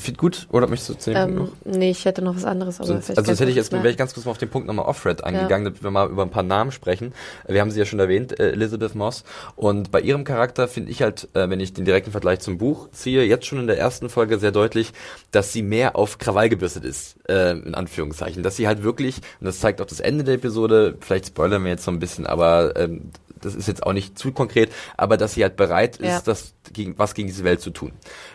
Fit 0.00 0.18
gut, 0.18 0.48
oder 0.50 0.66
möchtest 0.66 0.90
du 0.90 0.94
zu 0.94 1.12
dem 1.12 1.34
Punkt 1.34 1.36
noch? 1.36 1.72
Ähm, 1.72 1.78
nee, 1.78 1.90
ich 1.90 2.04
hätte 2.04 2.22
noch 2.22 2.36
was 2.36 2.44
anderes. 2.44 2.78
Aber 2.78 2.86
Sonst, 2.86 3.10
also 3.10 3.22
sonst 3.22 3.40
hätte 3.40 3.50
ich 3.50 3.56
jetzt, 3.56 3.72
wäre 3.72 3.90
ich 3.90 3.96
ganz 3.96 4.14
kurz 4.14 4.26
mal 4.26 4.32
auf 4.32 4.38
den 4.38 4.48
Punkt 4.48 4.66
nochmal 4.66 4.86
Offred 4.86 5.24
eingegangen, 5.24 5.64
damit 5.64 5.82
wir 5.82 5.90
mal 5.90 6.08
über 6.08 6.22
ein 6.22 6.30
paar 6.30 6.42
Namen 6.42 6.72
sprechen. 6.72 7.12
Wir 7.46 7.60
haben 7.60 7.70
sie 7.70 7.78
ja 7.78 7.84
schon 7.84 7.98
erwähnt, 7.98 8.38
äh, 8.38 8.52
Elizabeth 8.52 8.94
Moss. 8.94 9.24
Und 9.56 9.90
bei 9.90 10.00
ihrem 10.00 10.24
Charakter 10.24 10.68
finde 10.68 10.90
ich 10.90 11.02
halt, 11.02 11.28
äh, 11.34 11.48
wenn 11.48 11.60
ich 11.60 11.72
den 11.72 11.84
direkten 11.84 12.10
Vergleich 12.10 12.40
zum 12.40 12.58
Buch 12.58 12.90
ziehe, 12.92 13.24
jetzt 13.24 13.46
schon 13.46 13.58
in 13.58 13.66
der 13.66 13.78
ersten 13.78 14.08
Folge 14.08 14.38
sehr 14.38 14.52
deutlich, 14.52 14.92
dass 15.30 15.52
sie 15.52 15.62
mehr 15.62 15.96
auf 15.96 16.18
Krawall 16.18 16.48
gebürstet 16.48 16.84
ist, 16.84 17.16
äh, 17.28 17.52
in 17.52 17.74
Anführungszeichen. 17.74 18.42
Dass 18.42 18.56
sie 18.56 18.66
halt 18.66 18.82
wirklich, 18.82 19.16
und 19.40 19.46
das 19.46 19.60
zeigt 19.60 19.80
auch 19.80 19.86
das 19.86 20.00
Ende 20.00 20.24
der 20.24 20.34
Episode, 20.34 20.96
vielleicht 21.00 21.26
spoilern 21.26 21.64
wir 21.64 21.70
jetzt 21.70 21.84
so 21.84 21.90
ein 21.90 21.98
bisschen, 21.98 22.26
aber 22.26 22.76
ähm, 22.76 23.10
das 23.40 23.54
ist 23.54 23.68
jetzt 23.68 23.84
auch 23.84 23.92
nicht 23.92 24.18
zu 24.18 24.32
konkret, 24.32 24.70
aber 24.96 25.16
dass 25.16 25.34
sie 25.34 25.42
halt 25.42 25.56
bereit 25.56 25.96
ist, 25.96 26.06
Ja. 26.08 26.20
das 26.24 26.54
gegen, 26.72 26.98
was 26.98 27.14
gegen 27.14 27.28
diese 27.28 27.44
Welt 27.44 27.60
zu 27.60 27.70
tun. 27.70 27.92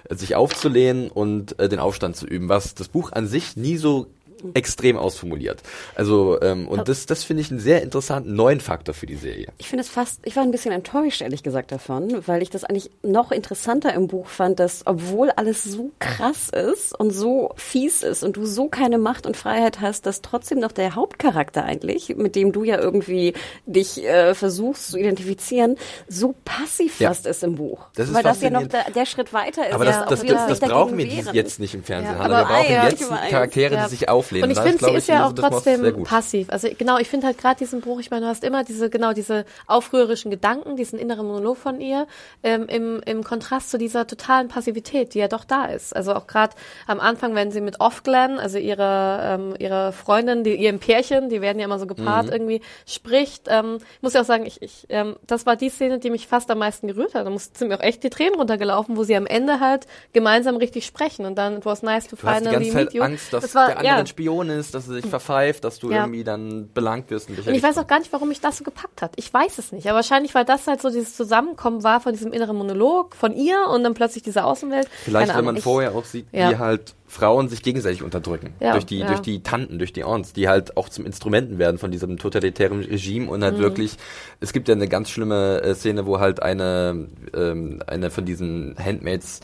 Sich 0.10 0.36
aufzulehnen 0.36 1.10
und 1.12 1.60
äh, 1.60 1.70
den 1.70 1.80
Aufstand 1.80 2.16
zu 2.16 2.26
üben, 2.26 2.50
was 2.50 2.74
das 2.76 2.88
Buch 2.88 3.12
an 3.12 3.28
sich 3.28 3.56
nie 3.58 3.78
so 3.78 4.08
extrem 4.54 4.98
ausformuliert. 4.98 5.62
Also 5.96 6.42
ähm, 6.42 6.68
und 6.68 6.88
das, 6.88 7.06
das 7.06 7.24
finde 7.24 7.42
ich 7.42 7.52
einen 7.52 7.60
sehr 7.60 7.82
interessanten 7.84 8.36
neuen 8.36 8.60
Faktor 8.60 8.94
für 8.94 9.06
die 9.06 9.16
Serie. 9.16 9.48
Ich 9.58 9.68
finde 9.70 9.84
es 9.84 9.90
fast, 9.90 10.20
ich 10.24 10.36
war 10.36 10.44
ein 10.44 10.52
bisschen 10.52 10.72
enttäuscht, 10.72 11.22
ehrlich 11.22 11.44
gesagt, 11.44 11.72
davon, 11.72 12.24
weil 12.28 12.42
ich 12.42 12.50
das 12.50 12.64
eigentlich 12.64 12.90
noch 13.02 13.32
interessanter 13.32 13.94
im 13.94 14.08
Buch 14.08 14.28
fand, 14.28 14.60
dass 14.60 14.84
obwohl 14.86 15.32
alles 15.32 15.64
so 15.64 15.92
krass 16.00 16.50
ist 16.50 16.98
und 17.00 17.12
so 17.12 17.52
fies 17.56 18.04
ist 18.04 18.24
und 18.24 18.38
du 18.38 18.46
so 18.46 18.68
keine 18.68 18.98
Macht 18.98 19.26
und 19.26 19.38
Freiheit 19.38 19.82
hast, 19.82 20.06
dass 20.06 20.22
trotzdem 20.22 20.60
noch 20.60 20.72
der 20.72 20.96
Hauptcharakter 20.96 21.64
eigentlich, 21.64 22.16
mit 22.16 22.36
dem 22.36 22.52
du 22.52 22.64
ja 22.64 22.80
irgendwie 22.80 23.34
dich 23.66 24.04
äh, 24.04 24.34
versuchst 24.36 24.90
zu 24.92 24.98
identifizieren, 24.98 25.78
so 26.08 26.36
passiv 26.46 27.00
Ja. 27.00 27.10
fast 27.10 27.26
ist 27.28 27.44
im 27.44 27.56
Buch. 27.56 27.86
Das 27.96 28.10
ist 28.10 28.16
weil 28.16 28.24
das 28.24 28.42
ja 28.42 28.50
noch 28.50 28.68
der, 28.68 28.92
der 28.92 29.06
Schritt 29.06 29.34
weiter 29.34 29.68
ist. 29.68 29.74
Aber 29.74 29.86
ja, 29.86 29.92
das, 29.92 30.02
auch 30.04 30.08
das, 30.08 30.24
das, 30.48 30.60
das 30.60 30.70
brauchen 30.70 30.98
wir 30.98 31.06
jetzt 31.06 31.60
nicht 31.60 31.74
im 31.74 31.84
Fernsehen. 31.84 32.16
Ja, 32.16 32.20
aber- 32.22 32.34
wir 32.40 32.46
brauchen 32.46 32.66
ah, 32.68 32.72
ja, 32.72 32.90
jetzt. 32.90 33.10
Charaktere, 33.30 33.76
Ja. 33.76 33.84
die 33.86 33.90
sich 33.90 34.10
auflehnen. 34.42 34.50
Und 34.50 34.52
ich 34.52 34.60
finde, 34.60 34.86
sie 34.86 34.98
ist 34.98 35.08
ja 35.08 35.28
auch 35.28 35.34
trotzdem 35.34 36.04
passiv. 36.04 36.50
Also 36.50 36.68
genau, 36.78 36.98
ich 36.98 37.08
finde 37.10 37.28
halt 37.28 37.38
gerade 37.38 37.58
diesen 37.58 37.82
Buch, 37.82 38.00
ich 38.00 38.12
meine, 38.12 38.26
du 38.26 38.28
hast 38.30 38.44
immer 38.44 38.64
diese, 38.64 38.90
genau, 38.90 39.14
diese 39.14 39.46
aufrührerischen 39.68 40.32
Gedanken, 40.32 40.76
diesen 40.76 41.00
inneren 41.00 41.26
Monolog 41.28 41.58
von 41.58 41.80
ihr, 41.82 42.08
ähm, 42.44 42.66
im, 42.68 43.02
im 43.06 43.24
Kontrast 43.24 43.70
zu 43.70 43.78
dieser 43.78 44.08
totalen 44.08 44.48
Passivität, 44.48 45.14
die 45.14 45.20
ja 45.20 45.28
doch 45.28 45.44
da 45.46 45.66
ist. 45.66 45.96
Also 45.96 46.14
auch 46.14 46.28
gerade 46.28 46.56
am 46.88 47.00
Anfang, 47.00 47.36
wenn 47.36 47.52
sie 47.52 47.62
mit 47.62 47.80
Offglen, 47.80 48.40
also 48.40 48.58
ihre, 48.58 49.20
ähm, 49.24 49.56
ihre 49.60 49.92
Freundin, 49.94 50.44
die, 50.44 50.56
ihrem 50.56 50.80
Pärchen, 50.80 51.30
die 51.30 51.42
werden 51.42 51.60
ja 51.60 51.66
immer 51.66 51.80
so 51.80 51.88
gepaart, 51.88 52.28
Mhm. 52.28 52.32
irgendwie 52.32 52.62
spricht, 52.86 53.48
ähm, 53.48 53.78
ich 53.96 54.02
muss 54.02 54.14
ja 54.14 54.22
auch 54.22 54.26
sagen, 54.26 54.46
ich, 54.46 54.62
ich, 54.62 54.86
ähm, 54.90 55.16
das 55.28 55.46
war 55.46 55.56
die 55.56 55.70
Szene, 55.70 56.00
die 56.00 56.10
mich 56.10 56.28
fast 56.28 56.50
am 56.52 56.60
meisten 56.60 56.88
gerührt 56.88 57.16
hat. 57.16 57.26
Da 57.26 57.30
mussten 57.30 57.56
sind 57.58 57.68
mir 57.70 57.78
auch 57.78 57.84
echt 57.84 58.04
die 58.04 58.10
Tränen 58.10 58.36
runtergelaufen, 58.36 58.98
wo 58.98 59.04
sie 59.04 59.16
am 59.16 59.26
Ende 59.26 59.60
halt 59.60 59.88
gemeinsam 60.14 60.58
richtig 60.58 60.86
sprechen 60.86 61.26
und 61.26 61.36
dann, 61.36 61.58
it 61.58 61.66
was 61.66 61.82
nice 61.84 62.08
to 62.08 62.16
Du 62.16 62.28
finally 62.28 62.72
meet 62.72 62.94
you. 62.94 63.04
Angst, 63.04 63.34
dass 63.34 63.44
das 63.44 63.56
war, 63.56 63.68
der 63.68 63.78
andere 63.80 63.98
ja. 64.00 64.06
Spion 64.14 64.50
ist, 64.50 64.74
dass 64.74 64.88
er 64.88 64.94
sich 64.96 65.06
verpfeift, 65.06 65.64
dass 65.64 65.80
du 65.80 65.92
Ja. 65.92 66.02
irgendwie 66.04 66.24
dann 66.24 66.70
belangt 66.74 67.10
wirst. 67.10 67.30
Und, 67.30 67.40
Und 67.46 67.54
ich 67.54 67.62
weiß 67.64 67.78
auch 67.78 67.88
gar 67.88 68.00
nicht, 68.00 68.14
warum 68.14 68.30
mich 68.30 68.40
das 68.42 68.58
so 68.60 68.64
gepackt 68.64 69.02
hat. 69.02 69.14
Ich 69.18 69.34
weiß 69.34 69.58
es 69.58 69.72
nicht. 69.72 69.88
Aber 69.88 69.98
wahrscheinlich, 69.98 70.34
weil 70.36 70.46
das 70.46 70.68
halt 70.68 70.82
so 70.82 70.90
dieses 70.90 71.16
Zusammenkommen 71.16 71.84
war 71.84 72.00
von 72.00 72.14
diesem 72.14 72.32
inneren 72.32 72.56
Monolog 72.56 73.16
von 73.16 73.34
ihr 73.36 73.68
und 73.74 73.84
dann 73.84 73.94
plötzlich 73.94 74.24
diese 74.24 74.44
Außenwelt. 74.46 74.88
Vielleicht, 75.04 75.28
Keine 75.28 75.40
wenn 75.40 75.46
man 75.46 75.56
Ahnung, 75.56 75.64
vorher 75.64 75.94
auch 75.96 76.06
sieht, 76.06 76.26
Ja. 76.32 76.52
wie 76.52 76.58
halt 76.58 76.96
Frauen 77.08 77.48
sich 77.48 77.62
gegenseitig 77.62 78.02
unterdrücken. 78.02 78.56
Ja, 78.60 78.72
durch 78.72 78.86
die, 78.86 79.00
ja. 79.00 79.08
durch 79.08 79.20
die 79.20 79.44
Tanten, 79.44 79.78
durch 79.78 79.94
die 79.94 80.04
Aunts, 80.04 80.34
die 80.34 80.48
halt 80.48 80.78
auch 80.78 80.90
zum 80.90 81.06
Instrumenten 81.06 81.60
werden 81.60 81.78
von 81.78 81.92
diesem 81.92 82.18
totalitären 82.18 82.80
Regime 82.82 83.30
und 83.30 83.40
Mhm. 83.42 83.44
halt 83.44 83.58
wirklich, 83.60 83.98
es 84.40 84.52
gibt 84.52 84.68
ja 84.68 84.74
eine 84.74 84.88
ganz 84.88 85.10
schlimme 85.12 85.62
äh, 85.62 85.76
Szene, 85.76 86.06
wo 86.08 86.20
halt 86.20 86.42
eine, 86.42 87.08
ähm, 87.36 87.82
eine 87.86 88.10
von 88.10 88.26
diesen 88.26 88.76
Handmaids 88.84 89.42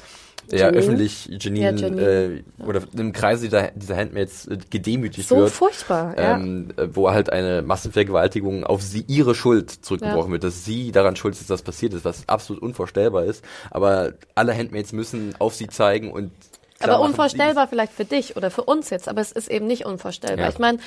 ja, 0.51 0.67
öffentlich 0.69 1.29
Janine, 1.39 1.65
Ja, 1.65 1.71
Janine. 1.71 2.01
Äh, 2.01 2.43
oder 2.65 2.81
im 2.97 3.13
Kreise 3.13 3.45
dieser, 3.45 3.71
dieser 3.71 3.95
Handmaids 3.97 4.47
äh, 4.47 4.57
gedemütigt 4.69 5.27
So 5.29 5.37
wird. 5.37 5.51
furchtbar, 5.51 6.15
ja. 6.17 6.35
ähm, 6.37 6.69
äh, 6.77 6.87
wo 6.93 7.09
halt 7.11 7.31
eine 7.31 7.61
Massenvergewaltigung 7.61 8.63
auf 8.63 8.81
sie 8.81 9.03
ihre 9.07 9.35
Schuld 9.35 9.69
zurückgebrochen 9.71 10.31
wird, 10.31 10.43
dass 10.43 10.65
sie 10.65 10.91
daran 10.91 11.15
schuld 11.15 11.33
ist, 11.33 11.41
dass 11.41 11.47
das 11.47 11.61
passiert 11.61 11.93
ist, 11.93 12.05
was 12.05 12.27
absolut 12.27 12.61
unvorstellbar 12.61 13.25
ist. 13.25 13.43
Aber 13.71 14.13
alle 14.35 14.55
Handmaids 14.55 14.93
müssen 14.93 15.35
auf 15.39 15.55
sie 15.55 15.67
zeigen 15.67 16.11
und 16.11 16.31
klar 16.79 16.95
aber 16.95 17.05
unvorstellbar 17.05 17.67
vielleicht 17.67 17.93
für 17.93 18.05
dich 18.05 18.35
oder 18.35 18.51
für 18.51 18.63
uns 18.63 18.89
jetzt, 18.89 19.07
aber 19.07 19.21
es 19.21 19.31
ist 19.31 19.49
eben 19.49 19.67
nicht 19.67 19.85
unvorstellbar. 19.85 20.45
Ja. 20.45 20.49
Ich 20.49 20.59
meine, 20.59 20.79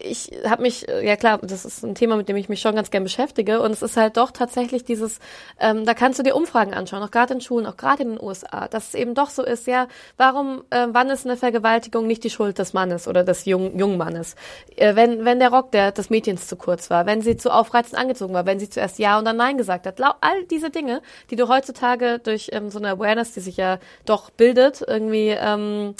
ich 0.00 0.30
habe 0.44 0.62
mich, 0.62 0.86
ja 1.02 1.16
klar, 1.16 1.38
das 1.42 1.64
ist 1.64 1.84
ein 1.84 1.94
Thema, 1.94 2.16
mit 2.16 2.28
dem 2.28 2.36
ich 2.36 2.48
mich 2.48 2.60
schon 2.60 2.74
ganz 2.74 2.90
gern 2.90 3.04
beschäftige 3.04 3.60
und 3.60 3.70
es 3.70 3.82
ist 3.82 3.96
halt 3.96 4.16
doch 4.16 4.30
tatsächlich 4.30 4.84
dieses, 4.84 5.18
ähm, 5.58 5.84
da 5.84 5.94
kannst 5.94 6.18
du 6.18 6.22
dir 6.22 6.34
Umfragen 6.34 6.74
anschauen, 6.74 7.02
auch 7.02 7.10
gerade 7.10 7.34
in 7.34 7.40
Schulen, 7.40 7.66
auch 7.66 7.76
gerade 7.76 8.02
in 8.02 8.10
den 8.10 8.22
USA, 8.22 8.68
dass 8.68 8.88
es 8.88 8.94
eben 8.94 9.14
doch 9.14 9.30
so 9.30 9.44
ist, 9.44 9.66
ja, 9.66 9.86
warum, 10.16 10.64
äh, 10.70 10.86
wann 10.90 11.10
ist 11.10 11.26
eine 11.26 11.36
Vergewaltigung 11.36 12.06
nicht 12.06 12.24
die 12.24 12.30
Schuld 12.30 12.58
des 12.58 12.72
Mannes 12.72 13.06
oder 13.06 13.24
des 13.24 13.44
jungen, 13.44 13.78
jungen 13.78 13.98
Mannes? 13.98 14.34
Äh, 14.76 14.96
wenn, 14.96 15.24
wenn 15.24 15.38
der 15.38 15.50
Rock 15.50 15.70
der, 15.72 15.92
des 15.92 16.10
Mädchens 16.10 16.46
zu 16.46 16.56
kurz 16.56 16.90
war, 16.90 17.06
wenn 17.06 17.22
sie 17.22 17.36
zu 17.36 17.50
aufreizend 17.50 17.98
angezogen 17.98 18.34
war, 18.34 18.46
wenn 18.46 18.58
sie 18.58 18.68
zuerst 18.68 18.98
Ja 18.98 19.18
und 19.18 19.24
dann 19.24 19.36
Nein 19.36 19.58
gesagt 19.58 19.86
hat, 19.86 20.00
all 20.20 20.44
diese 20.50 20.70
Dinge, 20.70 21.02
die 21.30 21.36
du 21.36 21.48
heutzutage 21.48 22.18
durch 22.18 22.50
ähm, 22.52 22.70
so 22.70 22.78
eine 22.78 22.90
Awareness, 22.90 23.32
die 23.32 23.40
sich 23.40 23.56
ja 23.56 23.78
doch 24.04 24.30
bildet, 24.30 24.82
irgendwie 24.86 25.19
ähm, 25.28 25.94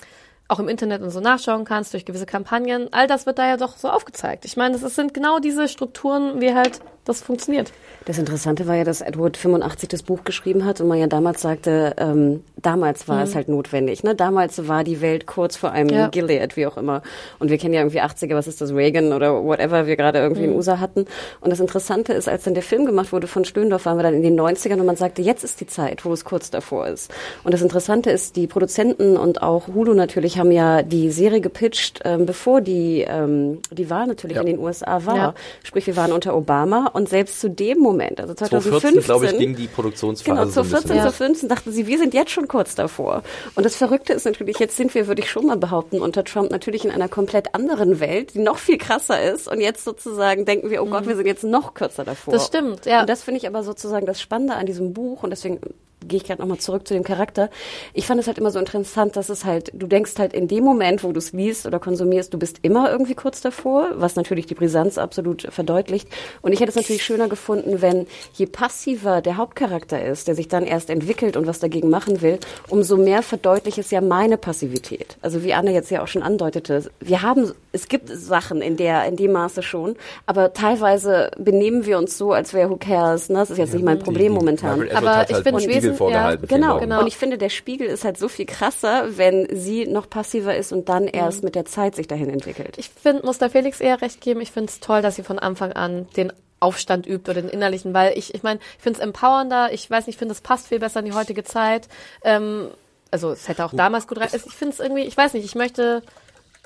auch 0.48 0.58
im 0.58 0.68
Internet 0.68 1.02
und 1.02 1.10
so 1.10 1.20
nachschauen 1.20 1.64
kannst, 1.64 1.92
durch 1.92 2.04
gewisse 2.04 2.26
Kampagnen, 2.26 2.92
all 2.92 3.06
das 3.06 3.24
wird 3.26 3.38
da 3.38 3.46
ja 3.46 3.56
doch 3.56 3.76
so 3.76 3.88
aufgezeigt. 3.88 4.44
Ich 4.44 4.56
meine, 4.56 4.78
das 4.78 4.94
sind 4.94 5.14
genau 5.14 5.38
diese 5.38 5.68
Strukturen, 5.68 6.40
wie 6.40 6.54
halt 6.54 6.80
das 7.04 7.22
funktioniert. 7.22 7.72
Das 8.04 8.18
Interessante 8.18 8.66
war 8.66 8.76
ja, 8.76 8.84
dass 8.84 9.00
Edward 9.00 9.36
85 9.36 9.88
das 9.88 10.02
Buch 10.02 10.24
geschrieben 10.24 10.64
hat 10.64 10.80
und 10.80 10.88
man 10.88 10.98
ja 10.98 11.06
damals 11.06 11.42
sagte, 11.42 11.94
ähm, 11.98 12.42
damals 12.56 13.08
war 13.08 13.22
es 13.22 13.34
halt 13.34 13.48
notwendig. 13.48 14.04
Ne? 14.04 14.14
Damals 14.14 14.68
war 14.68 14.84
die 14.84 15.00
Welt 15.00 15.26
kurz 15.26 15.56
vor 15.56 15.72
einem 15.72 15.90
Ja. 15.90 16.08
Gilead, 16.08 16.56
wie 16.56 16.66
auch 16.66 16.76
immer. 16.76 17.02
Und 17.38 17.50
wir 17.50 17.58
kennen 17.58 17.74
ja 17.74 17.80
irgendwie 17.80 18.00
80er, 18.00 18.34
was 18.34 18.46
ist 18.46 18.60
das, 18.60 18.72
Reagan 18.72 19.12
oder 19.12 19.44
whatever 19.44 19.86
wir 19.86 19.96
gerade 19.96 20.18
irgendwie 20.18 20.44
in 20.44 20.54
USA 20.54 20.78
hatten. 20.78 21.06
Und 21.40 21.50
das 21.50 21.60
Interessante 21.60 22.12
ist, 22.12 22.28
als 22.28 22.44
dann 22.44 22.54
der 22.54 22.62
Film 22.62 22.86
gemacht 22.86 23.12
wurde 23.12 23.26
von 23.26 23.44
Stöndorf, 23.44 23.86
waren 23.86 23.98
wir 23.98 24.02
dann 24.02 24.14
in 24.14 24.22
den 24.22 24.38
90ern 24.38 24.78
und 24.80 24.86
man 24.86 24.96
sagte, 24.96 25.20
jetzt 25.22 25.42
ist 25.44 25.60
die 25.60 25.66
Zeit, 25.66 26.04
wo 26.04 26.12
es 26.12 26.24
kurz 26.24 26.50
davor 26.50 26.86
ist. 26.86 27.10
Und 27.44 27.52
das 27.52 27.62
Interessante 27.62 28.10
ist, 28.10 28.36
die 28.36 28.46
Produzenten 28.46 29.16
und 29.16 29.42
auch 29.42 29.68
Hulu 29.68 29.94
natürlich 29.94 30.38
haben 30.38 30.52
ja 30.52 30.82
die 30.82 31.10
Serie 31.10 31.40
gepitcht, 31.40 32.00
ähm, 32.04 32.24
bevor 32.26 32.60
die, 32.60 33.04
ähm, 33.08 33.58
die 33.70 33.90
Wahl 33.90 34.06
natürlich 34.06 34.36
Ja. 34.36 34.42
in 34.42 34.46
den 34.46 34.58
USA 34.58 35.04
war. 35.06 35.16
Ja. 35.16 35.34
Sprich, 35.62 35.86
wir 35.86 35.96
waren 35.96 36.12
unter 36.12 36.36
Obama 36.36 36.89
und 36.94 37.08
selbst 37.08 37.40
zu 37.40 37.48
dem 37.50 37.78
Moment, 37.78 38.20
also 38.20 38.34
2015, 38.34 39.02
2014, 39.02 39.02
glaube 39.04 39.26
ich, 39.26 39.38
ging 39.38 39.56
die 39.56 39.68
Produktionsphase 39.68 40.30
Genau, 40.30 40.50
zu 40.50 40.60
ein 40.60 40.64
bisschen 40.64 40.80
14, 40.88 40.96
Ja. 40.96 41.06
zu 41.06 41.12
15 41.12 41.48
dachten 41.48 41.72
sie, 41.72 41.86
wir 41.86 41.98
sind 41.98 42.14
jetzt 42.14 42.30
schon 42.30 42.48
kurz 42.48 42.74
davor. 42.74 43.22
Und 43.54 43.64
das 43.64 43.76
Verrückte 43.76 44.12
ist 44.12 44.24
natürlich, 44.24 44.58
jetzt 44.58 44.76
sind 44.76 44.94
wir, 44.94 45.06
würde 45.06 45.22
ich 45.22 45.30
schon 45.30 45.46
mal 45.46 45.56
behaupten, 45.56 46.00
unter 46.00 46.24
Trump 46.24 46.50
natürlich 46.50 46.84
in 46.84 46.90
einer 46.90 47.08
komplett 47.08 47.54
anderen 47.54 48.00
Welt, 48.00 48.34
die 48.34 48.38
noch 48.38 48.58
viel 48.58 48.78
krasser 48.78 49.22
ist. 49.22 49.48
Und 49.48 49.60
jetzt 49.60 49.84
sozusagen 49.84 50.44
denken 50.44 50.70
wir, 50.70 50.82
oh 50.82 50.86
Gott, 50.86 51.06
wir 51.06 51.16
sind 51.16 51.26
jetzt 51.26 51.44
noch 51.44 51.74
kürzer 51.74 52.04
davor. 52.04 52.32
Mhm. 52.32 52.36
Das 52.36 52.46
stimmt, 52.46 52.86
ja. 52.86 53.00
Und 53.00 53.08
das 53.08 53.22
finde 53.22 53.38
ich 53.38 53.46
aber 53.46 53.62
sozusagen 53.62 54.06
das 54.06 54.20
Spannende 54.20 54.54
an 54.54 54.66
diesem 54.66 54.92
Buch 54.92 55.22
und 55.22 55.30
deswegen 55.30 55.60
gehe 56.06 56.18
ich 56.18 56.24
gerade 56.24 56.40
nochmal 56.40 56.58
zurück 56.58 56.86
zu 56.86 56.94
dem 56.94 57.04
Charakter. 57.04 57.50
Ich 57.94 58.06
fand 58.06 58.20
es 58.20 58.26
halt 58.26 58.38
immer 58.38 58.50
so 58.50 58.58
interessant, 58.58 59.16
dass 59.16 59.28
es 59.28 59.44
halt, 59.44 59.70
du 59.74 59.86
denkst 59.86 60.12
halt 60.18 60.32
in 60.32 60.48
dem 60.48 60.64
Moment, 60.64 61.04
wo 61.04 61.12
du 61.12 61.18
es 61.18 61.32
liest 61.32 61.66
oder 61.66 61.78
konsumierst, 61.78 62.32
du 62.32 62.38
bist 62.38 62.58
immer 62.62 62.90
irgendwie 62.90 63.14
kurz 63.14 63.40
davor, 63.40 63.88
was 63.94 64.16
natürlich 64.16 64.46
die 64.46 64.54
Brisanz 64.54 64.98
absolut 64.98 65.42
verdeutlicht. 65.50 66.08
Und 66.42 66.52
ich 66.52 66.60
hätte 66.60 66.70
es 66.70 66.76
natürlich 66.76 67.04
schöner 67.04 67.28
gefunden, 67.28 67.82
wenn 67.82 68.06
je 68.34 68.46
passiver 68.46 69.20
der 69.20 69.36
Hauptcharakter 69.36 70.02
ist, 70.02 70.28
der 70.28 70.34
sich 70.34 70.48
dann 70.48 70.64
erst 70.64 70.90
entwickelt 70.90 71.36
und 71.36 71.46
was 71.46 71.58
dagegen 71.58 71.90
machen 71.90 72.22
will, 72.22 72.38
umso 72.68 72.96
mehr 72.96 73.22
verdeutlicht 73.22 73.78
es 73.78 73.90
ja 73.90 74.00
meine 74.00 74.36
Passivität. 74.36 75.16
Also 75.22 75.42
wie 75.42 75.54
Anne 75.54 75.72
jetzt 75.72 75.90
ja 75.90 76.02
auch 76.02 76.08
schon 76.08 76.22
andeutete, 76.22 76.90
wir 77.00 77.22
haben, 77.22 77.52
es 77.72 77.88
gibt 77.88 78.08
Sachen 78.08 78.62
in 78.62 78.76
der, 78.76 79.04
in 79.06 79.16
dem 79.16 79.32
Maße 79.32 79.62
schon, 79.62 79.96
aber 80.26 80.52
teilweise 80.52 81.30
benehmen 81.38 81.86
wir 81.86 81.98
uns 81.98 82.16
so, 82.16 82.32
als 82.32 82.54
wäre 82.54 82.70
who 82.70 82.76
cares, 82.76 83.28
ne? 83.28 83.38
Das 83.38 83.50
ist 83.50 83.58
jetzt 83.58 83.74
nicht 83.74 83.84
mein 83.84 83.98
Problem 83.98 84.32
momentan. 84.32 84.78
Margaret 84.78 84.96
Aber 84.96 85.10
Atwood 85.10 85.20
hat 85.20 85.30
ich 85.30 85.36
halt 85.36 85.46
einen 85.46 85.70
es 85.70 85.89
Spiegel 85.94 85.96
vorgehalten. 85.98 86.46
ja, 86.48 86.56
Genau. 86.56 86.78
Genau. 86.80 87.00
Und 87.00 87.06
ich 87.06 87.16
finde, 87.16 87.38
der 87.38 87.48
Spiegel 87.48 87.86
ist 87.86 88.04
halt 88.04 88.18
so 88.18 88.28
viel 88.28 88.46
krasser, 88.46 89.16
wenn 89.16 89.46
sie 89.54 89.86
noch 89.86 90.08
passiver 90.08 90.56
ist 90.56 90.72
und 90.72 90.88
dann 90.88 91.06
erst 91.06 91.44
mit 91.44 91.54
der 91.54 91.64
Zeit 91.64 91.94
sich 91.94 92.08
dahin 92.08 92.30
entwickelt. 92.30 92.76
Ich 92.78 92.88
finde, 92.90 93.24
muss 93.24 93.38
da 93.38 93.48
Felix 93.48 93.80
eher 93.80 94.00
recht 94.02 94.20
geben. 94.20 94.40
Ich 94.40 94.50
finde 94.50 94.70
es 94.70 94.80
toll, 94.80 95.02
dass 95.02 95.16
sie 95.16 95.22
von 95.22 95.38
Anfang 95.38 95.72
an 95.72 96.08
den 96.16 96.32
Aufstand 96.60 97.06
übt 97.06 97.30
oder 97.30 97.40
den 97.40 97.50
innerlichen, 97.50 97.94
weil 97.94 98.16
ich, 98.18 98.34
ich 98.34 98.42
meine, 98.42 98.60
ich 98.76 98.82
finde 98.82 98.98
es 98.98 99.04
empowernder. 99.04 99.72
Ich 99.72 99.90
weiß 99.90 100.06
nicht, 100.06 100.16
ich 100.16 100.18
finde, 100.18 100.32
es 100.32 100.40
passt 100.40 100.68
viel 100.68 100.78
besser 100.78 101.00
in 101.00 101.06
die 101.06 101.12
heutige 101.14 101.42
Zeit. 101.42 101.88
Ähm, 102.22 102.68
also 103.10 103.30
es 103.30 103.48
hätte 103.48 103.64
auch 103.64 103.72
damals 103.74 104.06
gut 104.06 104.18
rein. 104.20 104.28
Ich 104.32 104.42
finde 104.54 104.74
es 104.74 104.80
irgendwie, 104.80 105.02
ich 105.02 105.16
weiß 105.16 105.32
nicht, 105.34 105.44
ich 105.44 105.54
möchte, 105.54 106.02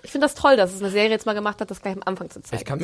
ich 0.03 0.11
finde 0.11 0.27
das 0.27 0.35
toll, 0.35 0.57
dass 0.57 0.75
es 0.75 0.83
eine 0.83 0.91
Serie 0.91 1.11
jetzt 1.11 1.27
mal 1.27 1.33
gemacht 1.35 1.61
hat, 1.61 1.71
das 1.71 1.81
gleich 1.81 1.95
am 1.95 2.03
Anfang 2.05 2.29
zu 2.29 2.43
zeigen. 2.43 2.61
Ich 2.61 2.65
kann 2.67 2.84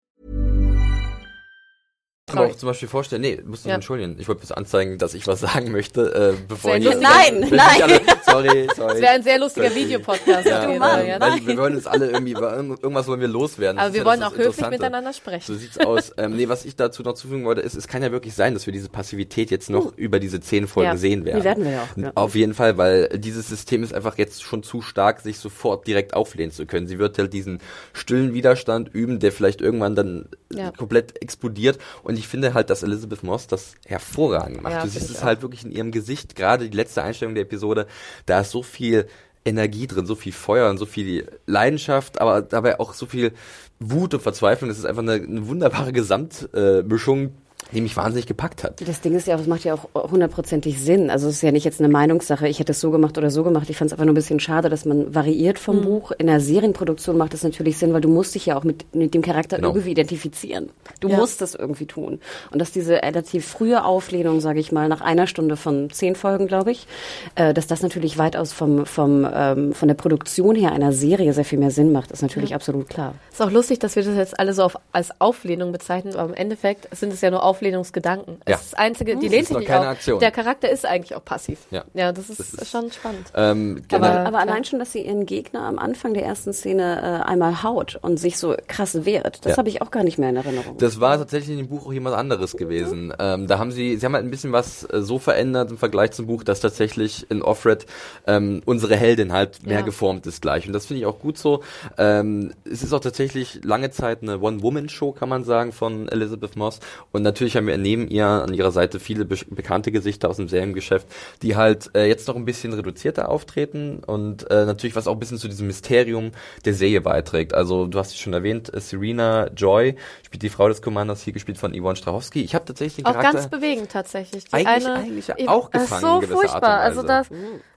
Kann 2.31 2.43
mir 2.43 2.51
auch 2.51 2.57
zum 2.57 2.67
Beispiel 2.67 2.87
vorstellen, 2.87 3.21
nee, 3.21 3.39
musst 3.45 3.65
du 3.65 3.69
ja. 3.69 3.75
entschuldigen. 3.75 4.15
Ich 4.19 4.27
wollte 4.27 4.39
bloß 4.41 4.51
anzeigen, 4.51 4.97
dass 4.97 5.13
ich 5.13 5.27
was 5.27 5.39
sagen 5.39 5.71
möchte, 5.71 6.35
äh, 6.37 6.41
bevor 6.47 6.75
ihr, 6.75 6.95
Nein, 6.95 7.47
nein. 7.51 7.81
Alle, 7.81 8.01
sorry, 8.25 8.67
sorry. 8.75 8.93
Das 8.93 9.01
wäre 9.01 9.13
ein 9.13 9.23
sehr 9.23 9.39
lustiger 9.39 9.73
Videopodcast. 9.73 10.45
ja, 10.45 10.65
du 10.65 10.77
Mann, 10.77 11.05
ja, 11.05 11.19
weil 11.19 11.45
wir 11.45 11.57
wollen 11.57 11.75
uns 11.75 11.87
alle 11.87 12.11
irgendwie, 12.11 12.33
irgendwas 12.33 13.07
wollen 13.07 13.21
wir 13.21 13.27
loswerden. 13.27 13.79
Aber 13.79 13.93
wir 13.93 14.05
wollen 14.05 14.23
auch 14.23 14.35
höflich 14.35 14.69
miteinander 14.69 15.13
sprechen. 15.13 15.45
So 15.45 15.55
sieht's 15.55 15.77
aus. 15.77 16.13
Ähm, 16.17 16.35
nee, 16.35 16.47
was 16.49 16.65
ich 16.65 16.75
dazu 16.75 17.03
noch 17.03 17.13
zufügen 17.13 17.45
wollte, 17.45 17.61
ist, 17.61 17.75
es 17.75 17.87
kann 17.87 18.03
ja 18.03 18.11
wirklich 18.11 18.33
sein, 18.33 18.53
dass 18.53 18.65
wir 18.65 18.73
diese 18.73 18.89
Passivität 18.89 19.51
jetzt 19.51 19.69
noch 19.69 19.85
uh. 19.85 19.93
über 19.95 20.19
diese 20.19 20.39
zehn 20.39 20.67
Folgen 20.67 20.97
sehen 20.97 21.25
werden. 21.25 21.39
Die 21.39 21.45
werden 21.45 21.63
wir 21.63 21.71
ja 21.71 21.83
auch. 21.83 21.97
Ja. 21.97 22.11
Auf 22.15 22.35
jeden 22.35 22.53
Fall, 22.53 22.77
weil 22.77 23.09
dieses 23.17 23.47
System 23.47 23.83
ist 23.83 23.93
einfach 23.93 24.17
jetzt 24.17 24.43
schon 24.43 24.63
zu 24.63 24.81
stark, 24.81 25.21
sich 25.21 25.39
sofort 25.39 25.87
direkt 25.87 26.13
auflehnen 26.13 26.51
zu 26.51 26.65
können. 26.65 26.87
Sie 26.87 26.99
wird 26.99 27.17
halt 27.17 27.33
diesen 27.33 27.59
stillen 27.93 28.33
Widerstand 28.33 28.93
üben, 28.93 29.19
der 29.19 29.31
vielleicht 29.31 29.61
irgendwann 29.61 29.95
dann 29.95 30.29
ja. 30.53 30.71
komplett 30.71 31.21
explodiert. 31.21 31.79
Und 32.03 32.17
ich 32.21 32.27
finde 32.27 32.53
halt, 32.53 32.69
dass 32.69 32.83
Elizabeth 32.83 33.23
Moss 33.23 33.47
das 33.47 33.73
hervorragend 33.85 34.61
macht. 34.61 34.73
Ja, 34.73 34.83
du 34.83 34.89
siehst 34.89 35.09
es 35.09 35.23
halt 35.23 35.41
wirklich 35.41 35.65
in 35.65 35.71
ihrem 35.71 35.91
Gesicht, 35.91 36.35
gerade 36.35 36.69
die 36.69 36.77
letzte 36.77 37.01
Einstellung 37.01 37.33
der 37.33 37.43
Episode, 37.43 37.87
da 38.27 38.41
ist 38.41 38.51
so 38.51 38.61
viel 38.61 39.07
Energie 39.43 39.87
drin, 39.87 40.05
so 40.05 40.13
viel 40.13 40.33
Feuer 40.33 40.69
und 40.69 40.77
so 40.77 40.85
viel 40.85 41.27
Leidenschaft, 41.47 42.21
aber 42.21 42.43
dabei 42.43 42.79
auch 42.79 42.93
so 42.93 43.07
viel 43.07 43.33
Wut 43.79 44.13
und 44.13 44.21
Verzweiflung. 44.21 44.69
Das 44.69 44.77
ist 44.77 44.85
einfach 44.85 45.01
eine, 45.01 45.13
eine 45.13 45.47
wunderbare 45.47 45.91
Gesamtmischung, 45.93 47.33
die 47.73 47.81
mich 47.81 47.95
wahnsinnig 47.95 48.27
gepackt 48.27 48.63
hat. 48.63 48.81
Das 48.87 49.01
Ding 49.01 49.15
ist 49.15 49.27
ja 49.27 49.35
auch, 49.35 49.39
es 49.39 49.47
macht 49.47 49.63
ja 49.63 49.73
auch 49.73 50.11
hundertprozentig 50.11 50.81
Sinn. 50.81 51.09
Also 51.09 51.29
es 51.29 51.35
ist 51.35 51.41
ja 51.41 51.51
nicht 51.51 51.63
jetzt 51.63 51.79
eine 51.79 51.89
Meinungssache, 51.89 52.47
ich 52.47 52.59
hätte 52.59 52.71
es 52.73 52.81
so 52.81 52.91
gemacht 52.91 53.17
oder 53.17 53.29
so 53.29 53.43
gemacht. 53.43 53.69
Ich 53.69 53.77
fand 53.77 53.89
es 53.89 53.93
einfach 53.93 54.05
nur 54.05 54.13
ein 54.13 54.15
bisschen 54.15 54.39
schade, 54.39 54.69
dass 54.69 54.85
man 54.85 55.13
variiert 55.15 55.59
vom 55.59 55.77
mhm. 55.77 55.83
Buch. 55.83 56.11
In 56.17 56.27
der 56.27 56.39
Serienproduktion 56.39 57.17
macht 57.17 57.33
das 57.33 57.43
natürlich 57.43 57.77
Sinn, 57.77 57.93
weil 57.93 58.01
du 58.01 58.09
musst 58.09 58.35
dich 58.35 58.45
ja 58.45 58.57
auch 58.57 58.63
mit, 58.63 58.93
mit 58.93 59.13
dem 59.13 59.21
Charakter 59.21 59.57
genau. 59.57 59.69
irgendwie 59.69 59.91
identifizieren. 59.91 60.69
Du 60.99 61.09
ja. 61.09 61.17
musst 61.17 61.41
das 61.41 61.55
irgendwie 61.55 61.85
tun. 61.85 62.19
Und 62.51 62.59
dass 62.59 62.71
diese 62.71 62.95
relativ 62.95 63.47
frühe 63.47 63.85
Auflehnung, 63.85 64.41
sage 64.41 64.59
ich 64.59 64.71
mal, 64.71 64.89
nach 64.89 65.01
einer 65.01 65.27
Stunde 65.27 65.55
von 65.55 65.89
zehn 65.89 66.15
Folgen, 66.15 66.47
glaube 66.47 66.71
ich, 66.71 66.87
äh, 67.35 67.53
dass 67.53 67.67
das 67.67 67.81
natürlich 67.81 68.17
weitaus 68.17 68.51
vom, 68.51 68.85
vom, 68.85 69.27
ähm, 69.33 69.73
von 69.73 69.87
der 69.87 69.95
Produktion 69.95 70.55
her 70.55 70.71
einer 70.71 70.91
Serie 70.91 71.33
sehr 71.33 71.45
viel 71.45 71.59
mehr 71.59 71.71
Sinn 71.71 71.91
macht, 71.91 72.11
ist 72.11 72.21
natürlich 72.21 72.51
ja. 72.51 72.57
absolut 72.57 72.89
klar. 72.89 73.15
Ist 73.31 73.41
auch 73.41 73.51
lustig, 73.51 73.79
dass 73.79 73.95
wir 73.95 74.03
das 74.03 74.15
jetzt 74.15 74.39
alle 74.39 74.53
so 74.53 74.63
auf, 74.63 74.77
als 74.91 75.09
Auflehnung 75.19 75.71
bezeichnen, 75.71 76.15
aber 76.15 76.29
im 76.29 76.35
Endeffekt 76.35 76.93
sind 76.95 77.13
es 77.13 77.21
ja 77.21 77.31
nur 77.31 77.43
Auflehnungen 77.43 77.60
Auflehnungsgedanken. 77.61 78.37
Ja. 78.47 78.55
Das 78.55 78.61
ist 78.61 78.73
das 78.73 78.79
Einzige, 78.79 79.15
die 79.17 79.27
lehnt 79.27 79.47
sich 79.47 79.57
nicht 79.57 79.67
keine 79.67 79.81
auf. 79.81 79.93
Aktion. 79.93 80.19
Der 80.19 80.31
Charakter 80.31 80.69
ist 80.69 80.85
eigentlich 80.85 81.15
auch 81.15 81.23
passiv. 81.23 81.59
Ja, 81.69 81.83
ja 81.93 82.11
das, 82.11 82.29
ist, 82.29 82.39
das 82.39 82.53
ist 82.53 82.71
schon 82.71 82.91
spannend. 82.91 83.31
Ähm, 83.35 83.83
aber, 83.91 84.09
aber 84.09 84.39
allein 84.39 84.63
schon, 84.63 84.79
dass 84.79 84.91
sie 84.91 85.05
ihren 85.05 85.27
Gegner 85.27 85.61
am 85.61 85.77
Anfang 85.77 86.15
der 86.15 86.25
ersten 86.25 86.53
Szene 86.53 87.21
äh, 87.23 87.29
einmal 87.29 87.61
haut 87.61 87.99
und 88.01 88.17
sich 88.17 88.37
so 88.37 88.55
krass 88.67 89.05
wehrt, 89.05 89.45
das 89.45 89.51
ja. 89.51 89.57
habe 89.57 89.69
ich 89.69 89.83
auch 89.83 89.91
gar 89.91 90.03
nicht 90.03 90.17
mehr 90.17 90.29
in 90.29 90.37
Erinnerung. 90.37 90.77
Das 90.77 90.99
war 90.99 91.17
tatsächlich 91.17 91.51
in 91.51 91.57
dem 91.57 91.67
Buch 91.67 91.85
auch 91.85 91.93
jemand 91.93 92.15
anderes 92.15 92.57
gewesen. 92.57 93.07
Mhm. 93.07 93.13
Ähm, 93.19 93.47
da 93.47 93.59
haben 93.59 93.71
sie, 93.71 93.97
sie 93.97 94.05
haben 94.05 94.15
halt 94.15 94.25
ein 94.25 94.31
bisschen 94.31 94.51
was 94.51 94.83
äh, 94.91 95.01
so 95.01 95.19
verändert 95.19 95.69
im 95.69 95.77
Vergleich 95.77 96.11
zum 96.11 96.25
Buch, 96.25 96.43
dass 96.43 96.61
tatsächlich 96.61 97.29
in 97.29 97.43
Offred 97.43 97.85
ähm, 98.25 98.63
unsere 98.65 98.95
Heldin 98.95 99.33
halt 99.33 99.65
mehr 99.65 99.79
ja. 99.79 99.85
geformt 99.85 100.25
ist 100.25 100.41
gleich. 100.41 100.65
Und 100.65 100.73
das 100.73 100.87
finde 100.87 101.01
ich 101.01 101.05
auch 101.05 101.19
gut 101.19 101.37
so. 101.37 101.61
Ähm, 101.99 102.53
es 102.65 102.81
ist 102.81 102.93
auch 102.93 102.99
tatsächlich 102.99 103.63
lange 103.63 103.91
Zeit 103.91 104.23
eine 104.23 104.39
One-Woman-Show, 104.39 105.11
kann 105.11 105.29
man 105.29 105.43
sagen, 105.43 105.71
von 105.71 106.07
Elizabeth 106.09 106.55
Moss. 106.55 106.79
Und 107.11 107.21
natürlich 107.21 107.50
haben 107.55 107.67
wir 107.67 107.77
neben 107.77 108.07
ihr 108.07 108.25
an 108.25 108.53
ihrer 108.53 108.71
Seite 108.71 108.99
viele 108.99 109.25
be 109.25 109.35
bekannte 109.49 109.91
Gesichter 109.91 110.29
aus 110.29 110.37
dem 110.37 110.47
Seriengeschäft, 110.47 111.07
die 111.41 111.55
halt 111.55 111.89
äh, 111.95 112.07
jetzt 112.07 112.27
noch 112.27 112.35
ein 112.35 112.45
bisschen 112.45 112.73
reduzierter 112.73 113.29
auftreten 113.29 114.03
und 114.05 114.49
äh, 114.49 114.65
natürlich 114.65 114.95
was 114.95 115.07
auch 115.07 115.13
ein 115.13 115.19
bisschen 115.19 115.37
zu 115.37 115.47
diesem 115.47 115.67
Mysterium 115.67 116.31
der 116.65 116.73
Serie 116.73 117.01
beiträgt. 117.01 117.53
Also 117.53 117.87
du 117.87 117.97
hast 117.99 118.11
es 118.11 118.19
schon 118.19 118.33
erwähnt, 118.33 118.73
äh, 118.73 118.79
Serena 118.79 119.47
Joy 119.55 119.95
spielt 120.25 120.43
die 120.43 120.49
Frau 120.49 120.67
des 120.67 120.81
Commanders, 120.81 121.23
hier 121.23 121.33
gespielt 121.33 121.57
von 121.57 121.73
Yvonne 121.73 121.95
Strachowski. 121.95 122.41
Ich 122.41 122.55
habe 122.55 122.65
tatsächlich 122.65 122.97
den 122.97 123.05
auch 123.05 123.13
Charakter 123.13 123.33
ganz 123.33 123.49
bewegend 123.49 123.91
tatsächlich. 123.91 124.45
Die 124.45 124.53
eigentlich, 124.53 124.85
eine, 124.85 124.95
eigentlich 124.95 125.39
auch 125.47 125.71
gefangen. 125.71 126.23
Ist 126.23 126.29
so 126.29 126.35
furchtbar. 126.35 126.79
Also 126.79 127.03
das, 127.03 127.27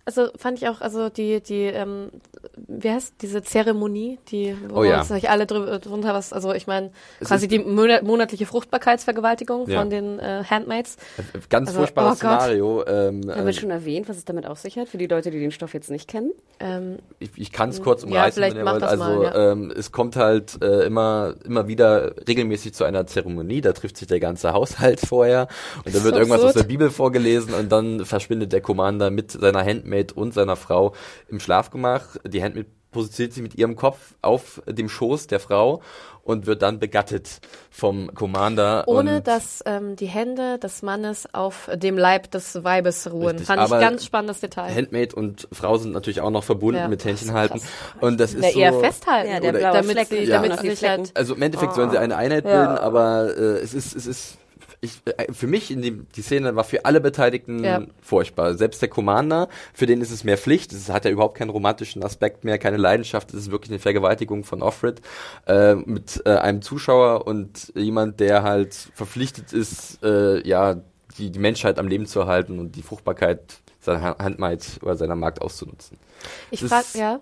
also 0.07 0.29
fand 0.37 0.59
ich 0.59 0.69
auch, 0.69 0.81
also 0.81 1.09
die, 1.09 1.41
die, 1.41 1.63
ähm, 1.63 2.11
wie 2.57 2.91
heißt 2.91 3.15
diese 3.23 3.43
Zeremonie, 3.43 4.19
die, 4.29 4.55
wo 4.69 4.81
oh, 4.81 4.85
ja. 4.85 5.01
uns 5.01 5.11
nicht 5.11 5.31
alle 5.31 5.47
drüber, 5.47 5.79
drunter 5.79 6.13
was, 6.13 6.33
also 6.33 6.53
ich 6.53 6.67
meine, 6.67 6.91
quasi 7.21 7.49
die 7.49 7.59
monatliche 7.59 8.45
Fruchtbarkeitsvergewaltigung 8.45 9.69
ja. 9.69 9.81
von 9.81 9.89
den 9.89 10.19
äh, 10.19 10.45
Handmaids. 10.45 10.97
Ganz 11.49 11.69
also, 11.69 11.81
furchtbares 11.81 12.13
oh 12.13 12.17
Szenario. 12.17 12.87
Ähm, 12.87 13.23
Haben 13.31 13.47
wir 13.47 13.53
schon 13.55 13.71
erwähnt, 13.71 14.09
was 14.09 14.19
es 14.19 14.25
damit 14.25 14.47
auf 14.47 14.59
sich 14.59 14.77
hat, 14.77 14.89
für 14.89 14.99
die 14.99 15.07
Leute, 15.07 15.31
die 15.31 15.41
den 15.41 15.51
Stoff 15.51 15.73
jetzt 15.73 15.91
nicht 15.91 16.09
kennen? 16.09 16.33
Ähm, 16.61 16.99
ich 17.19 17.31
ich 17.37 17.53
kann 17.53 17.71
es 17.71 17.83
kurz 17.83 18.05
umreißen, 18.05 18.43
ja, 18.43 18.51
wenn 18.51 18.57
ihr 18.59 18.65
wollt. 18.67 18.83
Also 18.83 19.05
mal, 19.05 19.23
ja. 19.23 19.53
ähm, 19.53 19.73
es 19.75 19.91
kommt 19.91 20.17
halt 20.17 20.63
äh, 20.63 20.85
immer, 20.85 21.35
immer 21.45 21.67
wieder 21.67 22.15
regelmäßig 22.29 22.75
zu 22.75 22.85
einer 22.85 23.07
Zeremonie, 23.07 23.63
da 23.63 23.73
trifft 23.73 23.97
sich 23.97 24.07
der 24.07 24.21
ganze 24.21 24.53
Haushalt 24.53 25.01
vorher 25.01 25.49
und 25.85 25.95
da 25.95 26.05
wird 26.05 26.15
so 26.15 26.21
irgendwas 26.21 26.41
absurd. 26.41 26.57
aus 26.57 26.63
der 26.63 26.69
Bibel 26.69 26.91
vorgelesen 26.91 27.55
und 27.55 27.73
dann 27.73 28.05
verschwindet 28.05 28.53
der 28.53 28.61
Commander 28.61 29.11
mit 29.11 29.33
seiner 29.33 29.65
Handmaid 29.65 29.94
Handmaid 29.95 30.13
und 30.13 30.35
seiner 30.35 30.57
Frau 30.57 30.95
im 31.29 31.41
Schlafgemach. 31.41 32.17
Die 32.27 32.43
Handmaid 32.43 32.67
positioniert 32.91 33.33
sich 33.33 33.43
mit 33.43 33.55
ihrem 33.57 33.75
Kopf 33.75 34.15
auf 34.23 34.63
dem 34.67 34.89
Schoß 34.89 35.27
der 35.27 35.41
Frau 35.41 35.83
und 36.23 36.47
wird 36.47 36.63
dann 36.63 36.79
begattet 36.79 37.41
vom 37.69 38.15
Commander. 38.15 38.85
Ohne 38.87 39.21
dass 39.21 39.63
ähm, 39.67 39.97
die 39.97 40.07
Hände 40.07 40.59
des 40.59 40.83
Mannes 40.83 41.27
auf 41.35 41.69
dem 41.75 41.99
Leib 41.99 42.31
des 42.31 42.63
Weibes 42.63 43.11
ruhen. 43.11 43.31
Richtig, 43.31 43.47
Fand 43.47 43.65
ich 43.65 43.71
ganz 43.71 44.05
spannendes 44.05 44.41
Detail. 44.41 44.73
Handmaid 44.73 45.13
und 45.13 45.49
Frau 45.51 45.77
sind 45.77 45.93
natürlich 45.93 46.21
auch 46.21 46.31
noch 46.31 46.45
verbunden 46.45 46.81
ja. 46.81 46.89
mit 46.89 47.05
Händchen 47.05 47.33
halten. 47.33 47.61
Und 48.01 48.21
das 48.21 48.33
ist 48.33 48.45
der 48.45 48.53
so, 48.53 48.61
eher 48.61 48.73
festhalten, 48.75 49.31
ja, 49.33 49.41
der 49.41 49.53
blaue 49.53 49.73
damit 49.73 49.91
Fleck, 49.91 50.09
sie, 50.09 50.19
ja. 50.21 50.41
damit 50.41 50.61
sie 50.61 50.71
sich 50.71 50.89
halt 50.89 51.11
Also 51.15 51.35
im 51.35 51.43
Endeffekt 51.43 51.73
oh. 51.73 51.77
sollen 51.77 51.91
sie 51.91 51.99
eine 51.99 52.17
Einheit 52.17 52.45
bilden, 52.45 52.79
aber 52.79 53.37
äh, 53.37 53.59
es 53.59 53.75
ist 53.75 53.97
es 53.97 54.07
ist 54.07 54.39
ich, 54.85 55.01
äh, 55.17 55.33
für 55.33 55.47
mich 55.47 55.71
in 55.71 55.83
die, 55.83 55.93
die 56.15 56.23
Szene 56.23 56.55
war 56.55 56.65
für 56.65 56.85
alle 56.85 57.01
Beteiligten 57.01 57.65
ja. 57.65 57.83
furchtbar. 58.01 58.55
Selbst 58.55 58.83
der 58.83 58.89
Commander, 58.89 59.49
für 59.73 59.87
den 59.87 60.01
ist 60.01 60.11
es 60.11 60.25
mehr 60.25 60.39
Pflicht. 60.39 60.73
Es 60.73 60.89
hat 60.91 61.05
ja 61.05 61.11
überhaupt 61.11 61.37
keinen 61.37 61.51
romantischen 61.51 62.03
Aspekt 62.05 62.45
mehr, 62.45 62.59
keine 62.59 62.77
Leidenschaft. 62.77 63.31
Es 63.31 63.41
ist 63.41 63.51
wirklich 63.51 63.71
eine 63.71 63.81
Vergewaltigung 63.81 64.45
von 64.45 64.63
Offred 64.63 65.01
äh, 65.47 65.75
mit 65.75 66.23
äh, 66.27 66.31
einem 66.31 66.63
Zuschauer 66.63 67.27
und 67.27 67.73
jemand, 67.75 68.21
der 68.21 68.43
halt 68.43 68.75
verpflichtet 68.95 69.53
ist, 69.53 70.03
äh, 70.03 70.47
ja 70.47 70.77
die, 71.19 71.31
die 71.31 71.39
Menschheit 71.39 71.79
am 71.79 71.89
Leben 71.89 72.07
zu 72.07 72.21
erhalten 72.21 72.59
und 72.59 72.77
die 72.77 72.83
Fruchtbarkeit 72.83 73.61
seiner 73.81 74.17
Handmaid 74.19 74.79
oder 74.83 74.97
seiner 74.97 75.15
Markt 75.15 75.43
auszunutzen. 75.43 75.99
Ich 76.51 76.65
frage, 76.65 76.87
ja. 76.95 77.21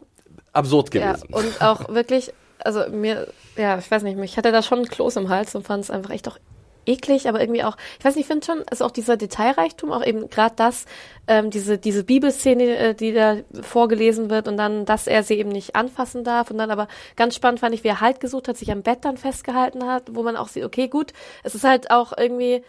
Absurd 0.53 0.91
gewesen. 0.91 1.29
Ja, 1.31 1.37
und 1.37 1.63
auch 1.63 1.89
wirklich, 1.89 2.33
also 2.59 2.89
mir, 2.91 3.29
ja, 3.57 3.79
ich 3.79 3.91
weiß 3.91 4.03
nicht, 4.03 4.17
mich 4.17 4.37
hatte 4.37 4.53
da 4.53 4.63
schon 4.63 4.81
ein 4.81 4.89
Kloß 4.89 5.17
im 5.17 5.29
Hals 5.29 5.55
und 5.55 5.67
fand 5.67 5.85
es 5.85 5.91
einfach 5.91 6.11
echt 6.11 6.29
auch 6.29 6.39
eklig, 6.87 7.29
aber 7.29 7.41
irgendwie 7.41 7.65
auch, 7.65 7.77
ich 7.99 8.05
weiß 8.05 8.17
nicht, 8.17 8.25
ich 8.25 8.29
finde 8.29 8.47
schon, 8.47 8.63
also 8.71 8.85
auch 8.85 8.91
dieser 8.91 9.17
Detailreichtum, 9.17 9.93
auch 9.93 10.05
eben 10.05 10.29
gerade 10.31 10.55
das, 10.57 10.87
ähm, 11.27 11.51
diese, 11.51 11.79
diese 11.79 12.05
Bibelszene, 12.05 12.77
äh, 12.77 12.95
die 12.95 13.13
da 13.13 13.39
vorgelesen 13.63 14.31
wird 14.31 14.49
und 14.49 14.57
dann, 14.57 14.85
dass 14.85 15.07
er 15.07 15.23
sie 15.23 15.39
eben 15.39 15.51
nicht 15.51 15.77
anfassen 15.77 16.25
darf 16.25 16.51
und 16.51 16.59
dann 16.59 16.71
aber 16.71 16.89
ganz 17.17 17.35
spannend 17.35 17.61
fand 17.61 17.75
ich, 17.75 17.85
wie 17.85 17.89
er 17.89 18.01
Halt 18.01 18.21
gesucht 18.21 18.49
hat, 18.49 18.57
sich 18.57 18.73
am 18.73 18.83
Bett 18.83 19.05
dann 19.05 19.17
festgehalten 19.17 19.87
hat, 19.87 20.15
wo 20.15 20.23
man 20.23 20.37
auch 20.37 20.49
sieht, 20.49 20.65
okay, 20.65 20.89
gut, 20.89 21.13
es 21.43 21.55
ist 21.55 21.65
halt 21.65 21.91
auch 21.91 22.13
irgendwie, 22.17 22.63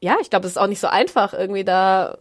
ja, 0.00 0.16
ich 0.20 0.30
glaube, 0.30 0.46
es 0.46 0.52
ist 0.52 0.58
auch 0.58 0.66
nicht 0.66 0.80
so 0.80 0.88
einfach, 0.88 1.32
irgendwie 1.32 1.64
da 1.64 2.18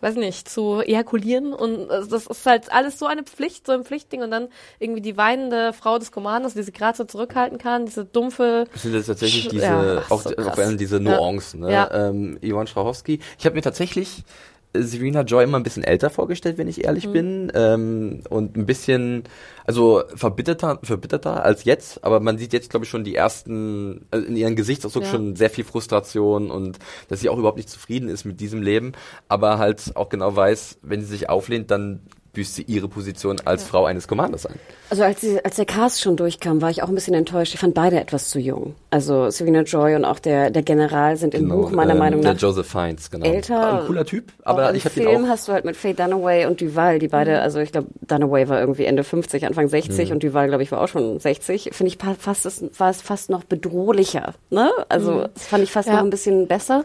weiß 0.00 0.16
nicht, 0.16 0.48
zu 0.48 0.80
ejakulieren 0.80 1.52
und 1.52 1.88
das 1.88 2.26
ist 2.26 2.46
halt 2.46 2.72
alles 2.72 2.98
so 2.98 3.06
eine 3.06 3.22
Pflicht, 3.22 3.66
so 3.66 3.72
ein 3.72 3.84
Pflichtding 3.84 4.22
und 4.22 4.30
dann 4.30 4.48
irgendwie 4.78 5.00
die 5.00 5.16
weinende 5.16 5.72
Frau 5.72 5.98
des 5.98 6.12
Commanders, 6.12 6.54
die 6.54 6.62
sie 6.62 6.72
gerade 6.72 6.96
so 6.96 7.04
zurückhalten 7.04 7.58
kann, 7.58 7.86
diese 7.86 8.04
dumpfe. 8.04 8.66
Das 8.72 8.82
sind 8.82 8.94
jetzt 8.94 9.06
tatsächlich 9.06 9.48
diese, 9.48 9.64
ja, 9.64 10.02
auch, 10.08 10.22
so 10.22 10.36
auch 10.36 10.76
diese 10.76 11.00
Nuancen, 11.00 11.60
ne? 11.60 11.72
Ja. 11.72 12.08
Ähm, 12.08 12.38
Ivan 12.40 12.66
Strachowski. 12.66 13.20
Ich 13.38 13.46
habe 13.46 13.56
mir 13.56 13.62
tatsächlich 13.62 14.24
Serena 14.74 15.22
Joy 15.22 15.44
immer 15.44 15.58
ein 15.58 15.62
bisschen 15.62 15.84
älter 15.84 16.10
vorgestellt, 16.10 16.58
wenn 16.58 16.68
ich 16.68 16.84
ehrlich 16.84 17.06
mhm. 17.06 17.12
bin. 17.12 17.52
Ähm, 17.54 18.20
und 18.28 18.56
ein 18.56 18.66
bisschen, 18.66 19.24
also 19.64 20.02
verbitterter, 20.14 20.78
verbitterter 20.82 21.44
als 21.44 21.64
jetzt, 21.64 22.04
aber 22.04 22.20
man 22.20 22.38
sieht 22.38 22.52
jetzt, 22.52 22.70
glaube 22.70 22.84
ich, 22.84 22.90
schon 22.90 23.04
die 23.04 23.14
ersten, 23.14 24.06
also 24.10 24.26
in 24.26 24.36
ihrem 24.36 24.56
Gesichtsausdruck 24.56 25.04
ja. 25.04 25.10
schon 25.10 25.36
sehr 25.36 25.50
viel 25.50 25.64
Frustration 25.64 26.50
und 26.50 26.78
dass 27.08 27.20
sie 27.20 27.28
auch 27.28 27.38
überhaupt 27.38 27.56
nicht 27.56 27.70
zufrieden 27.70 28.08
ist 28.08 28.24
mit 28.24 28.40
diesem 28.40 28.62
Leben, 28.62 28.92
aber 29.28 29.58
halt 29.58 29.92
auch 29.96 30.08
genau 30.08 30.34
weiß, 30.34 30.78
wenn 30.82 31.00
sie 31.00 31.06
sich 31.06 31.28
auflehnt, 31.28 31.70
dann 31.70 32.00
büßt 32.32 32.54
sie 32.54 32.62
ihre 32.62 32.88
Position 32.88 33.40
als 33.44 33.62
ja. 33.62 33.68
Frau 33.68 33.84
eines 33.84 34.06
Commanders 34.06 34.46
an. 34.46 34.54
Also 34.90 35.02
als, 35.02 35.20
sie, 35.20 35.44
als 35.44 35.56
der 35.56 35.66
Cast 35.66 36.00
schon 36.00 36.16
durchkam, 36.16 36.62
war 36.62 36.70
ich 36.70 36.82
auch 36.82 36.88
ein 36.88 36.94
bisschen 36.94 37.14
enttäuscht. 37.14 37.52
Ich 37.54 37.60
fand 37.60 37.74
beide 37.74 38.00
etwas 38.00 38.28
zu 38.28 38.38
jung. 38.38 38.74
Also 38.90 39.28
Serena 39.30 39.62
Joy 39.62 39.94
und 39.96 40.04
auch 40.04 40.18
der, 40.18 40.50
der 40.50 40.62
General 40.62 41.16
sind 41.16 41.34
im 41.34 41.42
genau, 41.42 41.56
Buch 41.56 41.70
meiner 41.72 41.92
ähm, 41.92 41.98
Meinung 41.98 42.20
nach 42.20 42.30
der 42.30 42.38
Joseph 42.38 42.68
Fiennes, 42.68 43.10
genau. 43.10 43.26
älter. 43.26 43.80
Ein 43.80 43.86
cooler 43.86 44.06
Typ, 44.06 44.32
aber 44.44 44.74
ich 44.74 44.84
habe 44.84 45.00
ihn 45.00 45.24
auch... 45.24 45.28
hast 45.28 45.48
du 45.48 45.52
halt 45.52 45.64
mit 45.64 45.76
Faye 45.76 45.92
Dunaway 45.92 46.46
und 46.46 46.60
Duval, 46.60 46.98
die 46.98 47.08
beide, 47.08 47.32
mhm. 47.32 47.36
also 47.38 47.58
ich 47.58 47.72
glaube, 47.72 47.88
Dunaway 48.00 48.48
war 48.48 48.60
irgendwie 48.60 48.84
Ende 48.84 49.04
50, 49.04 49.44
Anfang 49.44 49.68
60 49.68 50.08
mhm. 50.08 50.14
und 50.14 50.22
Duval, 50.22 50.48
glaube 50.48 50.62
ich, 50.62 50.72
war 50.72 50.80
auch 50.80 50.88
schon 50.88 51.20
60. 51.20 51.70
Finde 51.72 51.92
ich 51.92 51.98
fast, 52.18 52.44
das 52.46 52.64
war 52.78 52.90
es 52.90 53.02
fast 53.02 53.28
noch 53.28 53.44
bedrohlicher. 53.44 54.34
Ne? 54.48 54.70
Also 54.88 55.12
mhm. 55.12 55.26
das 55.34 55.46
fand 55.46 55.64
ich 55.64 55.72
fast 55.72 55.88
ja. 55.88 55.96
noch 55.96 56.02
ein 56.02 56.10
bisschen 56.10 56.46
besser. 56.46 56.84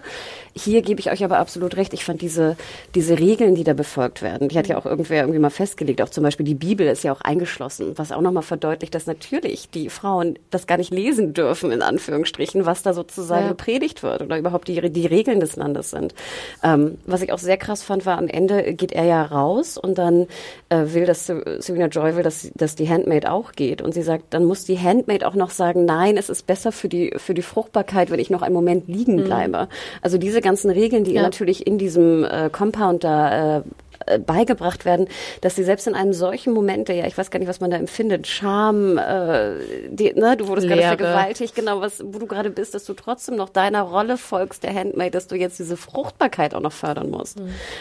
Hier 0.55 0.81
gebe 0.81 0.99
ich 0.99 1.09
euch 1.09 1.23
aber 1.23 1.39
absolut 1.39 1.77
recht. 1.77 1.93
Ich 1.93 2.05
fand 2.05 2.21
diese, 2.21 2.57
diese 2.95 3.17
Regeln, 3.17 3.55
die 3.55 3.63
da 3.63 3.73
befolgt 3.73 4.21
werden, 4.21 4.49
die 4.49 4.57
hat 4.57 4.67
ja 4.67 4.77
auch 4.77 4.85
irgendwer 4.85 5.23
irgendwie 5.33 5.41
mal 5.41 5.49
festgelegt. 5.49 6.01
Auch 6.01 6.09
zum 6.09 6.23
Beispiel 6.23 6.45
die 6.45 6.53
Bibel 6.55 6.87
ist 6.87 7.03
ja 7.03 7.11
auch 7.11 7.21
eingeschlossen, 7.21 7.93
was 7.97 8.11
auch 8.11 8.21
nochmal 8.21 8.43
verdeutlicht, 8.43 8.93
dass 8.93 9.07
natürlich 9.07 9.69
die 9.69 9.89
Frauen 9.89 10.37
das 10.51 10.67
gar 10.67 10.77
nicht 10.77 10.93
lesen 10.93 11.33
dürfen, 11.33 11.71
in 11.71 11.81
Anführungsstrichen, 11.81 12.65
was 12.65 12.83
da 12.83 12.93
sozusagen 12.93 13.45
Ja. 13.45 13.49
gepredigt 13.49 14.03
wird 14.03 14.21
oder 14.21 14.37
überhaupt 14.37 14.67
die, 14.67 14.79
die 14.91 15.05
Regeln 15.07 15.39
des 15.39 15.55
Landes 15.55 15.89
sind. 15.91 16.13
Ähm, 16.63 16.97
was 17.05 17.21
ich 17.21 17.31
auch 17.33 17.39
sehr 17.39 17.57
krass 17.57 17.81
fand, 17.83 18.05
war 18.05 18.17
am 18.17 18.27
Ende 18.27 18.73
geht 18.73 18.91
er 18.91 19.05
ja 19.05 19.23
raus 19.23 19.77
und 19.77 19.97
dann 19.97 20.27
äh, 20.69 20.85
will, 20.93 21.05
dass 21.05 21.25
Serena 21.25 21.87
Joy 21.87 22.15
will, 22.15 22.23
dass, 22.23 22.51
dass 22.55 22.75
die 22.75 22.87
Handmaid 22.87 23.25
auch 23.27 23.53
geht. 23.53 23.81
Und 23.81 23.93
sie 23.93 24.03
sagt, 24.03 24.25
dann 24.33 24.45
muss 24.45 24.65
die 24.65 24.77
Handmaid 24.79 25.23
auch 25.23 25.35
noch 25.35 25.49
sagen, 25.49 25.85
nein, 25.85 26.17
es 26.17 26.29
ist 26.29 26.45
besser 26.45 26.71
für 26.71 26.89
die, 26.89 27.13
für 27.17 27.33
die 27.33 27.41
Fruchtbarkeit, 27.41 28.11
wenn 28.11 28.19
ich 28.19 28.29
noch 28.29 28.41
einen 28.43 28.53
Moment 28.55 28.87
liegen 28.87 29.23
bleibe. 29.23 29.67
Also 30.01 30.17
diese 30.17 30.41
ganzen 30.41 30.69
Regeln, 30.69 31.03
die 31.03 31.13
Ja. 31.13 31.21
natürlich 31.23 31.65
in 31.65 31.77
diesem 31.77 32.23
äh, 32.23 32.49
Compound 32.51 33.03
da 33.03 33.57
äh, 33.57 33.61
äh, 34.05 34.19
beigebracht 34.19 34.85
werden, 34.85 35.07
dass 35.41 35.55
sie 35.55 35.63
selbst 35.63 35.87
in 35.87 35.95
einem 35.95 36.13
solchen 36.13 36.53
Moment, 36.53 36.87
der 36.87 36.95
ja, 36.95 37.07
ich 37.07 37.17
weiß 37.17 37.31
gar 37.31 37.39
nicht, 37.39 37.47
was 37.49 37.59
man 37.59 37.71
da 37.71 37.77
empfindet, 37.77 38.27
Scham, 38.27 38.97
äh, 38.97 39.55
die, 39.89 40.13
ne, 40.13 40.37
du 40.37 40.47
wurdest 40.47 40.67
gerade 40.67 40.81
vergewaltigt, 40.81 41.55
genau, 41.55 41.81
was, 41.81 42.03
wo 42.05 42.19
du 42.19 42.27
gerade 42.27 42.49
bist, 42.49 42.73
dass 42.73 42.85
du 42.85 42.93
trotzdem 42.93 43.35
noch 43.35 43.49
deiner 43.49 43.81
Rolle 43.83 44.17
folgst, 44.17 44.63
der 44.63 44.73
Handmaid, 44.73 45.15
dass 45.15 45.27
du 45.27 45.35
jetzt 45.35 45.59
diese 45.59 45.77
Fruchtbarkeit 45.77 46.53
auch 46.55 46.61
noch 46.61 46.71
fördern 46.73 47.09
musst. 47.09 47.37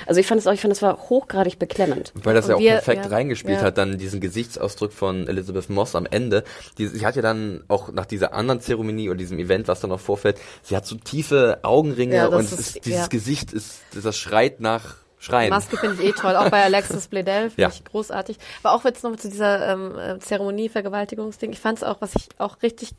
Also 0.06 0.20
ich 0.20 0.26
fand 0.26 0.40
es 0.40 0.46
auch, 0.46 0.52
ich 0.52 0.60
fand 0.60 0.72
es 0.72 0.82
war 0.82 0.98
hochgradig 1.08 1.58
beklemmend. 1.58 2.12
Weil 2.14 2.34
das 2.34 2.46
Und 2.46 2.50
ja 2.50 2.56
auch 2.56 2.60
wir- 2.60 2.70
perfekt 2.72 3.04
ja, 3.04 3.10
reingespielt 3.10 3.58
ja. 3.58 3.64
hat, 3.64 3.78
dann 3.78 3.98
diesen 3.98 4.20
Gesichtsausdruck 4.20 4.92
von 4.92 5.26
Elizabeth 5.28 5.70
Moss 5.70 5.94
am 5.94 6.06
Ende. 6.06 6.44
Die, 6.78 6.86
sie 6.86 7.04
hat 7.06 7.16
ja 7.16 7.22
dann 7.22 7.64
auch 7.68 7.92
nach 7.92 8.06
dieser 8.06 8.32
anderen 8.34 8.60
Zeremonie 8.60 9.08
oder 9.08 9.18
diesem 9.18 9.38
Event, 9.38 9.68
was 9.68 9.80
da 9.80 9.88
noch 9.88 10.00
vorfällt, 10.00 10.38
sie 10.62 10.76
hat 10.76 10.86
so 10.86 10.96
tiefe 10.96 11.58
Augenringe 11.62 12.16
Ja, 12.16 12.26
und 12.28 12.44
ist, 12.44 12.84
dieses 12.84 13.00
ja. 13.00 13.06
Gesicht 13.08 13.52
ist, 13.52 13.80
das 13.94 14.16
schreit 14.16 14.60
nach 14.60 14.96
Schreien. 15.22 15.50
Maske 15.50 15.76
finde 15.76 16.02
ich 16.02 16.08
eh 16.08 16.12
toll, 16.12 16.34
auch 16.36 16.50
bei 16.50 16.62
Alexis 16.64 17.06
Bledel 17.06 17.50
finde 17.50 17.62
Ja. 17.62 17.68
ich 17.68 17.84
großartig. 17.84 18.38
Aber 18.62 18.74
auch 18.74 18.84
jetzt 18.84 19.04
noch 19.04 19.14
zu 19.16 19.30
dieser 19.30 19.72
ähm, 19.72 19.96
äh, 19.98 20.18
Zeremonie, 20.18 20.68
Vergewaltigungsding, 20.68 21.52
ich 21.52 21.60
fand 21.60 21.78
es 21.78 21.84
auch, 21.84 22.00
was 22.00 22.14
ich 22.16 22.28
auch 22.38 22.60
richtig 22.62 22.90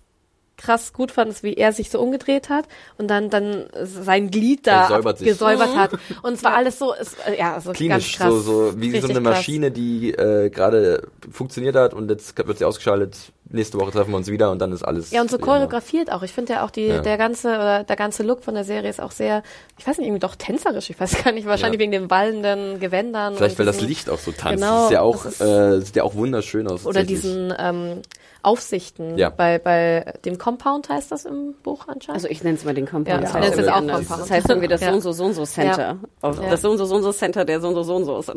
krass 0.56 0.94
gut 0.94 1.12
fand, 1.12 1.32
ist, 1.32 1.42
wie 1.44 1.56
er 1.56 1.74
sich 1.74 1.90
so 1.90 2.00
umgedreht 2.00 2.48
hat 2.50 2.66
und 2.98 3.08
dann 3.10 3.30
dann 3.32 3.66
sein 3.84 4.30
Glied 4.30 4.68
da 4.68 4.88
Er 4.88 5.14
gesäubert 5.16 5.76
hat. 5.76 5.92
Und 6.22 6.34
es 6.34 6.44
war 6.44 6.54
alles 6.56 6.78
so, 6.78 6.94
es, 6.94 7.16
ja, 7.38 7.56
also 7.56 7.72
Klinisch, 7.72 8.18
ganz 8.20 8.32
krass. 8.36 8.46
so, 8.46 8.70
so 8.70 8.80
wie 8.82 8.92
so 9.00 9.08
eine 9.08 9.16
krass. 9.16 9.24
Maschine, 9.24 9.72
die 9.72 10.12
äh, 10.12 10.50
gerade 10.52 11.08
funktioniert 11.32 11.76
hat 11.76 11.94
und 11.96 12.10
jetzt 12.10 12.38
wird 12.48 12.58
sie 12.60 12.66
ausgeschaltet. 12.66 13.18
Nächste 13.54 13.80
Woche 13.80 13.92
treffen 13.92 14.10
wir 14.12 14.18
uns 14.18 14.28
wieder 14.30 14.50
und 14.52 14.60
dann 14.60 14.72
ist 14.72 14.84
alles. 14.84 15.12
Ja, 15.12 15.22
und 15.22 15.30
so 15.30 15.38
choreografiert 15.38 16.12
auch. 16.12 16.24
Ich 16.24 16.34
finde 16.34 16.54
ja 16.54 16.66
auch 16.66 16.72
die, 16.72 16.88
Ja. 16.88 17.02
der 17.02 17.18
ganze, 17.18 17.50
oder 17.50 17.84
der 17.84 17.96
ganze 17.96 18.24
Look 18.24 18.44
von 18.44 18.56
der 18.56 18.64
Serie 18.64 18.90
ist 18.90 19.00
auch 19.00 19.12
sehr, 19.12 19.44
ich 19.78 19.86
weiß 19.88 20.00
nicht, 20.00 20.08
irgendwie 20.08 20.20
doch 20.20 20.36
tänzerisch. 20.36 20.90
Ich 20.90 21.00
weiß 21.00 21.12
gar 21.24 21.32
nicht, 21.32 21.46
wahrscheinlich 21.48 21.80
Ja. 21.80 21.84
wegen 21.84 21.92
den 21.92 22.10
wallenden 22.10 22.80
Gewändern. 22.80 23.36
Vielleicht, 23.36 23.60
weil 23.60 23.66
das 23.68 23.76
diesen- 23.78 23.90
Licht 23.90 24.10
auch 24.10 24.18
so 24.18 24.32
tanzt. 24.32 24.56
Genau, 24.62 24.76
das 24.76 24.86
ist 24.86 24.92
ja 24.92 25.02
auch, 25.02 25.24
das 25.24 25.34
ist- 25.34 25.42
äh, 25.42 25.82
sieht 25.82 25.96
ja 25.96 26.04
auch 26.04 26.16
wunderschön 26.16 26.68
aus. 26.68 26.86
Oder 26.88 27.04
diesen 27.04 27.54
ähm, 27.58 28.02
Aufsichten 28.42 29.18
Ja. 29.18 29.30
bei, 29.30 29.60
bei 29.60 30.14
dem 30.26 30.38
Compound 30.38 30.90
heißt 30.90 31.12
das 31.12 31.26
im 31.26 31.54
Buch 31.64 31.88
anscheinend. 31.88 32.16
Also 32.16 32.28
ich 32.28 32.44
nenne 32.44 32.58
es 32.58 32.66
mal 32.66 32.74
den 32.74 32.86
Compound. 32.88 33.08
Ja, 33.08 33.18
das 33.22 33.34
heißt 33.34 33.58
irgendwie 33.58 33.70
auch. 33.70 33.76
Compound. 33.76 34.10
Das 34.22 34.32
heißt 34.32 34.50
irgendwie 34.50 34.68
das 34.68 34.82
Ja. 34.82 34.90
so 34.90 34.94
und 34.96 35.02
so 35.02 35.12
so 35.14 35.24
und 35.26 35.34
so 35.34 35.46
Center. 35.46 35.98
Ja. 36.24 36.32
Das 36.50 36.62
so 36.62 36.72
und 36.72 36.78
so 36.78 36.86
so 36.86 36.96
und 36.96 37.04
so 37.04 37.12
Center 37.14 37.46
der 37.46 37.62
so 37.62 37.68
und 37.70 37.76
so 37.76 37.84
so 37.84 37.96
und 37.96 38.06
so 38.06 38.18
ist. 38.20 38.32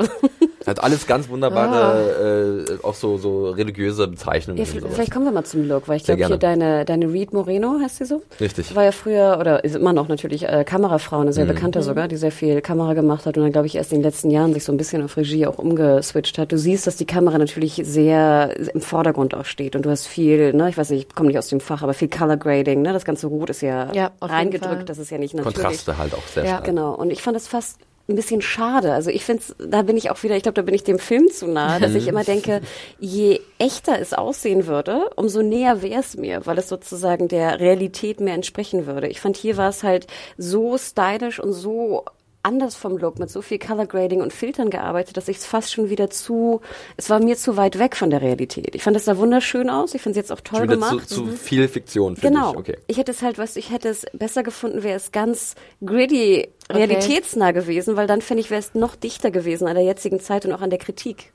Hat 0.66 0.82
alles 0.82 1.06
ganz 1.06 1.26
Ah. 1.26 1.30
wunderbare, 1.30 2.64
äh, 2.80 2.84
auch 2.84 2.94
so, 2.94 3.18
so 3.18 3.50
religiöse 3.50 4.08
Bezeichnungen. 4.08 4.58
Ja, 4.58 4.62
und 4.62 4.68
vielleicht, 4.68 4.82
sowas. 4.82 4.94
vielleicht 4.94 5.12
kommen 5.12 5.26
wir 5.26 5.32
mal 5.32 5.44
zum 5.44 5.68
Look, 5.68 5.86
weil 5.88 5.98
ich 5.98 6.04
glaube 6.04 6.24
hier 6.26 6.36
deine, 6.38 6.84
deine 6.84 7.12
Reed 7.12 7.32
Moreno, 7.34 7.78
heißt 7.80 7.96
sie 7.98 8.04
so? 8.06 8.22
Richtig. 8.40 8.74
War 8.74 8.84
ja 8.84 8.92
früher, 8.92 9.36
oder 9.38 9.62
ist 9.64 9.76
immer 9.76 9.92
noch 9.92 10.08
natürlich 10.08 10.48
äh, 10.48 10.64
Kamerafrau, 10.64 11.20
eine 11.20 11.32
sehr 11.32 11.44
Mhm. 11.44 11.48
bekannte 11.48 11.82
sogar, 11.82 12.08
die 12.08 12.16
sehr 12.16 12.32
viel 12.32 12.62
Kamera 12.62 12.94
gemacht 12.94 13.26
hat 13.26 13.36
und 13.36 13.42
dann 13.42 13.52
glaube 13.52 13.66
ich 13.66 13.76
erst 13.76 13.92
in 13.92 13.98
den 13.98 14.04
letzten 14.04 14.30
Jahren 14.30 14.54
sich 14.54 14.64
so 14.64 14.72
ein 14.72 14.76
bisschen 14.78 15.02
auf 15.04 15.16
Regie 15.16 15.46
auch 15.46 15.58
umgeswitcht 15.58 16.38
hat. 16.38 16.50
Du 16.52 16.58
siehst, 16.58 16.86
dass 16.86 16.96
die 16.96 17.06
Kamera 17.06 17.36
natürlich 17.38 17.80
sehr 17.84 18.56
im 18.74 18.80
Vordergrund 18.80 19.34
auch 19.34 19.44
steht 19.44 19.76
und 19.76 19.84
du 19.84 19.90
hast 19.90 20.06
viel, 20.06 20.52
ne, 20.54 20.68
ich 20.70 20.78
weiß 20.78 20.90
nicht, 20.90 21.08
ich 21.08 21.14
komme 21.14 21.28
nicht 21.28 21.38
aus 21.38 21.48
dem 21.48 21.60
Fach, 21.60 21.82
aber 21.82 21.92
viel 21.94 22.08
Color 22.08 22.38
Grading, 22.38 22.82
ne, 22.82 22.92
das 22.92 23.04
ganze 23.04 23.26
Rot 23.26 23.50
ist 23.50 23.60
ja, 23.60 23.92
Ja, 23.92 24.10
reingedrückt, 24.22 24.88
das 24.88 24.98
ist 24.98 25.10
ja 25.10 25.18
nicht 25.18 25.34
natürlich. 25.34 25.54
Kontraste 25.56 25.98
halt 25.98 26.14
auch 26.14 26.26
sehr 26.32 26.44
Ja. 26.44 26.48
stark. 26.50 26.64
Genau. 26.64 26.94
Und 26.94 27.10
ich 27.10 27.22
fand 27.22 27.36
es 27.36 27.46
fast 27.46 27.78
ein 28.08 28.14
bisschen 28.14 28.40
schade. 28.40 28.92
Also 28.92 29.10
ich 29.10 29.24
finde 29.24 29.42
da 29.58 29.82
bin 29.82 29.96
ich 29.96 30.10
auch 30.10 30.22
wieder, 30.22 30.36
ich 30.36 30.42
glaube, 30.42 30.54
da 30.54 30.62
bin 30.62 30.74
ich 30.74 30.84
dem 30.84 30.98
Film 30.98 31.28
zu 31.30 31.46
nahe, 31.48 31.80
dass 31.80 31.94
ich 31.94 32.06
immer 32.06 32.24
denke, 32.24 32.60
je 33.00 33.40
echter 33.58 33.98
es 34.00 34.12
aussehen 34.12 34.66
würde, 34.66 35.10
umso 35.16 35.42
näher 35.42 35.82
wäre 35.82 36.00
es 36.00 36.16
mir, 36.16 36.46
weil 36.46 36.58
es 36.58 36.68
sozusagen 36.68 37.28
der 37.28 37.58
Realität 37.58 38.20
mehr 38.20 38.34
entsprechen 38.34 38.86
würde. 38.86 39.08
Ich 39.08 39.20
fand, 39.20 39.36
hier 39.36 39.56
war 39.56 39.70
es 39.70 39.82
halt 39.82 40.06
so 40.38 40.78
stylisch 40.78 41.40
und 41.40 41.52
so 41.52 42.04
anders 42.46 42.76
vom 42.76 42.96
Look, 42.96 43.18
mit 43.18 43.28
so 43.28 43.42
viel 43.42 43.58
Color 43.58 43.86
Grading 43.86 44.20
und 44.22 44.32
Filtern 44.32 44.70
gearbeitet, 44.70 45.16
dass 45.16 45.28
ich 45.28 45.38
es 45.38 45.46
fast 45.46 45.72
schon 45.72 45.90
wieder 45.90 46.08
zu, 46.10 46.60
es 46.96 47.10
war 47.10 47.18
mir 47.20 47.36
zu 47.36 47.56
weit 47.56 47.78
weg 47.78 47.96
von 47.96 48.10
der 48.10 48.22
Realität. 48.22 48.74
Ich 48.74 48.82
fand 48.82 48.96
es 48.96 49.04
da 49.04 49.18
wunderschön 49.18 49.68
aus, 49.68 49.94
ich 49.94 50.02
finde 50.02 50.18
es 50.20 50.28
jetzt 50.28 50.32
auch 50.32 50.40
toll 50.40 50.66
gemacht. 50.66 51.08
zu, 51.08 51.26
zu 51.26 51.36
viel 51.36 51.66
Fiktion, 51.68 52.16
finde 52.16 52.38
Genau. 52.38 52.52
ich. 52.52 52.58
Okay. 52.58 52.76
Ich 52.86 52.98
hätte 52.98 53.10
es 53.10 53.22
halt, 53.22 53.38
was 53.38 53.56
ich 53.56 53.70
hätte 53.70 53.88
es 53.88 54.06
besser 54.12 54.42
gefunden, 54.42 54.82
wäre 54.82 54.96
es 54.96 55.12
ganz 55.12 55.54
gritty, 55.84 56.48
realitätsnah 56.70 57.50
gewesen, 57.52 57.96
weil 57.96 58.06
dann 58.06 58.22
finde 58.22 58.40
ich, 58.42 58.50
wäre 58.50 58.60
es 58.60 58.74
noch 58.74 58.96
dichter 58.96 59.30
gewesen 59.30 59.66
an 59.68 59.74
der 59.74 59.84
jetzigen 59.84 60.20
Zeit 60.20 60.46
und 60.46 60.52
auch 60.52 60.60
an 60.62 60.70
der 60.70 60.78
Kritik. 60.78 61.32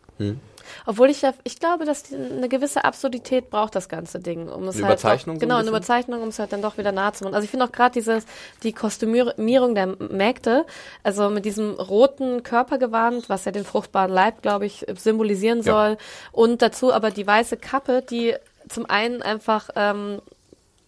Obwohl 0.86 1.10
ich 1.10 1.21
ja, 1.21 1.34
ich 1.43 1.60
glaube, 1.60 1.86
dass 1.86 2.03
die, 2.03 2.15
eine 2.15 2.49
gewisse 2.49 2.84
Absurdität 2.84 3.49
braucht 3.49 3.75
das 3.75 3.89
ganze 3.89 4.19
Ding, 4.19 4.49
um 4.49 4.67
es 4.67 4.75
Eine 4.75 4.86
halt 4.88 4.93
Überzeichnung 4.99 5.36
doch, 5.36 5.41
so 5.41 5.47
genau 5.47 5.57
eine? 5.57 5.69
Überzeichnung, 5.69 6.21
um 6.21 6.29
es 6.29 6.39
halt 6.39 6.51
dann 6.53 6.62
doch 6.62 6.77
wieder 6.77 6.91
nah 6.91 7.13
zu 7.13 7.23
machen. 7.23 7.36
Also 7.36 7.45
ich 7.45 7.51
finde 7.51 7.65
auch 7.65 7.71
gerade 7.71 7.93
dieses 7.93 8.25
die 8.63 8.73
Kostümierung 8.73 9.75
der 9.75 9.88
Mägde, 9.88 10.65
also 11.03 11.29
mit 11.29 11.45
diesem 11.45 11.73
roten 11.73 12.43
Körpergewand, 12.43 13.29
was 13.29 13.45
ja 13.45 13.51
den 13.51 13.65
fruchtbaren 13.65 14.12
Leib, 14.12 14.41
glaube 14.41 14.65
ich, 14.65 14.86
symbolisieren 14.95 15.62
Ja. 15.63 15.73
soll, 15.73 15.97
und 16.31 16.62
dazu 16.62 16.93
aber 16.93 17.12
die 17.12 17.25
weiße 17.25 17.57
Kappe, 17.57 18.01
die 18.01 18.36
zum 18.69 18.86
einen 18.89 19.21
einfach 19.21 19.69
ähm, 19.75 20.21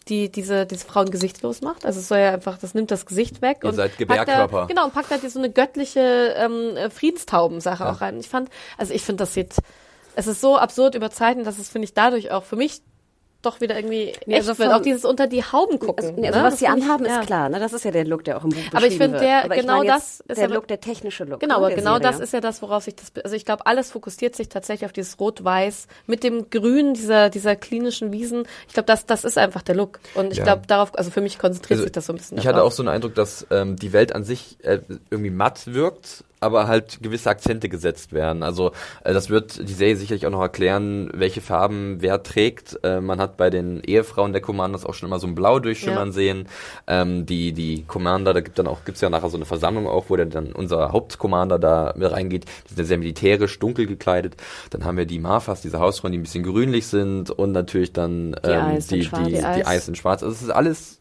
die 0.10 0.32
diese 0.32 0.66
diese 0.66 0.86
Frauen 0.86 1.10
gesichtslos 1.10 1.62
macht. 1.62 1.86
Also 1.86 2.00
es 2.00 2.08
soll 2.08 2.20
ja 2.20 2.32
einfach, 2.32 2.58
das 2.58 2.74
nimmt 2.74 2.92
das 2.92 3.06
Gesicht 3.06 3.42
weg 3.42 3.60
Ihr 3.64 3.70
und 3.70 3.76
seid 3.76 3.98
Gebärkörper. 3.98 4.62
Da, 4.62 4.66
genau 4.66 4.86
und 4.86 4.94
packt 4.94 5.12
da 5.12 5.18
so 5.18 5.40
eine 5.40 5.52
göttliche 5.52 6.34
ähm, 6.38 6.76
äh, 6.76 6.90
Friedstauben-Sache 6.90 7.90
auch 7.90 8.02
rein. 8.02 8.20
Ich 8.20 8.30
fand, 8.30 8.50
also 8.78 8.94
ich 8.94 9.04
finde, 9.04 9.24
das 9.24 9.34
sieht, 9.34 9.56
es 10.16 10.28
ist 10.28 10.42
so 10.42 10.58
absurd 10.58 10.96
überzeichnet, 10.96 11.48
dass 11.48 11.58
es 11.58 11.70
finde 11.70 11.86
ich 11.86 11.94
dadurch 11.94 12.32
auch 12.32 12.44
für 12.44 12.56
mich 12.56 12.82
doch 13.46 13.62
wieder 13.62 13.76
irgendwie 13.76 14.14
Nee, 14.26 14.36
echt 14.36 14.48
also 14.48 14.58
wird. 14.58 14.70
vom- 14.70 14.78
Auch 14.80 14.82
dieses 14.82 15.06
unter 15.06 15.28
die 15.28 15.44
Hauben 15.44 15.80
gucken. 15.80 16.06
Also, 16.06 16.20
nee, 16.20 16.28
also 16.28 16.40
ne? 16.40 16.46
was 16.46 16.60
sie 16.60 16.66
find 16.66 16.78
ich- 16.80 16.84
anhaben, 16.86 17.06
ja. 17.06 17.20
ist 17.20 17.28
klar, 17.28 17.50
ne? 17.50 17.60
Das 17.60 17.74
ist 17.74 17.86
ja 17.86 17.92
der 17.92 18.06
Look, 18.06 18.24
der 18.24 18.38
auch 18.38 18.44
im 18.44 18.50
Buch 18.50 18.58
Aber 18.72 18.78
ich 18.80 18.98
beschrieben 18.98 18.98
finde, 18.98 19.14
wird. 19.20 19.24
der- 19.24 19.44
Aber 19.46 19.56
ich 19.56 19.62
genau 19.62 19.78
meine 19.80 19.90
das 19.90 20.20
ist 20.22 20.38
der 20.38 20.46
aber- 20.46 20.54
Look, 20.56 20.68
der 20.68 20.80
technische 20.82 21.24
Look. 21.26 21.40
Genau, 21.40 21.54
ne, 21.54 21.58
aber 21.58 21.68
der 21.68 21.78
genau 21.78 21.94
Serie. 21.98 22.08
das 22.12 22.20
ist 22.20 22.34
ja 22.34 22.42
das, 22.42 22.62
worauf 22.62 22.84
sich 22.84 22.96
das, 22.96 23.12
also 23.24 23.36
ich 23.36 23.46
glaube, 23.46 23.66
alles 23.66 23.92
fokussiert 23.92 24.36
sich 24.36 24.50
tatsächlich 24.50 24.86
auf 24.86 24.94
dieses 24.94 25.20
Rot-Weiß 25.20 25.88
mit 26.08 26.24
dem 26.24 26.50
Grün 26.50 26.94
dieser, 26.94 27.30
dieser 27.30 27.56
klinischen 27.56 28.12
Wiesen. 28.12 28.48
Ich 28.68 28.74
glaube, 28.74 28.88
das, 28.88 29.06
das 29.06 29.24
ist 29.24 29.38
einfach 29.38 29.62
der 29.62 29.76
Look. 29.76 30.00
Und 30.16 30.32
ich 30.32 30.38
Ja. 30.40 30.44
glaube, 30.46 30.64
darauf, 30.68 30.98
also 30.98 31.12
für 31.12 31.22
mich 31.22 31.38
konzentriert 31.40 31.78
Also, 31.78 31.84
sich 31.84 31.92
das 31.92 32.06
so 32.06 32.14
ein 32.14 32.18
bisschen 32.18 32.38
Ich 32.38 32.48
hatte 32.48 32.56
darauf. 32.58 32.72
auch 32.72 32.76
so 32.76 32.82
einen 32.84 32.90
Eindruck, 32.90 33.16
dass 33.16 33.46
ähm, 33.52 33.76
die 33.76 33.94
Welt 33.94 34.14
an 34.16 34.24
sich 34.24 34.58
äh, 34.64 34.80
irgendwie 35.10 35.30
matt 35.32 35.62
wirkt, 35.74 36.24
aber 36.44 36.68
halt 36.68 37.00
gewisse 37.02 37.30
Akzente 37.30 37.70
gesetzt 37.70 38.14
werden. 38.14 38.44
Also 38.44 38.72
äh, 39.04 39.14
das 39.14 39.30
wird 39.30 39.68
die 39.68 39.74
Serie 39.74 39.96
sicherlich 39.96 40.26
auch 40.28 40.32
noch 40.32 40.42
erklären, 40.42 41.10
welche 41.14 41.42
Farben 41.42 41.98
wer 42.00 42.22
trägt. 42.24 42.80
Äh, 42.84 43.02
man 43.02 43.20
hat 43.20 43.38
bei 43.38 43.50
den 43.50 43.82
Ehefrauen 43.82 44.34
der 44.34 44.42
Commanders 44.42 44.86
auch 44.86 44.94
schon 44.94 45.08
immer 45.10 45.20
so 45.20 45.28
ein 45.28 45.36
Blau 45.36 45.60
durchschimmern 45.60 46.10
Ja. 46.10 46.14
sehen. 46.14 46.48
Ähm, 46.88 47.26
die 47.26 47.54
die 47.54 47.84
Commander, 47.88 48.34
da 48.34 48.42
gibt 48.42 48.60
dann 48.60 48.68
auch 48.68 48.84
gibt's 48.86 49.02
ja 49.02 49.10
nachher 49.10 49.30
so 49.30 49.38
eine 49.38 49.46
Versammlung 49.46 49.88
auch, 49.88 50.06
wo 50.10 50.16
dann 50.18 50.52
unser 50.54 50.92
Hauptcommander 50.92 51.60
da 51.60 51.94
mit 51.98 52.12
reingeht. 52.12 52.46
Die 52.46 52.70
sind 52.70 52.80
ja 52.80 52.86
sehr 52.86 52.98
militärisch, 52.98 53.58
dunkel 53.60 53.88
gekleidet. 53.88 54.36
Dann 54.70 54.84
haben 54.86 54.98
wir 54.98 55.06
die 55.06 55.20
Marfas, 55.20 55.62
diese 55.62 55.80
Hausfrauen, 55.80 56.12
die 56.12 56.18
ein 56.20 56.24
bisschen 56.24 56.44
grünlich 56.44 56.88
sind 56.88 57.32
und 57.32 57.52
natürlich 57.52 57.94
dann 57.94 58.36
ähm, 58.44 58.80
die, 58.90 59.00
die, 59.00 59.10
Die 59.10 59.32
die 59.32 59.44
Eis. 59.44 59.66
Eis 59.68 59.88
in 59.88 59.96
Schwarz. 59.96 60.24
Also 60.24 60.34
es 60.36 60.42
ist 60.42 60.50
alles 60.50 61.00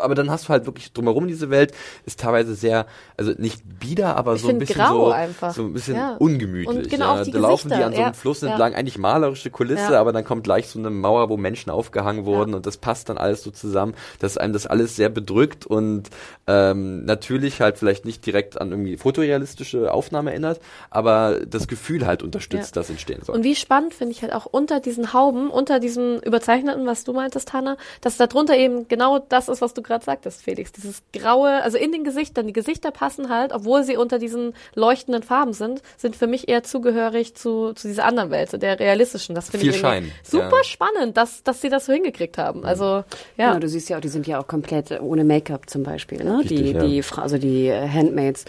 aber 0.00 0.14
dann 0.14 0.30
hast 0.30 0.44
du 0.44 0.48
halt 0.50 0.66
wirklich 0.66 0.92
drumherum 0.92 1.26
diese 1.28 1.50
Welt 1.50 1.72
ist 2.06 2.20
teilweise 2.20 2.54
sehr, 2.54 2.86
also 3.16 3.32
nicht 3.36 3.62
bieder, 3.80 4.16
aber 4.16 4.34
Ich 4.34 4.42
so 4.42 4.48
ein 4.48 4.58
bisschen 4.58 4.86
so, 4.88 5.10
einfach. 5.10 5.52
so 5.54 5.62
ein 5.62 5.72
bisschen 5.72 5.96
Ja. 5.96 6.16
ungemütlich. 6.16 6.68
Und 6.68 6.90
genau 6.90 7.16
ja. 7.16 7.24
da 7.24 7.38
laufen 7.38 7.68
die 7.68 7.74
an 7.74 7.80
so 7.80 7.84
einem 7.86 7.92
Gesichter, 7.94 8.14
Fluss 8.14 8.40
ja. 8.42 8.48
entlang, 8.50 8.74
eigentlich 8.74 8.98
malerische 8.98 9.50
Kulisse, 9.50 9.92
Ja. 9.92 10.00
aber 10.00 10.12
dann 10.12 10.24
kommt 10.24 10.44
gleich 10.44 10.68
so 10.68 10.78
eine 10.78 10.90
Mauer, 10.90 11.28
wo 11.28 11.36
Menschen 11.36 11.70
aufgehangen 11.70 12.24
wurden 12.24 12.54
und 12.54 12.66
das 12.66 12.76
passt 12.76 13.08
dann 13.08 13.18
alles 13.18 13.42
so 13.42 13.50
zusammen, 13.50 13.94
dass 14.20 14.38
einem 14.38 14.52
das 14.52 14.66
alles 14.66 14.96
sehr 14.96 15.08
bedrückt 15.08 15.66
und 15.66 16.08
ähm, 16.46 17.04
natürlich 17.04 17.60
halt 17.60 17.78
vielleicht 17.78 18.04
nicht 18.04 18.24
direkt 18.26 18.60
an 18.60 18.70
irgendwie 18.70 18.96
fotorealistische 18.96 19.92
Aufnahmen 19.92 20.28
erinnert, 20.28 20.60
aber 20.90 21.40
das 21.46 21.68
Gefühl 21.68 22.06
halt 22.06 22.22
unterstützt, 22.22 22.74
Ja. 22.76 22.80
das 22.82 22.90
entstehen 22.90 23.22
soll. 23.22 23.36
Und 23.36 23.44
wie 23.44 23.54
spannend 23.54 23.94
finde 23.94 24.12
ich 24.12 24.22
halt 24.22 24.32
auch 24.32 24.46
unter 24.46 24.80
diesen 24.80 25.12
Hauben, 25.12 25.50
unter 25.50 25.80
diesem 25.80 26.18
überzeichneten, 26.20 26.86
was 26.86 27.04
du 27.04 27.12
meintest, 27.12 27.52
Hanna, 27.52 27.76
dass 28.00 28.16
da 28.16 28.26
drunter 28.26 28.56
eben 28.56 28.88
genau 28.88 29.18
das 29.18 29.48
ist, 29.48 29.60
was 29.60 29.74
du 29.74 29.81
du 29.82 29.88
gerade 29.88 30.04
sagtest, 30.04 30.42
Felix. 30.42 30.72
Dieses 30.72 31.02
graue, 31.12 31.50
also 31.62 31.76
in 31.78 31.92
den 31.92 32.04
Gesichtern, 32.04 32.46
die 32.46 32.52
Gesichter 32.52 32.90
passen 32.90 33.28
halt, 33.28 33.52
obwohl 33.52 33.82
sie 33.84 33.96
unter 33.96 34.18
diesen 34.18 34.54
leuchtenden 34.74 35.22
Farben 35.22 35.52
sind, 35.52 35.82
sind 35.96 36.16
für 36.16 36.26
mich 36.26 36.48
eher 36.48 36.62
zugehörig 36.62 37.34
zu, 37.34 37.72
zu 37.74 37.88
dieser 37.88 38.04
anderen 38.04 38.30
Welt, 38.30 38.50
zu 38.50 38.58
der 38.58 38.78
realistischen. 38.80 39.34
Das 39.34 39.50
finde 39.50 39.66
ich 39.68 39.76
Schein, 39.78 40.10
super 40.22 40.58
ja. 40.58 40.64
spannend, 40.64 41.16
dass, 41.16 41.42
dass 41.42 41.60
sie 41.60 41.68
das 41.68 41.86
so 41.86 41.92
hingekriegt 41.92 42.38
haben. 42.38 42.64
Also, 42.64 43.04
ja. 43.36 43.48
Genau, 43.48 43.58
du 43.58 43.68
siehst 43.68 43.88
ja 43.88 43.96
auch, 43.96 44.00
die 44.00 44.08
sind 44.08 44.26
ja 44.26 44.40
auch 44.40 44.46
komplett 44.46 45.00
ohne 45.00 45.24
Make-up 45.24 45.68
zum 45.68 45.82
Beispiel, 45.82 46.22
ne? 46.24 46.38
Richtig, 46.38 46.58
die, 46.62 46.70
ja. 46.72 46.84
die, 46.84 47.02
also 47.16 47.38
die 47.38 47.66
äh, 47.68 47.88
Handmaids. 47.88 48.44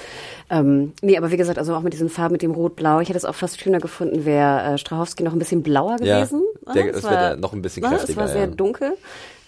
Ähm, 0.50 0.94
nee, 1.02 1.18
aber 1.18 1.32
wie 1.32 1.38
gesagt, 1.38 1.58
also 1.58 1.74
auch 1.76 1.82
mit 1.82 1.94
diesen 1.94 2.10
Farben, 2.10 2.34
mit 2.34 2.42
dem 2.42 2.52
Rot-Blau. 2.52 3.00
Ich 3.00 3.10
hätte 3.10 3.18
es 3.18 3.26
auch 3.26 3.36
fast 3.36 3.60
schöner 3.60 3.80
gefunden, 3.80 4.26
wäre 4.26 4.74
äh, 4.74 4.78
Strahowski 4.78 5.24
noch 5.24 5.34
ein 5.34 5.40
bisschen 5.40 5.64
blauer 5.64 5.98
Ja, 6.02 6.18
gewesen. 6.20 6.44
der- 6.76 6.84
Ne? 6.86 6.92
das 6.92 7.04
Es 7.04 7.10
wäre 7.10 7.38
noch 7.38 7.54
ein 7.54 7.62
bisschen 7.62 7.84
ne? 7.84 7.90
kräftiger, 7.90 8.12
Es 8.12 8.18
war 8.18 8.28
sehr 8.28 8.42
ja. 8.42 8.48
dunkel. 8.48 8.94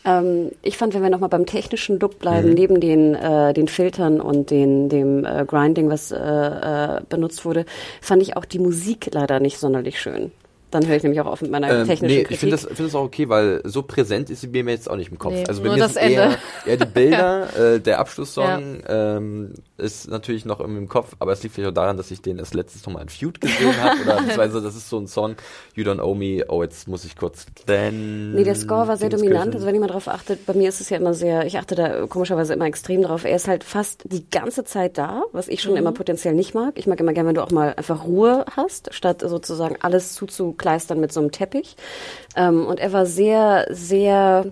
Ähm, 0.05 0.51
ich 0.61 0.77
fand, 0.77 0.93
wenn 0.93 1.01
wir 1.01 1.09
nochmal 1.09 1.29
beim 1.29 1.45
technischen 1.45 1.99
Look 1.99 2.19
bleiben, 2.19 2.49
Mhm. 2.49 2.53
neben 2.53 2.79
den, 2.79 3.15
äh, 3.15 3.53
den 3.53 3.67
Filtern 3.67 4.21
und 4.21 4.51
den, 4.51 4.87
dem 4.89 5.25
äh, 5.25 5.45
Grinding, 5.45 5.89
was 5.89 6.11
äh, 6.11 6.17
äh, 6.17 7.01
benutzt 7.09 7.43
wurde, 7.45 7.65
fand 8.01 8.21
ich 8.21 8.37
auch 8.37 8.45
die 8.45 8.59
Musik 8.59 9.09
leider 9.13 9.39
nicht 9.39 9.57
sonderlich 9.57 9.99
schön. 9.99 10.31
Dann 10.75 10.87
höre 10.87 10.97
ich 10.97 11.03
nämlich 11.03 11.21
auch 11.21 11.25
auf 11.27 11.41
mit 11.41 11.51
meiner 11.51 11.69
Ähm, 11.69 11.87
technischen 11.87 12.07
nee, 12.15 12.23
Kritik. 12.23 12.31
ich 12.31 12.39
finde 12.39 12.55
das, 12.55 12.65
finde 12.65 12.83
das 12.83 12.95
auch 12.95 13.03
okay, 13.03 13.29
weil 13.29 13.61
so 13.63 13.81
präsent 13.83 14.29
ist 14.29 14.41
sie 14.41 14.47
mir 14.47 14.63
jetzt 14.71 14.89
auch 14.89 14.95
nicht 14.97 15.11
im 15.11 15.17
Kopf. 15.17 15.33
Nee, 15.33 15.45
also 15.47 15.61
bei 15.61 15.67
nur 15.69 15.75
mir 15.77 15.83
das 15.83 15.93
sind 15.93 16.03
eher, 16.03 16.23
Ende. 16.23 16.37
eher 16.65 16.77
die 16.77 16.85
Bilder, 16.85 17.57
äh, 17.75 17.79
der 17.79 17.99
Abschlusssong 17.99 18.83
ähm, 18.87 19.53
ist 19.77 20.09
natürlich 20.09 20.45
noch 20.45 20.59
im 20.59 20.87
Kopf, 20.89 21.15
aber 21.19 21.31
es 21.33 21.41
liegt 21.43 21.55
vielleicht 21.55 21.69
auch 21.71 21.73
daran, 21.73 21.97
dass 21.97 22.11
ich 22.11 22.21
den 22.21 22.39
erst 22.39 22.53
letztes 22.53 22.85
nochmal 22.85 23.03
in 23.03 23.09
Feud 23.09 23.39
gesehen 23.41 23.75
habe 23.81 24.01
oder 24.01 24.15
beziehungsweise 24.17 24.61
das 24.61 24.75
ist 24.75 24.89
so 24.89 24.97
ein 24.99 25.07
Song, 25.07 25.35
You 25.75 25.83
Don't 25.83 26.01
Owe 26.01 26.15
Me, 26.15 26.45
oh 26.49 26.61
jetzt 26.63 26.87
muss 26.87 27.05
ich 27.05 27.15
kurz 27.15 27.45
denn 27.67 28.33
Nee, 28.33 28.43
der 28.43 28.55
Score 28.55 28.87
war 28.87 28.97
sehr 28.97 29.09
dominant. 29.09 29.53
Also 29.53 29.65
wenn 29.65 29.75
jemand 29.75 29.91
darauf 29.91 30.07
achtet, 30.07 30.45
bei 30.45 30.53
mir 30.53 30.69
ist 30.69 30.81
es 30.81 30.89
ja 30.89 30.97
immer 30.97 31.13
sehr, 31.13 31.45
ich 31.45 31.57
achte 31.57 31.75
da 31.75 32.05
komischerweise 32.07 32.53
immer 32.53 32.65
extrem 32.65 33.01
drauf. 33.01 33.23
Er 33.25 33.35
ist 33.35 33.47
halt 33.47 33.63
fast 33.63 34.03
die 34.05 34.29
ganze 34.29 34.63
Zeit 34.65 34.97
da, 34.97 35.23
was 35.31 35.47
ich 35.47 35.61
schon 35.61 35.71
Mhm. 35.73 35.77
immer 35.79 35.91
potenziell 35.91 36.33
nicht 36.33 36.53
mag. 36.53 36.73
Ich 36.77 36.87
mag 36.87 36.99
immer 36.99 37.13
gerne, 37.13 37.29
wenn 37.29 37.35
du 37.35 37.41
auch 37.43 37.51
mal 37.51 37.73
einfach 37.75 38.05
Ruhe 38.05 38.45
hast, 38.55 38.93
statt 38.93 39.21
sozusagen 39.25 39.75
alles 39.81 40.15
zuzukleistern 40.65 40.99
mit 40.99 41.11
so 41.13 41.19
einem 41.19 41.31
Teppich. 41.31 41.75
Ähm, 42.35 42.65
und 42.65 42.79
er 42.79 42.91
war 42.91 43.05
sehr, 43.05 43.67
sehr 43.69 44.45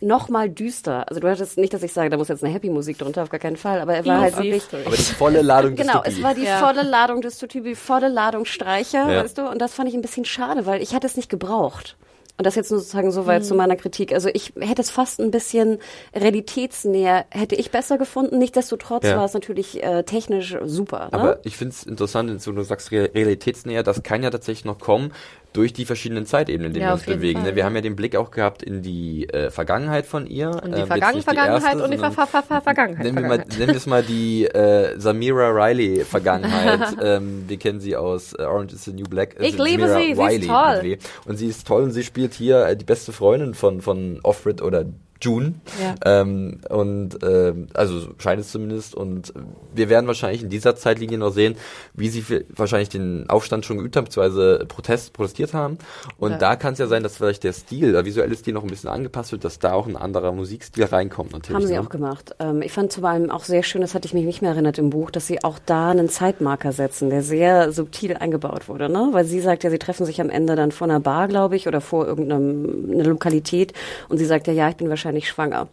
noch 0.00 0.28
mal 0.28 0.50
düster. 0.50 1.08
Also 1.08 1.20
du 1.20 1.28
hattest 1.30 1.56
nicht, 1.56 1.72
dass 1.72 1.82
ich 1.82 1.92
sage, 1.92 2.10
da 2.10 2.16
muss 2.18 2.28
jetzt 2.28 2.44
eine 2.44 2.52
Happy 2.52 2.68
Musik 2.68 2.98
drunter, 2.98 3.22
auf 3.22 3.30
gar 3.30 3.40
keinen 3.40 3.56
Fall, 3.56 3.80
aber 3.80 3.94
er 3.94 4.04
war 4.04 4.20
halt 4.20 4.36
wirklich 4.36 4.62
aber 4.84 4.94
die 4.94 5.02
volle 5.02 5.40
Ladung 5.40 5.74
Genau, 5.74 6.02
Dystopie. 6.02 6.08
es 6.10 6.22
war 6.22 6.34
die 6.34 6.42
Ja. 6.44 6.58
volle 6.58 6.82
Ladung 6.82 7.22
Dystopie, 7.22 7.62
die 7.62 7.74
volle 7.74 8.08
Ladung 8.08 8.44
Streicher, 8.44 9.10
Ja. 9.10 9.22
weißt 9.24 9.38
du? 9.38 9.48
Und 9.48 9.58
das 9.60 9.72
fand 9.72 9.88
ich 9.88 9.94
ein 9.94 10.02
bisschen 10.02 10.26
schade, 10.26 10.66
weil 10.66 10.82
ich 10.82 10.94
hätte 10.94 11.06
es 11.06 11.16
nicht 11.16 11.30
gebraucht. 11.30 11.96
Und 12.38 12.44
das 12.46 12.54
jetzt 12.54 12.70
nur 12.70 12.80
sozusagen 12.80 13.10
so 13.12 13.26
weit 13.26 13.44
zu 13.46 13.54
Mhm. 13.54 13.58
meiner 13.58 13.76
Kritik. 13.76 14.12
Also 14.12 14.28
ich 14.32 14.52
hätte 14.60 14.82
es 14.82 14.90
fast 14.90 15.20
ein 15.20 15.30
bisschen 15.30 15.78
realitätsnäher, 16.14 17.24
hätte 17.30 17.54
ich 17.54 17.70
besser 17.70 17.96
gefunden. 17.98 18.38
Nichtsdestotrotz 18.38 19.04
Ja. 19.06 19.16
war 19.16 19.24
es 19.24 19.32
natürlich 19.34 19.82
äh, 19.82 20.02
technisch 20.02 20.56
super. 20.64 21.06
Ne? 21.06 21.12
Aber 21.12 21.38
ich 21.44 21.56
finde 21.56 21.72
es 21.74 21.84
interessant, 21.84 22.28
wenn 22.46 22.54
du 22.56 22.62
sagst 22.62 22.92
Re- 22.92 23.10
realitätsnäher, 23.14 23.82
das 23.82 24.02
kann 24.02 24.22
ja 24.22 24.30
tatsächlich 24.30 24.64
noch 24.66 24.78
kommen 24.78 25.12
durch 25.52 25.72
die 25.72 25.84
verschiedenen 25.84 26.26
Zeitebenen, 26.26 26.66
in 26.68 26.74
denen 26.74 26.82
Ja, 26.82 26.88
wir 26.90 26.94
uns 26.94 27.04
bewegen. 27.04 27.40
Fall, 27.40 27.50
ne? 27.50 27.56
Wir 27.56 27.60
ja. 27.60 27.66
haben 27.66 27.74
ja 27.74 27.80
den 27.80 27.96
Blick 27.96 28.14
auch 28.16 28.30
gehabt 28.30 28.62
in 28.62 28.82
die 28.82 29.28
äh, 29.30 29.50
Vergangenheit 29.50 30.06
von 30.06 30.26
ihr. 30.26 30.50
Und 30.50 30.74
die 30.74 30.80
ähm, 30.82 30.86
Vergangen 30.86 31.16
die 31.16 31.22
Vergangenheit 31.22 31.62
erste, 31.62 31.84
und 31.84 31.90
die 31.90 31.98
Ver 31.98 32.12
Ver 32.12 32.26
Ver 32.26 32.60
Vergangenheit. 32.60 33.04
Nennen 33.04 33.16
wir, 33.22 33.28
mal, 33.28 33.44
nennen 33.58 33.68
wir 33.68 33.76
es 33.76 33.86
mal 33.86 34.02
die 34.02 34.44
äh, 34.44 34.98
Samira 34.98 35.48
Riley 35.50 36.04
Vergangenheit. 36.04 36.96
ähm, 37.02 37.44
wir 37.48 37.56
kennen 37.56 37.80
sie 37.80 37.96
aus 37.96 38.34
äh, 38.34 38.42
Orange 38.42 38.74
is 38.74 38.84
the 38.84 38.92
New 38.92 39.04
Black. 39.04 39.40
Äh, 39.40 39.48
Ich 39.48 39.58
liebe 39.58 39.88
sie, 39.88 39.94
sie 39.94 40.10
ist 40.12 40.18
Riley 40.18 40.46
toll. 40.46 40.98
Und 41.24 41.36
sie 41.36 41.46
ist 41.46 41.66
toll 41.66 41.82
und 41.84 41.92
sie 41.92 42.04
spielt 42.04 42.34
hier 42.34 42.66
äh, 42.66 42.76
die 42.76 42.84
beste 42.84 43.12
Freundin 43.12 43.54
von, 43.54 43.80
von 43.80 44.20
Offred 44.22 44.60
oder 44.60 44.84
June. 45.20 45.54
Ja. 45.80 46.20
Ähm, 46.20 46.60
und 46.68 47.18
ähm, 47.22 47.68
also 47.74 47.98
so 47.98 48.08
scheint 48.18 48.40
es 48.40 48.50
zumindest. 48.50 48.94
Und 48.94 49.32
wir 49.74 49.88
werden 49.88 50.06
wahrscheinlich 50.06 50.42
in 50.42 50.50
dieser 50.50 50.76
Zeitlinie 50.76 51.18
noch 51.18 51.32
sehen, 51.32 51.56
wie 51.94 52.08
sie 52.08 52.24
wahrscheinlich 52.48 52.88
den 52.88 53.28
Aufstand 53.28 53.64
schon 53.64 53.78
geübt 53.78 53.96
haben, 53.96 54.04
beziehungsweise 54.04 54.64
Protest, 54.68 55.12
protestiert 55.12 55.54
haben. 55.54 55.78
Und 56.18 56.32
Ja. 56.32 56.38
da 56.38 56.56
kann 56.56 56.74
es 56.74 56.78
ja 56.78 56.86
sein, 56.86 57.02
dass 57.02 57.16
vielleicht 57.16 57.44
der 57.44 57.52
Stil, 57.52 57.92
der 57.92 58.04
visuelle 58.04 58.34
Stil 58.34 58.54
noch 58.54 58.62
ein 58.62 58.68
bisschen 58.68 58.90
angepasst 58.90 59.32
wird, 59.32 59.44
dass 59.44 59.58
da 59.58 59.72
auch 59.72 59.86
ein 59.86 59.96
anderer 59.96 60.32
Musikstil 60.32 60.84
reinkommt 60.84 61.32
natürlich. 61.32 61.54
Haben 61.56 61.66
sie 61.66 61.74
ne? 61.74 61.80
auch 61.80 61.88
gemacht. 61.88 62.34
Ähm, 62.38 62.62
ich 62.62 62.72
fand 62.72 62.92
zum 62.92 63.04
allem 63.04 63.30
auch 63.30 63.44
sehr 63.44 63.62
schön, 63.62 63.80
das 63.80 63.94
hatte 63.94 64.06
ich 64.06 64.14
mich 64.14 64.24
nicht 64.24 64.42
mehr 64.42 64.50
erinnert 64.52 64.78
im 64.78 64.90
Buch, 64.90 65.10
dass 65.10 65.26
sie 65.26 65.42
auch 65.44 65.58
da 65.64 65.90
einen 65.90 66.08
Zeitmarker 66.08 66.72
setzen, 66.72 67.10
der 67.10 67.22
sehr 67.22 67.72
subtil 67.72 68.16
eingebaut 68.16 68.68
wurde, 68.68 68.88
ne? 68.88 69.08
Weil 69.12 69.24
sie 69.24 69.40
sagt 69.40 69.64
ja, 69.64 69.70
sie 69.70 69.78
treffen 69.78 70.04
sich 70.04 70.20
am 70.20 70.30
Ende 70.30 70.56
dann 70.56 70.72
vor 70.72 70.86
einer 70.86 71.00
Bar, 71.00 71.28
glaube 71.28 71.56
ich, 71.56 71.66
oder 71.68 71.80
vor 71.80 72.06
irgendeinem 72.06 72.90
eine 72.92 73.04
Lokalität 73.04 73.72
und 74.08 74.18
sie 74.18 74.24
sagt 74.24 74.46
ja, 74.46 74.52
ja, 74.52 74.68
ich 74.68 74.76
bin 74.76 74.88
wahrscheinlich 74.88 75.05
schwanger. 75.28 75.68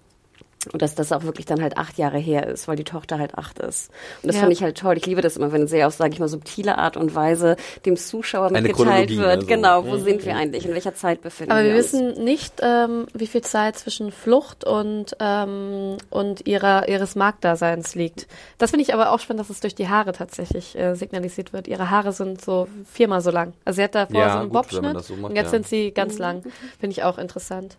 Und 0.72 0.82
dass 0.82 0.96
das 0.96 1.12
auch 1.12 1.24
wirklich 1.24 1.46
dann 1.46 1.62
halt 1.62 1.76
acht 1.76 1.98
Jahre 1.98 2.18
her 2.18 2.48
ist, 2.48 2.70
weil 2.70 2.78
die 2.78 2.86
Tochter 2.86 3.20
halt 3.20 3.38
acht 3.38 3.60
ist. 3.60 3.90
Und 4.22 4.28
das 4.28 4.38
Ja. 4.38 4.44
fand 4.44 4.54
ich 4.54 4.64
halt 4.64 4.78
toll. 4.78 4.96
Ich 4.96 5.06
liebe 5.06 5.20
das 5.20 5.36
immer, 5.36 5.52
wenn 5.52 5.68
sehr 5.68 5.88
auf, 5.88 5.94
sage 5.94 6.14
ich 6.14 6.20
mal, 6.22 6.30
subtile 6.30 6.78
Art 6.78 6.96
und 6.96 7.14
Weise 7.16 7.58
dem 7.86 7.98
Zuschauer 7.98 8.46
Eine 8.48 8.62
mitgeteilt 8.62 9.10
Chronologie, 9.10 9.18
wird. 9.18 9.36
ne, 9.36 9.42
so. 9.42 9.48
Genau, 9.48 9.86
wo 9.86 9.98
sind 9.98 10.26
wir 10.26 10.38
eigentlich? 10.38 10.66
In 10.66 10.72
welcher 10.72 10.96
Zeit 10.96 11.22
befinden 11.22 11.52
Aber 11.52 11.64
wir 11.66 11.72
wir 11.72 11.76
uns? 11.76 11.92
wissen 11.92 12.24
nicht, 12.24 12.54
ähm, 12.62 13.08
wie 13.14 13.28
viel 13.28 13.42
Zeit 13.42 13.78
zwischen 13.78 14.14
Flucht 14.14 14.64
und, 14.64 15.18
ähm, 15.20 15.98
und 16.10 16.48
ihrer, 16.48 16.88
ihres 16.88 17.16
Marktdaseins 17.18 17.94
liegt. 17.96 18.28
Das 18.58 18.70
finde 18.70 18.84
ich 18.84 18.94
aber 18.94 19.12
auch 19.12 19.20
spannend, 19.20 19.42
dass 19.42 19.50
es 19.50 19.60
durch 19.60 19.76
die 19.76 19.90
Haare 19.90 20.14
tatsächlich 20.14 20.80
äh, 20.80 20.96
signalisiert 20.96 21.52
wird. 21.52 21.68
Ihre 21.68 21.90
Haare 21.90 22.14
sind 22.14 22.40
so 22.40 22.70
viermal 22.90 23.20
so 23.20 23.32
lang. 23.32 23.52
Also 23.66 23.76
sie 23.76 23.84
hat 23.84 23.96
davor 23.96 24.16
Ja, 24.18 24.32
so 24.32 24.40
einen 24.40 24.50
gut, 24.50 24.62
Bobschnitt 24.62 25.04
so 25.04 25.16
macht, 25.18 25.32
und 25.32 25.36
jetzt 25.36 25.48
ja. 25.48 25.50
sind 25.52 25.68
sie 25.68 25.92
ganz 25.92 26.20
lang. 26.20 26.42
Finde 26.80 26.94
ich 26.94 27.04
auch 27.04 27.18
interessant. 27.18 27.76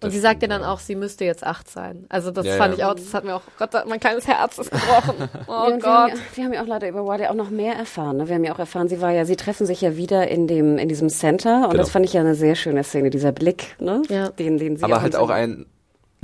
Und 0.00 0.08
Das 0.08 0.12
sie 0.12 0.18
sagt 0.20 0.42
ja 0.42 0.48
dann 0.48 0.62
auch, 0.64 0.80
sie 0.80 0.96
müsste 0.96 1.24
jetzt 1.24 1.44
acht 1.46 1.70
sein. 1.70 2.04
Also 2.10 2.30
das 2.30 2.44
Ja, 2.44 2.56
fand 2.56 2.76
ja. 2.76 2.78
ich 2.78 2.84
auch, 2.84 2.94
das 2.94 3.14
hat 3.14 3.24
mir 3.24 3.34
auch, 3.36 3.42
Gott, 3.58 3.70
mein 3.86 4.00
kleines 4.00 4.26
Herz 4.26 4.58
ist 4.58 4.70
gebrochen. 4.70 5.28
Oh 5.46 5.52
Ja, 5.52 5.64
und 5.66 5.72
wir, 5.72 5.78
Gott. 5.78 5.86
haben 5.86 6.08
ja, 6.10 6.14
wir 6.34 6.44
haben 6.44 6.52
ja 6.52 6.62
auch 6.62 6.66
leider 6.66 6.88
über 6.88 7.06
Wiley 7.06 7.26
auch 7.28 7.34
noch 7.34 7.50
mehr 7.50 7.74
erfahren. 7.74 8.16
Ne? 8.18 8.28
Wir 8.28 8.34
haben 8.34 8.44
ja 8.44 8.52
auch 8.54 8.58
erfahren, 8.58 8.88
sie 8.88 9.00
war 9.00 9.12
ja, 9.12 9.24
sie 9.24 9.36
treffen 9.36 9.66
sich 9.66 9.80
ja 9.80 9.96
wieder 9.96 10.28
in 10.28 10.46
dem 10.46 10.76
in 10.78 10.88
diesem 10.88 11.08
Center 11.08 11.64
und 11.64 11.70
Genau. 11.70 11.82
das 11.82 11.90
fand 11.90 12.04
ich 12.04 12.12
ja 12.12 12.20
eine 12.20 12.34
sehr 12.34 12.54
schöne 12.54 12.84
Szene, 12.84 13.08
dieser 13.10 13.32
Blick, 13.32 13.76
ne? 13.80 14.02
Ja. 14.08 14.28
Den, 14.30 14.58
den 14.58 14.76
sie 14.76 14.84
Aber 14.84 15.00
halt 15.00 15.16
auch 15.16 15.30
ein, 15.30 15.64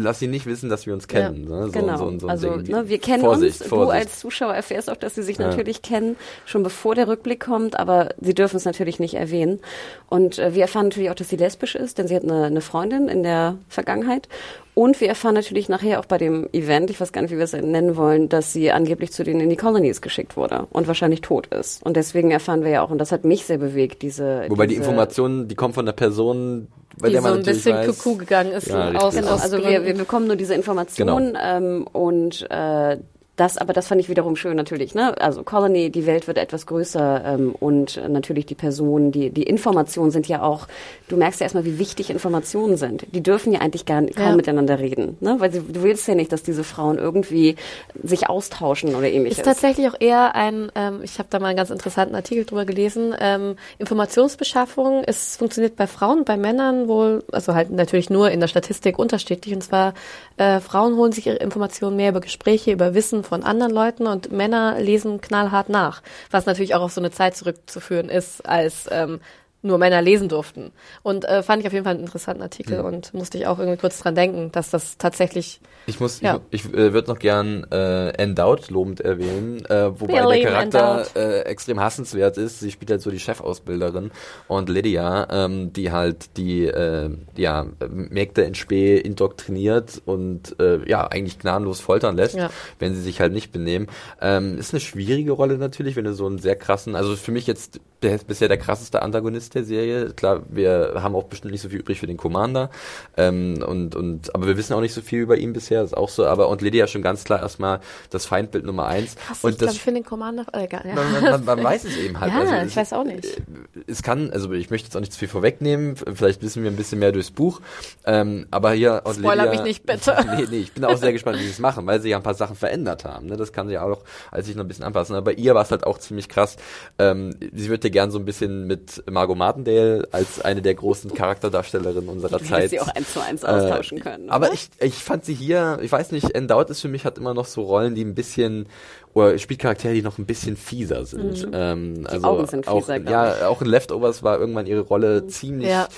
lass 0.02 0.18
sie 0.18 0.26
nicht 0.26 0.46
wissen, 0.46 0.68
dass 0.68 0.86
wir 0.86 0.94
uns 0.94 1.08
kennen. 1.08 1.44
Ne? 1.48 1.66
So, 1.66 1.72
Genau. 1.72 1.96
so, 1.96 2.18
so 2.18 2.28
also 2.28 2.56
ne, 2.56 2.88
wir 2.88 2.98
kennen 2.98 3.22
Vorsicht, 3.22 3.60
uns. 3.60 3.68
Vorsicht. 3.68 3.92
Du 3.92 3.98
als 4.10 4.18
Zuschauer 4.20 4.54
erfährst 4.54 4.90
auch, 4.90 4.96
dass 4.96 5.14
sie 5.14 5.22
sich 5.22 5.38
Ja. 5.38 5.48
natürlich 5.48 5.82
kennen, 5.82 6.16
schon 6.46 6.62
bevor 6.62 6.94
der 6.94 7.08
Rückblick 7.08 7.40
kommt, 7.40 7.78
aber 7.78 8.10
sie 8.20 8.34
dürfen 8.34 8.56
es 8.56 8.64
natürlich 8.64 8.98
nicht 8.98 9.14
erwähnen. 9.14 9.60
Und 10.08 10.38
äh, 10.38 10.54
wir 10.54 10.62
erfahren 10.62 10.86
natürlich 10.86 11.10
auch, 11.10 11.14
dass 11.14 11.28
sie 11.28 11.36
lesbisch 11.36 11.74
ist, 11.74 11.98
denn 11.98 12.08
sie 12.08 12.16
hat 12.16 12.24
eine, 12.24 12.44
eine 12.44 12.60
Freundin 12.60 13.08
in 13.08 13.22
der 13.22 13.56
Vergangenheit. 13.68 14.28
Und 14.74 15.00
wir 15.00 15.08
erfahren 15.08 15.34
natürlich 15.34 15.68
nachher 15.68 16.00
auch 16.00 16.04
bei 16.06 16.16
dem 16.16 16.48
Event, 16.52 16.90
ich 16.90 17.00
weiß 17.00 17.12
gar 17.12 17.20
nicht, 17.22 17.32
wie 17.32 17.36
wir 17.36 17.44
es 17.44 17.52
nennen 17.52 17.96
wollen, 17.96 18.28
dass 18.28 18.52
sie 18.52 18.70
angeblich 18.70 19.10
zu 19.12 19.24
denen 19.24 19.40
in 19.40 19.50
die 19.50 19.56
Colonies 19.56 20.00
geschickt 20.00 20.36
wurde 20.36 20.66
und 20.70 20.86
wahrscheinlich 20.86 21.20
tot 21.20 21.48
ist. 21.48 21.84
Und 21.84 21.96
deswegen 21.96 22.30
erfahren 22.30 22.62
wir 22.62 22.70
ja 22.70 22.82
auch, 22.82 22.90
und 22.90 22.98
das 22.98 23.12
hat 23.12 23.24
mich 23.24 23.44
sehr 23.44 23.58
bewegt, 23.58 24.02
diese. 24.02 24.44
Wobei 24.48 24.66
die 24.66 24.76
diese, 24.76 24.82
Informationen, 24.82 25.48
die 25.48 25.54
kommen 25.54 25.74
von 25.74 25.86
der 25.86 25.92
Person, 25.92 26.68
bei 27.00 27.08
die 27.08 27.12
der 27.14 27.22
so 27.22 27.28
man 27.28 27.34
ein 27.34 27.38
natürlich 27.40 27.64
bisschen 27.64 27.76
weiß, 27.76 27.86
Kuckuck 27.98 28.18
gegangen 28.20 28.52
ist 28.52 28.66
Ja, 28.68 28.92
aus, 28.92 29.14
Genau, 29.14 29.28
aus 29.28 29.42
also 29.42 29.58
wir, 29.58 29.84
wir 29.84 29.94
bekommen 29.94 30.26
nur 30.26 30.36
diese 30.36 30.54
Information 30.54 31.36
ähm, 31.40 31.86
und 31.92 32.46
äh, 32.50 32.98
das, 33.40 33.56
aber 33.56 33.72
das 33.72 33.88
fand 33.88 34.00
ich 34.00 34.08
wiederum 34.10 34.36
schön 34.36 34.54
natürlich. 34.56 34.94
Ne? 34.94 35.18
Also 35.20 35.42
Colony, 35.42 35.90
die 35.90 36.04
Welt 36.06 36.26
wird 36.26 36.36
etwas 36.36 36.66
größer 36.66 37.24
ähm, 37.24 37.54
und 37.58 38.00
natürlich 38.08 38.44
die 38.44 38.54
Personen, 38.54 39.12
die 39.12 39.30
die 39.30 39.44
Informationen 39.44 40.10
sind 40.10 40.28
ja 40.28 40.42
auch. 40.42 40.68
Du 41.08 41.16
merkst 41.16 41.40
ja 41.40 41.44
erstmal, 41.44 41.64
wie 41.64 41.78
wichtig 41.78 42.10
Informationen 42.10 42.76
sind. 42.76 43.06
Die 43.14 43.22
dürfen 43.22 43.52
ja 43.52 43.60
eigentlich 43.60 43.86
gar 43.86 44.02
kaum 44.02 44.26
Ja. 44.26 44.36
miteinander 44.36 44.78
reden, 44.78 45.16
ne? 45.20 45.36
weil 45.38 45.50
sie, 45.52 45.60
du 45.60 45.82
willst 45.82 46.06
ja 46.06 46.14
nicht, 46.14 46.32
dass 46.32 46.42
diese 46.42 46.64
Frauen 46.64 46.98
irgendwie 46.98 47.56
sich 48.02 48.28
austauschen 48.28 48.94
oder 48.94 49.08
ähnliches. 49.08 49.38
Ist 49.38 49.44
tatsächlich 49.44 49.88
auch 49.88 49.96
eher 49.98 50.34
ein, 50.34 50.70
ähm, 50.74 51.00
ich 51.02 51.18
habe 51.18 51.28
da 51.30 51.38
mal 51.38 51.48
einen 51.48 51.56
ganz 51.56 51.70
interessanten 51.70 52.14
Artikel 52.14 52.44
drüber 52.44 52.66
gelesen, 52.66 53.14
ähm, 53.18 53.56
Informationsbeschaffung, 53.78 55.02
es 55.06 55.36
funktioniert 55.36 55.76
bei 55.76 55.86
Frauen, 55.86 56.24
bei 56.24 56.36
Männern 56.36 56.88
wohl, 56.88 57.24
also 57.32 57.54
halt 57.54 57.70
natürlich 57.70 58.10
nur 58.10 58.30
in 58.30 58.40
der 58.40 58.48
Statistik 58.48 58.98
unterschiedlich, 58.98 59.54
und 59.54 59.62
zwar 59.62 59.94
äh, 60.36 60.60
Frauen 60.60 60.96
holen 60.96 61.12
sich 61.12 61.26
ihre 61.26 61.36
Informationen 61.36 61.96
mehr 61.96 62.10
über 62.10 62.20
Gespräche, 62.20 62.72
über 62.72 62.94
Wissen 62.94 63.24
von 63.30 63.44
anderen 63.44 63.72
Leuten 63.72 64.08
und 64.08 64.32
Männer 64.32 64.80
lesen 64.80 65.20
knallhart 65.20 65.68
nach, 65.68 66.02
was 66.32 66.46
natürlich 66.46 66.74
auch 66.74 66.82
auf 66.82 66.92
so 66.92 67.00
eine 67.00 67.12
Zeit 67.12 67.36
zurückzuführen 67.36 68.08
ist, 68.08 68.46
als 68.46 68.88
ähm, 68.90 69.20
nur 69.62 69.78
Männer 69.78 70.00
lesen 70.02 70.28
durften. 70.28 70.72
Und 71.02 71.24
äh, 71.26 71.42
fand 71.42 71.60
ich 71.60 71.66
auf 71.66 71.72
jeden 71.72 71.84
Fall 71.84 71.94
einen 71.94 72.04
interessanten 72.04 72.42
Artikel 72.42 72.80
und 72.80 73.12
musste 73.14 73.36
ich 73.38 73.46
auch 73.46 73.58
irgendwie 73.58 73.78
kurz 73.78 73.98
dran 74.00 74.14
denken, 74.14 74.50
dass 74.52 74.70
das 74.70 74.96
tatsächlich 74.96 75.60
Ich 75.86 76.00
muss, 76.00 76.20
Ja. 76.20 76.40
ich, 76.50 76.64
ich 76.64 76.74
äh, 76.74 76.92
würde 76.92 77.08
noch 77.10 77.18
gern 77.18 77.66
äh, 77.70 78.08
Endowed 78.10 78.70
lobend 78.70 79.00
erwähnen, 79.00 79.64
äh, 79.66 80.00
wobei 80.00 80.24
der 80.24 80.42
Charakter 80.42 81.06
äh, 81.14 81.40
extrem 81.42 81.80
hassenswert 81.80 82.38
ist. 82.38 82.60
Sie 82.60 82.70
spielt 82.70 82.90
halt 82.90 83.02
so 83.02 83.10
die 83.10 83.18
Chefausbilderin 83.18 84.10
und 84.48 84.68
Lydia, 84.68 85.26
ähm, 85.30 85.72
die 85.72 85.90
halt 85.92 86.36
die 86.36 86.64
äh, 86.66 87.10
ja, 87.36 87.66
Mägde 87.88 88.42
in 88.42 88.54
Spee 88.54 88.98
indoktriniert 88.98 90.00
und 90.06 90.58
äh, 90.60 90.88
ja 90.88 91.06
eigentlich 91.06 91.38
gnadenlos 91.38 91.80
foltern 91.80 92.16
lässt, 92.16 92.36
Ja. 92.36 92.50
wenn 92.78 92.94
sie 92.94 93.02
sich 93.02 93.20
halt 93.20 93.32
nicht 93.32 93.52
benehmen. 93.52 93.88
Ähm, 94.20 94.58
ist 94.58 94.72
eine 94.72 94.80
schwierige 94.80 95.32
Rolle 95.32 95.58
natürlich, 95.58 95.96
wenn 95.96 96.04
du 96.04 96.14
so 96.14 96.26
einen 96.26 96.38
sehr 96.38 96.56
krassen, 96.56 96.96
also 96.96 97.14
für 97.16 97.32
mich 97.32 97.46
jetzt 97.46 97.80
der 98.02 98.14
ist 98.14 98.26
bisher 98.26 98.48
der 98.48 98.58
krasseste 98.58 99.02
Antagonist 99.02 99.54
der 99.54 99.64
Serie. 99.64 100.10
Klar, 100.10 100.42
wir 100.48 100.94
haben 100.96 101.14
auch 101.14 101.24
bestimmt 101.24 101.52
nicht 101.52 101.62
so 101.62 101.68
viel 101.68 101.80
übrig 101.80 102.00
für 102.00 102.06
den 102.06 102.16
Commander. 102.16 102.70
Ähm, 103.16 103.62
und, 103.66 103.94
und, 103.94 104.34
aber 104.34 104.46
wir 104.46 104.56
wissen 104.56 104.72
auch 104.72 104.80
nicht 104.80 104.94
so 104.94 105.02
viel 105.02 105.20
über 105.20 105.36
ihn 105.36 105.52
bisher, 105.52 105.82
ist 105.82 105.96
auch 105.96 106.08
so. 106.08 106.26
Aber 106.26 106.48
und 106.48 106.62
Lydia 106.62 106.86
schon 106.86 107.02
ganz 107.02 107.24
klar 107.24 107.40
erstmal 107.40 107.80
das 108.10 108.26
Feindbild 108.26 108.64
Nummer 108.64 108.86
eins. 108.86 109.16
Krass, 109.16 109.44
und 109.44 109.52
ich 109.52 109.56
das, 109.58 109.70
glaube, 109.70 109.80
für 109.80 109.92
den 109.92 110.04
Commander, 110.04 110.46
äh, 110.52 110.64
egal, 110.64 110.84
ja. 110.86 110.94
man, 110.94 111.22
man, 111.22 111.44
man 111.44 111.64
weiß 111.64 111.84
es 111.84 111.96
eben 111.96 112.18
halt. 112.18 112.32
Ja, 112.32 112.40
also 112.40 112.66
ich 112.66 112.76
weiß 112.76 112.92
auch 112.92 113.04
nicht. 113.04 113.24
äh, 113.24 113.42
Es 113.86 114.02
kann, 114.02 114.30
also 114.30 114.52
ich 114.52 114.70
möchte 114.70 114.86
jetzt 114.86 114.96
auch 114.96 115.00
nicht 115.00 115.12
zu 115.12 115.18
viel 115.18 115.28
vorwegnehmen, 115.28 115.96
vielleicht 115.96 116.42
wissen 116.42 116.62
wir 116.62 116.70
ein 116.70 116.76
bisschen 116.76 116.98
mehr 116.98 117.12
durchs 117.12 117.30
Buch, 117.30 117.60
ähm, 118.04 118.46
aber 118.50 118.72
hier 118.72 119.06
aus 119.06 119.16
Spoiler 119.16 119.44
Lydia, 119.44 119.50
mich 119.50 119.62
nicht, 119.62 119.86
bitte. 119.86 120.16
nee, 120.36 120.46
nee, 120.50 120.58
ich 120.58 120.72
bin 120.72 120.84
auch 120.84 120.96
sehr 120.96 121.12
gespannt, 121.12 121.38
wie 121.38 121.44
sie 121.44 121.50
es 121.50 121.58
machen, 121.58 121.86
weil 121.86 122.00
sie 122.00 122.08
ja 122.10 122.16
ein 122.16 122.22
paar 122.22 122.34
Sachen 122.34 122.56
verändert 122.56 123.04
haben. 123.04 123.26
Ne? 123.26 123.36
Das 123.36 123.52
kann 123.52 123.68
sie 123.68 123.74
ja 123.74 123.82
auch 123.82 124.02
als 124.30 124.46
sich 124.46 124.56
noch 124.56 124.64
ein 124.64 124.68
bisschen 124.68 124.84
anpassen. 124.84 125.16
Aber 125.16 125.32
ihr 125.32 125.54
war 125.54 125.62
es 125.62 125.70
halt 125.70 125.84
auch 125.84 125.98
ziemlich 125.98 126.28
krass. 126.28 126.56
Ähm, 126.98 127.34
sie 127.52 127.68
wird 127.68 127.84
gern 127.90 128.10
so 128.10 128.18
ein 128.18 128.24
bisschen 128.24 128.66
mit 128.66 129.02
Margot 129.10 129.36
Martindale 129.36 130.08
als 130.12 130.40
eine 130.40 130.62
der 130.62 130.74
großen 130.74 131.12
Charakterdarstellerinnen 131.14 132.08
unserer 132.08 132.38
Du 132.38 132.44
Zeit. 132.44 132.70
sie 132.70 132.80
auch 132.80 132.88
eins 132.88 133.12
zu 133.12 133.20
eins 133.22 133.44
austauschen 133.44 134.00
können. 134.00 134.28
Äh, 134.28 134.30
Aber 134.30 134.46
oder? 134.46 134.54
ich, 134.54 134.68
ich 134.80 134.94
fand 134.94 135.24
sie 135.24 135.34
hier, 135.34 135.78
ich 135.82 135.90
weiß 135.92 136.12
nicht, 136.12 136.30
Endowed 136.34 136.70
ist 136.70 136.80
für 136.80 136.88
mich 136.88 137.04
hat 137.04 137.18
immer 137.18 137.34
noch 137.34 137.46
so 137.46 137.62
Rollen, 137.62 137.94
die 137.94 138.04
ein 138.04 138.14
bisschen 138.14 138.66
oder 139.14 139.36
spielt 139.38 139.60
Charaktere, 139.60 139.94
die 139.94 140.02
noch 140.02 140.18
ein 140.18 140.26
bisschen 140.26 140.56
fieser 140.56 141.04
sind. 141.04 141.48
Ähm, 141.52 142.06
also 142.08 142.26
Augen 142.26 142.46
sind 142.46 142.68
auch, 142.68 142.78
fieser, 142.80 143.00
glaub 143.00 143.10
ja, 143.12 143.48
auch 143.48 143.60
in 143.60 143.66
Leftovers 143.68 144.22
war 144.22 144.38
irgendwann 144.38 144.66
ihre 144.66 144.82
Rolle 144.82 145.26
ziemlich 145.26 145.68
Ja. 145.68 145.88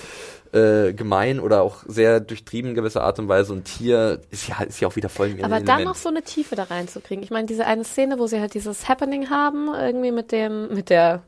äh, 0.51 0.93
gemein 0.93 1.39
oder 1.39 1.61
auch 1.61 1.83
sehr 1.87 2.19
durchtrieben 2.19 2.69
in 2.71 2.75
gewisser 2.75 3.03
Art 3.03 3.19
und 3.19 3.27
Weise. 3.27 3.53
Und 3.53 3.67
hier 3.67 4.19
ist 4.31 4.47
ja, 4.47 4.63
ist 4.63 4.79
ja 4.79 4.87
auch 4.87 4.95
wieder 4.95 5.09
voll 5.09 5.27
in 5.29 5.37
ihrem 5.37 5.45
Aber 5.45 5.57
dann 5.59 5.67
Element. 5.79 5.85
noch 5.89 5.95
so 5.95 6.09
eine 6.09 6.23
Tiefe 6.23 6.55
da 6.55 6.63
reinzukriegen. 6.63 7.23
Ich 7.23 7.29
meine, 7.29 7.45
diese 7.45 7.65
eine 7.67 7.83
Szene, 7.83 8.17
wo 8.17 8.25
sie 8.25 8.39
halt 8.39 8.55
dieses 8.55 8.89
Happening 8.89 9.29
haben, 9.29 9.69
irgendwie 9.73 10.11
mit 10.11 10.31
dem, 10.31 10.73
mit 10.73 10.89
der, 10.89 11.21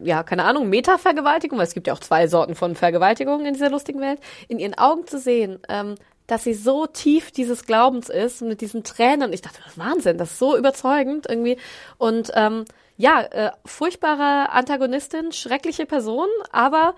ja, 0.00 0.22
keine 0.22 0.44
Ahnung, 0.44 0.68
Meta-Vergewaltigung, 0.68 1.58
weil 1.58 1.66
es 1.66 1.74
gibt 1.74 1.86
ja 1.86 1.92
auch 1.92 2.00
zwei 2.00 2.26
Sorten 2.26 2.54
von 2.54 2.74
Vergewaltigungen 2.74 3.46
in 3.46 3.54
dieser 3.54 3.70
lustigen 3.70 4.00
Welt, 4.00 4.20
in 4.48 4.58
ihren 4.58 4.76
Augen 4.76 5.06
zu 5.06 5.18
sehen, 5.18 5.60
ähm, 5.68 5.94
dass 6.26 6.44
sie 6.44 6.54
so 6.54 6.86
tief 6.86 7.32
dieses 7.32 7.66
Glaubens 7.66 8.08
ist, 8.08 8.42
mit 8.42 8.60
diesen 8.60 8.84
Tränen. 8.84 9.32
Ich 9.32 9.42
dachte, 9.42 9.60
das 9.64 9.78
Wahnsinn, 9.78 10.18
das 10.18 10.32
ist 10.32 10.38
so 10.38 10.56
überzeugend 10.56 11.26
irgendwie. 11.28 11.56
Und 11.98 12.30
ähm, 12.34 12.64
ja, 12.96 13.22
äh, 13.22 13.50
furchtbare 13.64 14.50
Antagonistin, 14.50 15.32
schreckliche 15.32 15.86
Person, 15.86 16.28
aber 16.52 16.94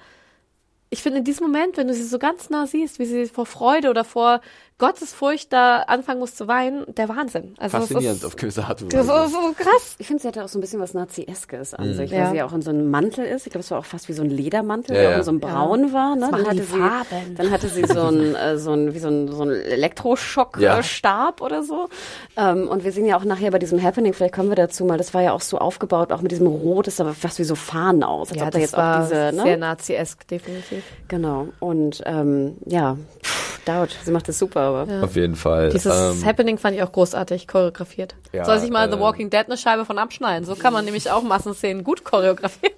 ich 0.91 1.03
finde 1.03 1.21
in 1.21 1.25
diesem 1.25 1.47
Moment, 1.47 1.79
wenn 1.79 1.89
du 1.89 1.95
sie 1.95 2.05
so 2.05 2.19
ganz 2.19 2.51
nah 2.51 2.67
siehst, 2.67 2.99
wie 2.99 3.07
sie 3.07 3.27
vor 3.27 3.47
Freude 3.47 3.89
oder 3.89 4.05
vor 4.05 4.43
Gottesfurcht 4.79 5.53
da 5.53 5.79
anfangen 5.87 6.19
muss 6.21 6.35
zu 6.35 6.49
weinen, 6.49 6.85
der 6.95 7.09
Wahnsinn. 7.09 7.55
Also 7.59 7.79
Faszinierend 7.79 8.19
ist, 8.19 8.25
auf 8.25 8.37
gewisse 8.37 8.65
Art 8.65 8.83
und 8.83 8.93
das 8.93 9.07
Weise. 9.07 9.27
ist 9.27 9.33
so 9.33 9.53
krass. 9.57 9.95
Ich 9.99 10.07
finde, 10.09 10.23
sie 10.23 10.29
hatte 10.29 10.45
auch 10.45 10.49
so 10.49 10.59
ein 10.59 10.61
bisschen 10.61 10.81
was 10.81 10.93
Nazi-eskes 10.95 11.75
an 11.75 11.95
sich, 11.95 12.11
Ja. 12.11 12.19
weil 12.25 12.31
sie 12.31 12.37
ja 12.39 12.47
auch 12.47 12.53
in 12.53 12.63
so 12.63 12.71
einem 12.71 12.91
Mantel 12.91 13.25
ist. 13.25 13.47
Ich 13.47 13.53
glaube, 13.53 13.63
es 13.65 13.71
war 13.71 13.79
auch 13.79 13.85
fast 13.85 14.09
wie 14.09 14.13
so 14.13 14.23
ein 14.23 14.31
Ledermantel, 14.31 14.97
Ja, 14.97 15.03
der 15.03 15.11
ja. 15.11 15.15
auch 15.17 15.19
in 15.21 15.25
so 15.25 15.31
einem 15.31 15.41
Braun 15.41 15.93
war. 15.93 16.17
Ne? 16.17 16.29
Dann 16.31 16.47
hatte 16.47 16.63
sie, 16.65 17.35
dann 17.37 17.51
hatte 17.51 17.69
sie 17.69 17.85
so 17.87 18.01
ein, 18.01 18.35
äh, 18.35 18.59
so 18.59 18.73
ein, 18.73 18.93
wie 18.95 18.99
so 18.99 19.09
ein, 19.09 19.29
so 19.29 19.43
ein 19.45 19.51
Ja. 19.51 19.55
Elektroschock-Stab 19.57 21.41
oder 21.41 21.63
so. 21.63 21.89
Ähm, 22.37 22.69
und 22.69 22.85
wir 22.85 22.93
sehen 22.93 23.07
ja 23.07 23.17
auch 23.17 23.25
nachher 23.25 23.51
bei 23.51 23.59
diesem 23.59 23.83
Happening, 23.83 24.13
vielleicht 24.15 24.35
kommen 24.35 24.49
wir 24.49 24.57
dazu 24.57 24.85
mal, 24.85 24.99
das 24.99 25.15
war 25.15 25.23
ja 25.23 25.33
auch 25.33 25.41
so 25.41 25.59
aufgebaut, 25.59 26.13
auch 26.13 26.23
mit 26.23 26.33
diesem 26.33 26.47
Rot, 26.47 26.87
das 26.87 26.97
sah 26.97 27.05
aber 27.05 27.15
fast 27.15 27.39
wie 27.39 27.45
so 27.45 27.55
Fahnen 27.55 28.03
aus. 28.03 28.31
Als 28.31 28.39
Ja, 28.41 28.47
ob 28.47 28.51
da 28.53 28.59
das 28.59 28.61
jetzt 28.63 28.77
war 28.77 28.99
auch 28.99 29.09
diese, 29.09 29.33
ne? 29.37 29.43
sehr 29.43 29.57
nazi-esk, 29.57 30.27
definitiv. 30.29 30.83
Genau. 31.09 31.49
Und 31.61 32.03
ähm, 32.07 32.57
ja, 32.67 32.97
pff, 33.23 33.53
Daut, 33.65 33.97
sie 34.05 34.11
macht 34.11 34.27
das 34.29 34.41
super, 34.41 34.62
aber. 34.63 35.05
Auf 35.05 35.17
jeden 35.17 35.37
Fall. 35.37 35.71
Dieses 35.71 35.95
Ähm, 35.95 36.25
Happening 36.25 36.59
fand 36.59 36.77
ich 36.77 36.83
auch 36.83 36.93
großartig 36.93 37.49
choreografiert. 37.49 38.15
Ja, 38.33 38.45
Soll 38.45 38.59
sich 38.59 38.71
mal 38.71 38.91
The 38.91 38.97
äh, 38.97 39.01
Walking 39.01 39.31
Dead 39.31 39.45
eine 39.47 39.57
Scheibe 39.57 39.85
von 39.85 39.99
abschneiden. 39.99 40.45
So 40.45 40.55
kann 40.55 40.73
man 40.73 40.85
nämlich 40.85 41.11
auch 41.11 41.23
Massenszenen 41.23 41.85
gut 41.85 42.05
choreografieren. 42.05 42.75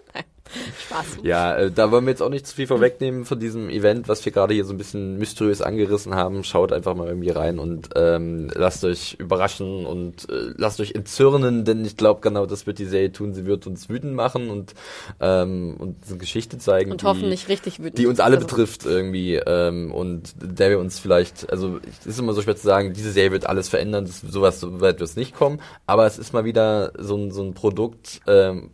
Spaß. 0.95 1.07
Ja, 1.23 1.57
äh, 1.57 1.71
da 1.71 1.91
wollen 1.91 2.05
wir 2.05 2.11
jetzt 2.11 2.23
auch 2.23 2.31
nicht 2.31 2.47
zu 2.47 2.55
viel 2.55 2.67
vorwegnehmen 2.67 3.25
von 3.25 3.39
diesem 3.39 3.69
Event, 3.69 4.09
was 4.09 4.25
wir 4.25 4.33
gerade 4.33 4.55
hier 4.55 4.65
so 4.65 4.73
ein 4.73 4.79
bisschen 4.79 5.19
mysteriös 5.19 5.63
angerissen 5.63 6.15
haben. 6.15 6.45
Schaut 6.45 6.73
einfach 6.73 6.95
mal 6.95 7.09
irgendwie 7.09 7.31
rein 7.31 7.59
und 7.59 7.91
ähm, 7.97 8.51
lasst 8.55 8.85
euch 8.85 9.17
überraschen 9.19 9.87
und 9.87 10.29
äh, 10.31 10.53
lasst 10.57 10.81
euch 10.81 10.95
entzürnen, 10.95 11.65
denn 11.65 11.85
ich 11.85 11.97
glaube 11.97 12.21
genau, 12.21 12.47
das 12.47 12.67
wird 12.67 12.79
die 12.79 12.85
Serie 12.85 13.13
tun. 13.13 13.35
Sie 13.35 13.47
wird 13.47 13.67
uns 13.67 13.89
wütend 13.89 14.15
machen 14.15 14.51
und 14.51 14.75
ähm, 15.21 15.77
uns 15.79 16.09
eine 16.09 16.19
Geschichte 16.19 16.59
zeigen, 16.59 16.93
Und 16.93 17.03
die, 17.03 17.07
hoffentlich 17.07 17.49
richtig 17.49 17.81
wütend. 17.81 17.99
die 17.99 18.07
uns 18.07 18.21
alle 18.21 18.37
Also, 18.37 18.47
betrifft 18.47 18.87
irgendwie 18.87 19.37
ähm, 19.37 19.93
und 19.93 20.35
der 20.41 20.71
wir 20.71 20.79
uns 20.79 20.99
vielleicht, 20.99 21.51
also 21.51 21.81
es 22.01 22.07
ist 22.07 22.19
immer 22.19 22.33
so 22.33 22.43
schwer 22.43 22.57
zu 22.57 22.65
sagen, 22.65 22.93
diese 22.93 23.13
Serie 23.13 23.33
wird 23.33 23.47
alles 23.47 23.69
verändern, 23.69 24.05
das, 24.05 24.21
sowas 24.21 24.61
so 24.61 24.81
weit 24.81 25.01
wird 25.01 25.09
es 25.09 25.17
nicht 25.17 25.35
kommen, 25.35 25.61
aber 25.87 26.07
es 26.07 26.19
ist 26.19 26.33
mal 26.33 26.45
wieder 26.45 26.93
so 26.99 27.17
ein, 27.17 27.31
so 27.31 27.43
ein 27.43 27.55
Produkt 27.55 28.21
ähm, 28.27 28.71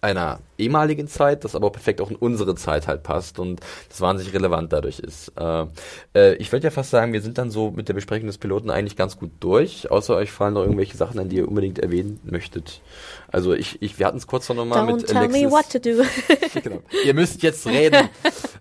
einer 0.00 0.40
ehemaligen 0.60 1.08
Zeit, 1.08 1.44
das 1.44 1.54
aber 1.54 1.70
perfekt 1.70 2.00
auch 2.00 2.10
in 2.10 2.16
unsere 2.16 2.54
Zeit 2.54 2.86
halt 2.86 3.02
passt 3.02 3.38
und 3.38 3.60
das 3.88 4.00
wahnsinnig 4.00 4.34
relevant 4.34 4.72
dadurch 4.72 4.98
ist. 4.98 5.32
Äh, 5.36 5.66
äh, 6.14 6.34
ich 6.34 6.52
würde 6.52 6.64
ja 6.64 6.70
fast 6.70 6.90
sagen, 6.90 7.12
wir 7.12 7.20
sind 7.20 7.38
dann 7.38 7.50
so 7.50 7.70
mit 7.70 7.88
der 7.88 7.94
Besprechung 7.94 8.26
des 8.26 8.38
Piloten 8.38 8.70
eigentlich 8.70 8.96
ganz 8.96 9.18
gut 9.18 9.30
durch, 9.40 9.90
außer 9.90 10.16
euch 10.16 10.30
fallen 10.30 10.54
noch 10.54 10.62
irgendwelche 10.62 10.96
Sachen 10.96 11.18
an, 11.18 11.28
die 11.28 11.36
ihr 11.36 11.48
unbedingt 11.48 11.78
erwähnen 11.78 12.20
möchtet. 12.24 12.80
Also 13.28 13.54
ich, 13.54 13.80
ich 13.82 13.98
wir 13.98 14.06
hatten 14.06 14.18
es 14.18 14.26
kurz 14.26 14.48
noch 14.48 14.64
mal 14.64 14.80
Don't 14.80 14.96
mit 14.96 15.06
tell 15.06 15.16
Alexis. 15.16 15.42
me 15.42 15.50
what 15.50 15.70
to 15.70 15.78
do. 15.78 16.02
genau. 16.62 16.82
Ihr 17.04 17.14
müsst 17.14 17.42
jetzt 17.42 17.66
reden. 17.66 18.08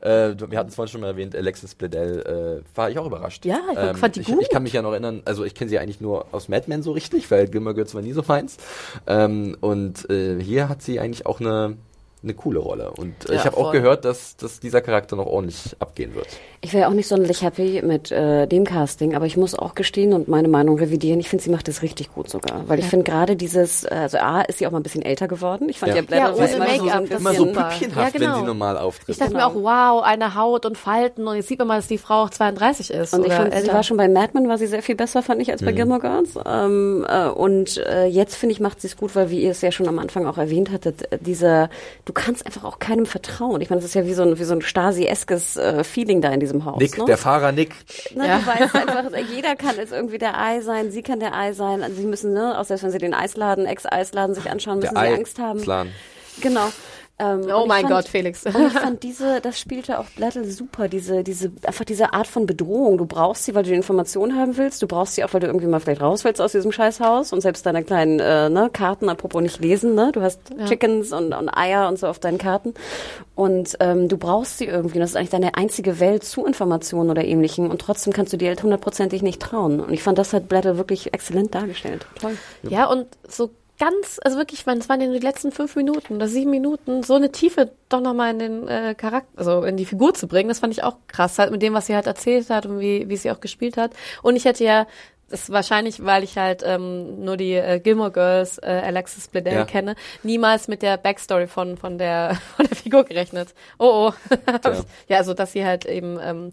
äh, 0.01 0.35
wir 0.37 0.57
hatten 0.57 0.69
es 0.69 0.75
vorhin 0.75 0.91
schon 0.91 1.01
mal 1.01 1.07
erwähnt, 1.07 1.35
Alexis 1.35 1.75
Bledel 1.75 2.63
äh, 2.63 2.77
war 2.77 2.89
ich 2.89 2.99
auch 2.99 3.05
überrascht. 3.05 3.45
Ja, 3.45 3.59
ich 3.91 3.97
fand 3.97 4.15
die 4.15 4.21
ich, 4.21 4.27
gut. 4.27 4.41
ich 4.41 4.49
kann 4.49 4.63
mich 4.63 4.73
ja 4.73 4.81
noch 4.81 4.91
erinnern, 4.91 5.21
also 5.25 5.43
ich 5.43 5.55
kenne 5.55 5.69
sie 5.69 5.79
eigentlich 5.79 6.01
nur 6.01 6.27
aus 6.31 6.47
Mad 6.49 6.65
Men 6.67 6.83
so 6.83 6.91
richtig, 6.91 7.29
weil 7.31 7.47
Gilmore 7.47 7.75
Girls 7.75 7.95
war 7.95 8.01
nie 8.01 8.13
so 8.13 8.23
meins. 8.27 8.57
Ähm, 9.07 9.57
und 9.59 10.09
äh, 10.09 10.41
hier 10.41 10.69
hat 10.69 10.81
sie 10.81 10.99
eigentlich 10.99 11.25
auch 11.25 11.39
eine 11.39 11.77
eine 12.21 12.33
coole 12.33 12.59
Rolle. 12.59 12.91
Und 12.91 13.29
äh, 13.29 13.33
Ja, 13.33 13.39
ich 13.39 13.45
habe 13.45 13.57
auch 13.57 13.71
gehört, 13.71 14.03
dass, 14.03 14.35
dass 14.35 14.59
dieser 14.59 14.81
Charakter 14.81 15.15
noch 15.15 15.25
ordentlich 15.25 15.75
abgehen 15.79 16.15
wird. 16.15 16.27
Ich 16.61 16.73
wäre 16.73 16.89
auch 16.89 16.93
nicht 16.93 17.07
sonderlich 17.07 17.41
happy 17.41 17.81
mit 17.81 18.11
äh, 18.11 18.45
dem 18.45 18.65
Casting, 18.65 19.15
aber 19.15 19.25
ich 19.25 19.37
muss 19.37 19.55
auch 19.55 19.73
gestehen 19.73 20.11
und 20.11 20.27
meine 20.27 20.49
Meinung 20.49 20.77
revidieren. 20.77 21.21
Ich 21.21 21.29
finde, 21.29 21.43
sie 21.45 21.49
macht 21.49 21.69
das 21.69 21.81
richtig 21.81 22.13
gut 22.13 22.29
sogar. 22.29 22.67
Weil 22.67 22.79
ich 22.79 22.85
finde 22.85 23.05
gerade 23.05 23.37
dieses, 23.37 23.85
äh, 23.85 23.89
also 23.93 24.17
A, 24.17 24.41
ist 24.41 24.57
sie 24.59 24.67
auch 24.67 24.71
mal 24.71 24.79
ein 24.81 24.83
bisschen 24.83 25.01
älter 25.01 25.29
geworden. 25.29 25.69
Ich 25.69 25.79
fand 25.79 25.91
Ja. 25.91 25.95
ja, 25.97 26.01
Blätter 26.01 26.21
Ja, 26.29 26.33
so 26.33 26.39
ohne 26.39 26.47
so, 26.49 26.53
so 26.57 26.59
Make-up, 26.83 27.09
das 27.09 27.19
Immer 27.21 27.33
so 27.33 27.45
püppchenhaft, 27.45 28.13
Ja, 28.13 28.19
genau. 28.19 28.33
wenn 28.35 28.39
sie 28.41 28.47
normal 28.47 28.77
auftritt. 28.77 29.09
Ich 29.09 29.17
dachte 29.17 29.31
Genau. 29.31 29.53
mir 29.53 29.55
auch, 29.65 29.95
wow, 29.95 30.03
eine 30.03 30.35
Haut 30.35 30.65
und 30.65 30.77
Falten 30.77 31.25
und 31.25 31.37
jetzt 31.37 31.47
sieht 31.47 31.59
man 31.59 31.69
mal, 31.69 31.77
dass 31.77 31.87
die 31.87 31.97
Frau 31.97 32.23
auch 32.23 32.29
32 32.29 32.89
ist. 32.91 33.13
Und 33.13 33.25
ich 33.25 33.31
fand, 33.31 33.53
sie 33.53 33.59
älter. 33.59 33.73
war 33.73 33.83
schon 33.83 33.95
bei 33.95 34.09
Mad 34.09 34.31
Men, 34.33 34.49
war 34.49 34.57
sie 34.57 34.67
sehr 34.67 34.81
viel 34.83 34.95
besser, 34.95 35.23
fand 35.23 35.41
ich, 35.41 35.51
als 35.53 35.63
bei 35.63 35.71
Gilmore 35.71 36.01
Girls. 36.01 36.31
Ähm, 36.45 37.05
äh, 37.07 37.27
und 37.29 37.77
äh, 37.77 38.05
jetzt, 38.07 38.35
finde 38.35 38.51
ich, 38.51 38.59
macht 38.59 38.81
sie 38.81 38.87
es 38.87 38.97
gut, 38.97 39.15
weil, 39.15 39.29
wie 39.29 39.41
ihr 39.41 39.51
es 39.51 39.61
ja 39.61 39.71
schon 39.71 39.87
am 39.87 39.97
Anfang 39.99 40.25
auch 40.25 40.37
erwähnt 40.37 40.71
hattet, 40.71 41.09
äh, 41.13 41.17
dieser, 41.21 41.69
du 42.09 42.13
kannst 42.13 42.43
einfach 42.43 42.63
auch 42.63 42.79
keinem 42.79 43.05
vertrauen. 43.05 43.61
Ich 43.61 43.69
meine, 43.69 43.81
das 43.81 43.91
ist 43.91 43.93
ja 43.93 44.03
wie 44.07 44.15
so 44.15 44.23
ein, 44.23 44.39
wie 44.39 44.43
so 44.43 44.55
ein 44.55 44.63
Stasi-eskes 44.63 45.57
äh, 45.57 45.83
Feeling 45.83 46.21
da 46.21 46.31
in 46.31 46.39
diesem 46.39 46.65
Haus. 46.65 46.79
Nick, 46.79 46.97
ne? 46.97 47.05
der 47.05 47.17
Fahrer 47.17 47.51
Nick. 47.51 47.75
Ne, 48.15 48.27
Ja. 48.27 48.39
Du 48.39 48.47
weißt 48.47 48.75
einfach, 48.75 49.17
jeder 49.31 49.55
kann 49.55 49.75
jetzt 49.77 49.93
irgendwie 49.93 50.17
der 50.17 50.35
Ei 50.41 50.61
sein, 50.61 50.89
sie 50.89 51.03
kann 51.03 51.19
der 51.19 51.35
Ei 51.35 51.53
sein. 51.53 51.83
Also 51.83 51.97
sie 51.97 52.07
müssen, 52.07 52.33
ne, 52.33 52.57
auch 52.57 52.65
selbst 52.65 52.81
wenn 52.81 52.89
sie 52.89 52.97
den 52.97 53.13
Eisladen, 53.13 53.67
Ex-Eisladen 53.67 54.33
sich 54.33 54.49
anschauen, 54.49 54.79
müssen 54.79 54.95
Der 54.95 55.03
sie 55.03 55.09
Ei 55.09 55.15
Angst 55.17 55.37
haben. 55.37 55.61
Plan. 55.61 55.91
Genau. 56.41 56.69
Ähm, 57.19 57.41
Oh 57.53 57.65
mein 57.65 57.81
fand- 57.81 57.93
Gott, 57.93 58.07
Felix. 58.07 58.45
Und 58.45 58.55
ich 58.67 58.73
fand 58.73 59.03
diese, 59.03 59.41
das 59.41 59.59
spielte 59.59 59.99
auch 59.99 60.05
Blattel 60.15 60.45
super, 60.49 60.87
diese, 60.87 61.23
diese, 61.23 61.51
einfach 61.65 61.83
diese 61.83 62.13
Art 62.13 62.27
von 62.27 62.45
Bedrohung. 62.45 62.97
Du 62.97 63.05
brauchst 63.05 63.43
sie, 63.45 63.53
weil 63.55 63.63
du 63.63 63.69
die 63.71 63.75
Information 63.75 64.37
haben 64.37 64.55
willst. 64.57 64.81
Du 64.81 64.87
brauchst 64.87 65.15
sie 65.15 65.23
auch, 65.25 65.33
weil 65.33 65.41
du 65.41 65.47
irgendwie 65.47 65.67
mal 65.67 65.79
vielleicht 65.81 66.01
raus 66.01 66.23
willst 66.23 66.41
aus 66.41 66.53
diesem 66.53 66.71
Scheißhaus 66.71 67.33
und 67.33 67.41
selbst 67.41 67.65
deine 67.65 67.83
kleinen, 67.83 68.19
äh, 68.19 68.49
ne, 68.49 68.69
Karten, 68.71 69.09
apropos 69.09 69.41
nicht 69.41 69.59
lesen, 69.59 69.95
ne. 69.95 70.11
Du 70.13 70.21
hast 70.21 70.39
Chickens 70.67 71.11
und, 71.11 71.33
und 71.33 71.49
Eier 71.49 71.89
und 71.89 71.99
so 71.99 72.07
auf 72.07 72.19
deinen 72.19 72.37
Karten. 72.37 72.73
Und, 73.35 73.77
ähm, 73.79 74.07
du 74.07 74.17
brauchst 74.17 74.57
sie 74.57 74.65
irgendwie. 74.65 74.95
Und 74.95 75.01
das 75.01 75.11
ist 75.11 75.15
eigentlich 75.15 75.29
deine 75.29 75.55
einzige 75.55 75.99
Welt 75.99 76.23
zu 76.23 76.45
Informationen 76.45 77.09
oder 77.09 77.23
ähnlichem. 77.25 77.69
Und 77.69 77.81
trotzdem 77.81 78.13
kannst 78.13 78.31
du 78.33 78.37
dir 78.37 78.49
halt 78.49 78.63
hundertprozentig 78.63 79.21
nicht 79.21 79.41
trauen. 79.41 79.79
Und 79.79 79.93
ich 79.93 80.03
fand, 80.03 80.17
das 80.17 80.33
hat 80.33 80.47
Blattel 80.49 80.77
wirklich 80.77 81.13
exzellent 81.13 81.53
dargestellt. 81.55 82.05
Toll. 82.19 82.37
Ja, 82.63 82.85
und 82.85 83.07
so 83.27 83.49
ganz, 83.79 84.19
also 84.23 84.37
wirklich, 84.37 84.59
ich 84.61 84.65
meine, 84.65 84.79
es 84.81 84.89
waren 84.89 85.01
ja 85.01 85.11
die 85.11 85.19
letzten 85.19 85.51
fünf 85.51 85.75
Minuten 85.75 86.15
oder 86.15 86.27
sieben 86.27 86.51
Minuten, 86.51 87.01
so 87.01 87.15
eine 87.15 87.31
Tiefe 87.31 87.71
doch 87.87 88.01
nochmal 88.01 88.31
in 88.31 88.39
den 88.39 88.67
äh, 88.67 88.93
Charakter, 88.95 89.29
also 89.37 89.63
in 89.63 89.77
die 89.77 89.85
Figur 89.85 90.13
zu 90.13 90.27
bringen, 90.27 90.49
das 90.49 90.59
fand 90.59 90.73
ich 90.73 90.83
auch 90.83 90.97
krass, 91.07 91.39
halt 91.39 91.51
mit 91.51 91.61
dem, 91.61 91.73
was 91.73 91.87
sie 91.87 91.95
halt 91.95 92.05
erzählt 92.05 92.49
hat 92.49 92.65
und 92.65 92.79
wie, 92.79 93.09
wie 93.09 93.17
sie 93.17 93.31
auch 93.31 93.39
gespielt 93.39 93.77
hat. 93.77 93.91
Und 94.21 94.35
ich 94.35 94.45
hätte 94.45 94.63
ja, 94.63 94.85
das 95.29 95.43
ist 95.43 95.51
wahrscheinlich, 95.51 96.03
weil 96.03 96.23
ich 96.23 96.37
halt 96.37 96.63
ähm, 96.65 97.23
nur 97.23 97.37
die 97.37 97.53
äh, 97.53 97.79
Gilmore 97.79 98.11
Girls, 98.11 98.57
äh, 98.57 98.81
Alexis 98.83 99.27
Bledel 99.27 99.53
Ja. 99.53 99.65
kenne, 99.65 99.95
niemals 100.23 100.67
mit 100.67 100.81
der 100.81 100.97
Backstory 100.97 101.47
von, 101.47 101.77
von, 101.77 101.97
der, 101.97 102.35
von 102.55 102.65
der 102.65 102.75
Figur 102.75 103.03
gerechnet. 103.03 103.53
Oh, 103.77 104.09
oh. 104.09 104.35
Tja. 104.61 104.83
ja, 105.07 105.17
also 105.17 105.33
dass 105.33 105.51
sie 105.53 105.63
halt 105.65 105.85
eben 105.85 106.19
ähm, 106.21 106.51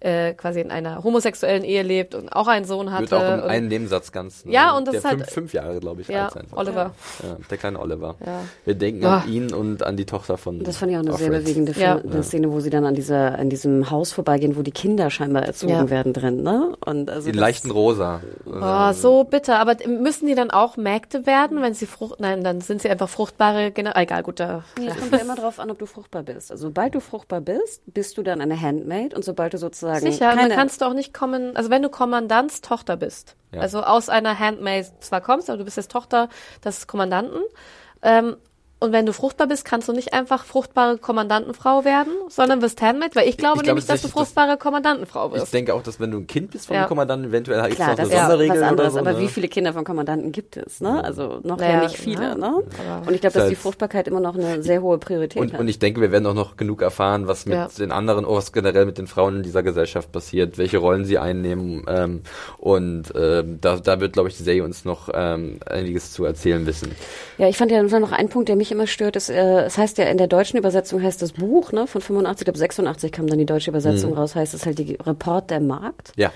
äh, 0.00 0.34
quasi 0.34 0.60
in 0.60 0.70
einer 0.70 1.02
homosexuellen 1.02 1.64
Ehe 1.64 1.82
lebt 1.82 2.14
und 2.14 2.28
auch 2.30 2.48
einen 2.48 2.64
Sohn 2.66 2.92
hatte. 2.92 3.10
Wird 3.10 3.12
auch 3.14 3.34
in 3.44 3.50
einem 3.50 3.68
Nebensatz 3.68 4.12
ganz. 4.12 4.44
ne, 4.44 4.52
Ja, 4.52 4.76
und 4.76 4.86
das 4.86 4.92
der 4.92 4.98
ist 5.00 5.04
halt- 5.06 5.16
fünf, 5.20 5.30
fünf 5.30 5.52
Jahre, 5.54 5.80
glaube 5.80 6.02
ich, 6.02 6.08
ja, 6.08 6.24
alt 6.24 6.34
sein. 6.34 6.46
Oliver. 6.52 6.92
Ja, 7.22 7.36
der 7.50 7.56
kleine 7.58 7.80
Oliver. 7.80 8.14
Ja. 8.24 8.40
Wir 8.64 8.74
denken 8.74 9.04
Ah. 9.06 9.18
an 9.20 9.32
ihn 9.32 9.54
und 9.54 9.82
an 9.82 9.96
die 9.96 10.04
Tochter 10.04 10.36
von. 10.36 10.62
Das 10.62 10.76
fand 10.76 10.92
ich 10.92 10.98
auch 10.98 11.02
eine 11.02 11.12
sehr 11.14 11.28
Offred. 11.28 11.44
bewegende 11.44 11.72
Ja. 11.72 11.96
Film, 11.98 12.12
eine 12.12 12.22
Szene, 12.22 12.52
wo 12.52 12.60
sie 12.60 12.68
dann 12.70 12.84
an 12.84 12.94
dieser, 12.94 13.38
an 13.38 13.48
diesem 13.48 13.90
Haus 13.90 14.12
vorbeigehen, 14.12 14.56
wo 14.56 14.62
die 14.62 14.70
Kinder 14.70 15.08
scheinbar 15.08 15.44
erzogen 15.44 15.72
Ja. 15.72 15.88
werden 15.90 16.12
drin, 16.12 16.42
ne? 16.42 16.76
Und 16.84 17.08
also 17.10 17.26
Den 17.28 17.32
das- 17.34 17.40
leichten 17.40 17.70
Rosa. 17.70 18.20
Oh, 18.44 18.92
so 18.92 19.24
bitter. 19.24 19.58
Aber 19.60 19.76
müssen 19.86 20.26
die 20.26 20.34
dann 20.34 20.50
auch 20.50 20.76
Mägde 20.76 21.24
werden, 21.26 21.62
wenn 21.62 21.72
sie 21.74 21.86
frucht? 21.86 22.20
Nein, 22.20 22.44
dann 22.44 22.60
sind 22.60 22.82
sie 22.82 22.90
einfach 22.90 23.08
fruchtbare. 23.08 23.70
Genau, 23.70 23.92
egal, 23.94 24.22
gut. 24.22 24.40
Da, 24.40 24.62
Nee, 24.78 24.88
es 24.88 24.96
kommt 24.98 25.12
ja 25.12 25.18
immer 25.18 25.36
drauf 25.36 25.58
an, 25.58 25.70
ob 25.70 25.78
du 25.78 25.86
fruchtbar 25.86 26.22
bist. 26.22 26.50
Also 26.52 26.66
sobald 26.68 26.94
du 26.94 27.00
fruchtbar 27.00 27.40
bist, 27.40 27.80
bist 27.86 28.18
du 28.18 28.22
dann 28.22 28.40
eine 28.42 28.60
Handmaid 28.60 29.14
und 29.14 29.24
sobald 29.24 29.54
du 29.54 29.58
sozusagen 29.58 29.85
Sicher, 29.94 30.30
und 30.30 30.36
keine, 30.36 30.48
dann 30.48 30.58
kannst 30.58 30.80
du 30.80 30.84
auch 30.86 30.92
nicht 30.92 31.14
kommen, 31.14 31.56
also 31.56 31.70
wenn 31.70 31.82
du 31.82 31.88
Kommandants 31.88 32.60
Tochter 32.60 32.96
bist, 32.96 33.36
Ja. 33.52 33.60
also 33.60 33.82
aus 33.82 34.08
einer 34.08 34.38
Handmaid 34.38 34.86
zwar 35.00 35.20
kommst, 35.20 35.48
aber 35.48 35.58
du 35.58 35.64
bist 35.64 35.76
jetzt 35.76 35.90
Tochter 35.90 36.28
des 36.64 36.86
Kommandanten, 36.86 37.40
ähm, 38.02 38.36
und 38.78 38.92
wenn 38.92 39.06
du 39.06 39.12
fruchtbar 39.12 39.46
bist, 39.46 39.64
kannst 39.64 39.88
du 39.88 39.92
nicht 39.92 40.12
einfach 40.12 40.44
fruchtbare 40.44 40.98
Kommandantenfrau 40.98 41.84
werden, 41.84 42.12
sondern 42.28 42.60
wirst 42.60 42.82
Handmaid, 42.82 43.16
weil 43.16 43.26
ich 43.28 43.36
glaube 43.38 43.60
Ich 43.62 43.66
nämlich, 43.66 43.86
dass 43.86 44.02
du 44.02 44.08
fruchtbare 44.08 44.58
Kommandantenfrau 44.58 45.28
Ich 45.34 45.40
wirst. 45.40 45.54
denke 45.54 45.72
auch, 45.74 45.82
dass 45.82 45.98
wenn 45.98 46.10
du 46.10 46.18
ein 46.18 46.26
Kind 46.26 46.50
bist 46.50 46.66
von 46.66 46.74
Ja. 46.74 46.82
einem 46.82 46.88
Kommandanten, 46.88 47.30
eventuell 47.30 47.58
es 47.70 47.74
Klar, 47.76 47.96
das 47.96 48.00
eine 48.00 48.08
ist 48.14 48.20
Sonderregel 48.20 48.56
was 48.56 48.62
anderes, 48.62 48.92
oder 48.94 49.02
so. 49.04 49.08
aber 49.10 49.18
ne? 49.18 49.24
wie 49.24 49.28
viele 49.28 49.48
Kinder 49.48 49.72
von 49.72 49.84
Kommandanten 49.84 50.30
gibt 50.30 50.56
es, 50.58 50.80
ne? 50.82 51.02
Also 51.02 51.40
noch 51.42 51.56
Naja, 51.56 51.72
ja 51.78 51.82
nicht 51.84 51.96
viele, 51.96 52.22
ja. 52.22 52.34
ne? 52.34 52.54
Und 53.06 53.14
ich 53.14 53.20
glaube, 53.22 53.34
dass 53.34 53.44
die 53.44 53.54
halt- 53.54 53.58
Fruchtbarkeit 53.58 54.08
immer 54.08 54.20
noch 54.20 54.34
eine 54.36 54.62
sehr 54.62 54.82
hohe 54.82 54.98
Priorität 54.98 55.40
Und, 55.40 55.52
hat. 55.54 55.60
und 55.60 55.68
ich 55.68 55.78
denke, 55.78 56.00
wir 56.02 56.12
werden 56.12 56.26
auch 56.26 56.34
noch 56.34 56.56
genug 56.58 56.82
erfahren, 56.82 57.26
was 57.28 57.46
mit 57.46 57.54
Ja. 57.56 57.68
den 57.78 57.92
anderen, 57.92 58.24
oh, 58.26 58.36
was 58.36 58.52
generell 58.52 58.84
mit 58.84 58.98
den 58.98 59.06
Frauen 59.06 59.36
in 59.36 59.42
dieser 59.42 59.62
Gesellschaft 59.62 60.12
passiert, 60.12 60.58
welche 60.58 60.76
Rollen 60.78 61.04
sie 61.06 61.16
einnehmen. 61.18 61.84
Ähm, 61.88 62.22
und 62.58 63.04
ähm, 63.16 63.58
da, 63.60 63.76
da 63.76 64.00
wird, 64.00 64.12
glaube 64.12 64.28
ich, 64.28 64.36
die 64.36 64.42
Serie 64.42 64.64
uns 64.64 64.84
noch 64.84 65.08
ähm, 65.14 65.60
einiges 65.64 66.12
zu 66.12 66.24
erzählen 66.24 66.66
wissen. 66.66 66.90
Ja, 67.38 67.48
ich 67.48 67.56
fand 67.56 67.70
ja 67.70 67.82
noch 67.82 68.12
ein 68.12 68.28
Punkt, 68.28 68.48
der 68.48 68.56
mich 68.56 68.65
immer 68.70 68.86
stört, 68.86 69.16
ist, 69.16 69.30
äh, 69.30 69.64
es 69.64 69.78
heißt 69.78 69.98
ja 69.98 70.04
in 70.06 70.18
der 70.18 70.26
deutschen 70.26 70.58
Übersetzung 70.58 71.02
heißt 71.02 71.20
das 71.22 71.32
Buch, 71.32 71.72
ne, 71.72 71.86
von 71.86 72.00
85, 72.00 72.40
ich 72.40 72.44
glaube 72.44 72.58
86 72.58 73.12
kam 73.12 73.26
dann 73.26 73.38
die 73.38 73.46
deutsche 73.46 73.70
Übersetzung 73.70 74.14
raus, 74.14 74.34
heißt 74.34 74.54
es 74.54 74.66
halt 74.66 74.78
die 74.78 74.96
Report 75.04 75.50
der 75.50 75.60
Markt. 75.60 76.12
Ja. 76.16 76.32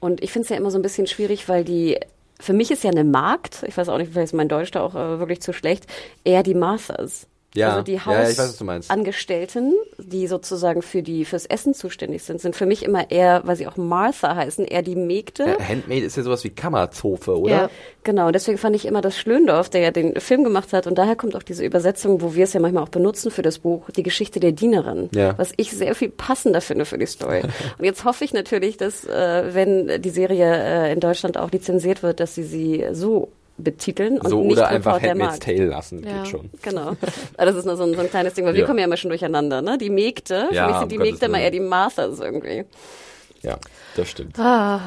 Und 0.00 0.22
ich 0.22 0.32
finde 0.32 0.44
es 0.44 0.48
ja 0.50 0.56
immer 0.56 0.70
so 0.70 0.78
ein 0.78 0.82
bisschen 0.82 1.06
schwierig, 1.06 1.48
weil 1.48 1.64
die, 1.64 1.98
für 2.40 2.52
mich 2.52 2.70
ist 2.70 2.82
ja 2.84 2.90
eine 2.90 3.04
Markt, 3.04 3.64
ich 3.66 3.76
weiß 3.76 3.88
auch 3.88 3.98
nicht, 3.98 4.12
vielleicht 4.12 4.32
ist 4.32 4.34
mein 4.34 4.48
Deutsch 4.48 4.70
da 4.72 4.82
auch 4.82 4.94
äh, 4.94 5.18
wirklich 5.18 5.40
zu 5.40 5.52
schlecht, 5.52 5.86
eher 6.24 6.42
die 6.42 6.54
Marthas. 6.54 7.26
Ja. 7.54 7.70
Also 7.70 7.82
die 7.82 7.92
Ja, 7.94 8.22
ja. 8.22 8.78
Hausangestellten, 8.86 9.74
die 9.98 10.26
sozusagen 10.26 10.82
für 10.82 11.02
die 11.02 11.24
fürs 11.24 11.46
Essen 11.46 11.74
zuständig 11.74 12.22
sind, 12.22 12.40
sind 12.40 12.56
für 12.56 12.66
mich 12.66 12.82
immer 12.84 13.10
eher, 13.10 13.42
weil 13.44 13.56
sie 13.56 13.66
auch 13.66 13.76
Martha 13.76 14.34
heißen, 14.36 14.64
eher 14.64 14.82
die 14.82 14.96
Mägde. 14.96 15.44
Äh, 15.58 15.62
Handmaid 15.62 16.02
ist 16.04 16.16
ja 16.16 16.22
sowas 16.22 16.44
wie 16.44 16.50
Kammerzofe, 16.50 17.38
oder? 17.38 17.52
Ja. 17.52 17.70
Genau, 18.04 18.30
deswegen 18.30 18.58
fand 18.58 18.74
ich 18.74 18.84
immer, 18.86 19.00
dass 19.00 19.16
Schlöndorff, 19.16 19.68
der 19.68 19.80
ja 19.82 19.90
den 19.90 20.18
Film 20.20 20.44
gemacht 20.44 20.72
hat, 20.72 20.86
und 20.86 20.96
daher 20.98 21.14
kommt 21.14 21.36
auch 21.36 21.42
diese 21.42 21.64
Übersetzung, 21.64 22.20
wo 22.20 22.34
wir 22.34 22.44
es 22.44 22.52
ja 22.52 22.60
manchmal 22.60 22.82
auch 22.82 22.88
benutzen 22.88 23.30
für 23.30 23.42
das 23.42 23.58
Buch, 23.60 23.90
die 23.90 24.02
Geschichte 24.02 24.40
der 24.40 24.52
Dienerin, 24.52 25.08
Ja. 25.14 25.36
was 25.38 25.52
ich 25.56 25.70
sehr 25.72 25.94
viel 25.94 26.08
passender 26.10 26.60
finde 26.60 26.84
für 26.84 26.98
die 26.98 27.06
Story. 27.06 27.42
und 27.78 27.84
jetzt 27.84 28.04
hoffe 28.04 28.24
ich 28.24 28.32
natürlich, 28.32 28.76
dass, 28.76 29.04
äh, 29.04 29.54
wenn 29.54 30.00
die 30.02 30.10
Serie 30.10 30.46
äh, 30.88 30.92
in 30.92 31.00
Deutschland 31.00 31.36
auch 31.38 31.50
lizenziert 31.52 32.02
wird, 32.02 32.18
dass 32.20 32.34
sie 32.34 32.42
sie 32.44 32.86
so 32.92 33.30
betiteln 33.58 34.18
und 34.18 34.28
So 34.28 34.42
nicht 34.42 34.52
oder 34.52 34.68
einfach 34.68 35.00
Handmaid's. 35.00 35.38
Tale 35.40 35.66
lassen, 35.66 36.02
Ja. 36.04 36.18
geht 36.22 36.28
schon. 36.28 36.50
Genau. 36.62 36.92
Das 37.36 37.54
ist 37.54 37.64
nur 37.64 37.76
so 37.76 37.84
ein, 37.84 37.94
so 37.94 38.00
ein 38.00 38.08
kleines 38.10 38.34
Ding, 38.34 38.44
weil 38.44 38.54
wir 38.54 38.60
Ja. 38.62 38.66
kommen 38.66 38.78
ja 38.78 38.84
immer 38.86 38.96
schon 38.96 39.10
durcheinander, 39.10 39.62
ne? 39.62 39.78
Die 39.78 39.90
Mägde, 39.90 40.46
für 40.48 40.54
Ja, 40.54 40.66
mich 40.66 40.74
um 40.76 40.80
sind 40.80 40.92
die 40.92 40.98
Mägde 40.98 41.26
immer 41.26 41.40
eher 41.40 41.50
die 41.50 41.60
Marthas 41.60 42.18
irgendwie. 42.20 42.64
Ja, 43.42 43.58
das 43.96 44.08
stimmt. 44.08 44.38
Ah, 44.38 44.80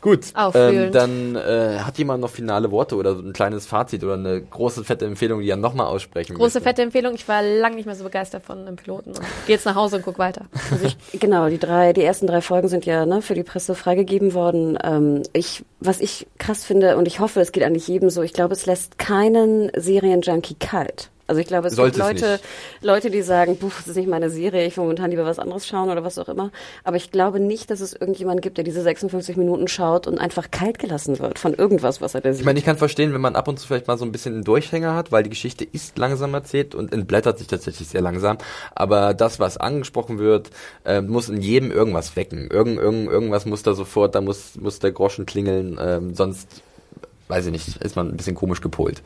Gut, 0.00 0.32
ähm, 0.54 0.92
dann 0.92 1.36
äh, 1.36 1.78
hat 1.80 1.98
jemand 1.98 2.22
noch 2.22 2.30
finale 2.30 2.70
Worte 2.70 2.96
oder 2.96 3.12
ein 3.12 3.32
kleines 3.32 3.66
Fazit 3.66 4.02
oder 4.02 4.14
eine 4.14 4.40
große, 4.40 4.84
fette 4.84 5.04
Empfehlung, 5.04 5.40
die 5.40 5.50
er 5.50 5.56
nochmal 5.56 5.86
aussprechen 5.86 6.34
große 6.36 6.58
möchte. 6.58 6.68
fette 6.68 6.82
Empfehlung. 6.82 7.14
Ich 7.14 7.28
war 7.28 7.42
lange 7.42 7.76
nicht 7.76 7.86
mehr 7.86 7.94
so 7.94 8.04
begeistert 8.04 8.42
von 8.42 8.60
einem 8.60 8.76
Piloten. 8.76 9.10
Und 9.10 9.20
geh 9.46 9.52
jetzt 9.52 9.66
nach 9.66 9.74
Hause 9.74 9.96
und 9.96 10.04
guck 10.04 10.18
weiter. 10.18 10.46
Also 10.70 10.86
ich, 10.86 11.20
genau, 11.20 11.48
die 11.48 11.58
drei, 11.58 11.92
die 11.92 12.02
ersten 12.02 12.26
drei 12.26 12.40
Folgen 12.40 12.68
sind 12.68 12.86
ja 12.86 13.04
ne, 13.04 13.22
für 13.22 13.34
die 13.34 13.42
Presse 13.42 13.74
freigegeben 13.74 14.34
worden. 14.34 14.78
Ähm, 14.82 15.22
ich, 15.32 15.64
was 15.80 16.00
ich 16.00 16.26
krass 16.38 16.64
finde 16.64 16.96
und 16.96 17.06
ich 17.06 17.20
hoffe, 17.20 17.40
es 17.40 17.52
geht 17.52 17.62
eigentlich 17.62 17.88
jedem 17.88 18.10
so. 18.10 18.22
Ich 18.22 18.32
glaube, 18.32 18.54
es 18.54 18.66
lässt 18.66 18.98
keinen 18.98 19.70
Serienjunkie 19.76 20.56
kalt. 20.58 21.10
Also 21.30 21.40
ich 21.40 21.46
glaube, 21.46 21.68
es 21.68 21.76
Sollte 21.76 22.00
es 22.00 22.08
gibt 22.08 22.20
Leute, 22.22 22.32
nicht. 22.32 22.44
Leute, 22.82 23.08
die 23.08 23.22
sagen, 23.22 23.56
puh, 23.56 23.68
das 23.68 23.86
ist 23.86 23.94
nicht 23.94 24.08
meine 24.08 24.30
Serie, 24.30 24.66
ich 24.66 24.76
will 24.76 24.82
momentan 24.82 25.12
lieber 25.12 25.24
was 25.24 25.38
anderes 25.38 25.64
schauen 25.64 25.88
oder 25.88 26.02
was 26.02 26.18
auch 26.18 26.28
immer. 26.28 26.50
Aber 26.82 26.96
ich 26.96 27.12
glaube 27.12 27.38
nicht, 27.38 27.70
dass 27.70 27.78
es 27.78 27.92
irgendjemand 27.92 28.42
gibt, 28.42 28.56
der 28.56 28.64
diese 28.64 28.82
56 28.82 29.36
Minuten 29.36 29.68
schaut 29.68 30.08
und 30.08 30.18
einfach 30.18 30.50
kalt 30.50 30.80
gelassen 30.80 31.20
wird 31.20 31.38
von 31.38 31.54
irgendwas, 31.54 32.00
was 32.00 32.16
er 32.16 32.20
da 32.20 32.32
sieht. 32.32 32.40
Ich 32.40 32.46
meine, 32.46 32.58
ich 32.58 32.64
kann 32.64 32.76
verstehen, 32.76 33.14
wenn 33.14 33.20
man 33.20 33.36
ab 33.36 33.46
und 33.46 33.60
zu 33.60 33.68
vielleicht 33.68 33.86
mal 33.86 33.96
so 33.96 34.04
ein 34.04 34.10
bisschen 34.10 34.34
einen 34.34 34.42
Durchhänger 34.42 34.96
hat, 34.96 35.12
weil 35.12 35.22
die 35.22 35.30
Geschichte 35.30 35.64
ist 35.64 35.98
langsam 35.98 36.34
erzählt 36.34 36.74
und 36.74 36.92
entblättert 36.92 37.38
sich 37.38 37.46
tatsächlich 37.46 37.86
sehr 37.86 38.00
langsam. 38.00 38.38
Aber 38.74 39.14
das, 39.14 39.38
was 39.38 39.56
angesprochen 39.56 40.18
wird, 40.18 40.50
äh, 40.84 41.00
muss 41.00 41.28
in 41.28 41.40
jedem 41.40 41.70
irgendwas 41.70 42.16
wecken. 42.16 42.48
Irgend, 42.50 42.80
irgend, 42.80 43.08
irgendwas 43.08 43.46
muss 43.46 43.62
da 43.62 43.74
sofort, 43.74 44.16
da 44.16 44.20
muss, 44.20 44.56
muss 44.56 44.80
der 44.80 44.90
Groschen 44.90 45.26
klingeln, 45.26 45.78
ähm, 45.80 46.12
sonst, 46.12 46.48
weiß 47.28 47.46
ich 47.46 47.52
nicht, 47.52 47.76
ist 47.84 47.94
man 47.94 48.08
ein 48.08 48.16
bisschen 48.16 48.34
komisch 48.34 48.60
gepolt. 48.60 49.00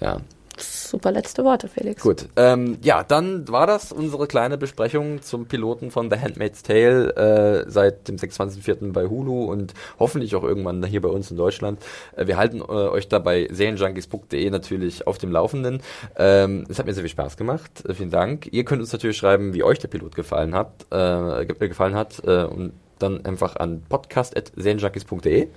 Ja, 0.00 0.20
Super 0.58 1.10
letzte 1.12 1.44
Worte, 1.44 1.68
Felix. 1.68 2.02
gut. 2.02 2.28
Ähm, 2.36 2.78
ja, 2.82 3.02
dann 3.04 3.46
war 3.48 3.66
das 3.66 3.92
unsere 3.92 4.26
kleine 4.26 4.56
Besprechung 4.56 5.20
zum 5.20 5.46
Piloten 5.46 5.90
von 5.90 6.10
The 6.10 6.18
Handmaid's 6.18 6.62
Tale 6.62 7.64
äh, 7.66 7.70
seit 7.70 8.08
dem 8.08 8.16
26.04. 8.16 8.92
bei 8.92 9.06
Hulu 9.06 9.44
und 9.44 9.74
hoffentlich 9.98 10.34
auch 10.34 10.44
irgendwann 10.44 10.82
hier 10.84 11.02
bei 11.02 11.08
uns 11.10 11.30
in 11.30 11.36
Deutschland. 11.36 11.82
Äh, 12.16 12.26
wir 12.26 12.36
halten 12.38 12.60
äh, 12.60 12.62
euch 12.62 13.08
da 13.08 13.18
bei 13.18 13.48
serienjunkies.de 13.50 14.48
natürlich 14.50 15.06
auf 15.06 15.18
dem 15.18 15.30
Laufenden. 15.30 15.82
Ähm, 16.16 16.64
es 16.70 16.78
hat 16.78 16.86
mir 16.86 16.94
sehr 16.94 17.02
viel 17.02 17.10
Spaß 17.10 17.36
gemacht. 17.36 17.84
Äh, 17.86 17.92
vielen 17.94 18.10
Dank. 18.10 18.48
Ihr 18.52 18.64
könnt 18.64 18.80
uns 18.80 18.92
natürlich 18.92 19.18
schreiben, 19.18 19.52
wie 19.52 19.62
euch 19.62 19.78
der 19.78 19.88
Pilot 19.88 20.14
gefallen 20.14 20.54
hat, 20.54 20.70
äh, 20.90 21.44
ge- 21.44 21.68
gefallen 21.68 21.94
hat 21.94 22.22
äh, 22.24 22.44
und 22.44 22.72
dann 22.98 23.24
einfach 23.26 23.56
an 23.56 23.82
podcast.serienjunkies.de. 23.90 25.48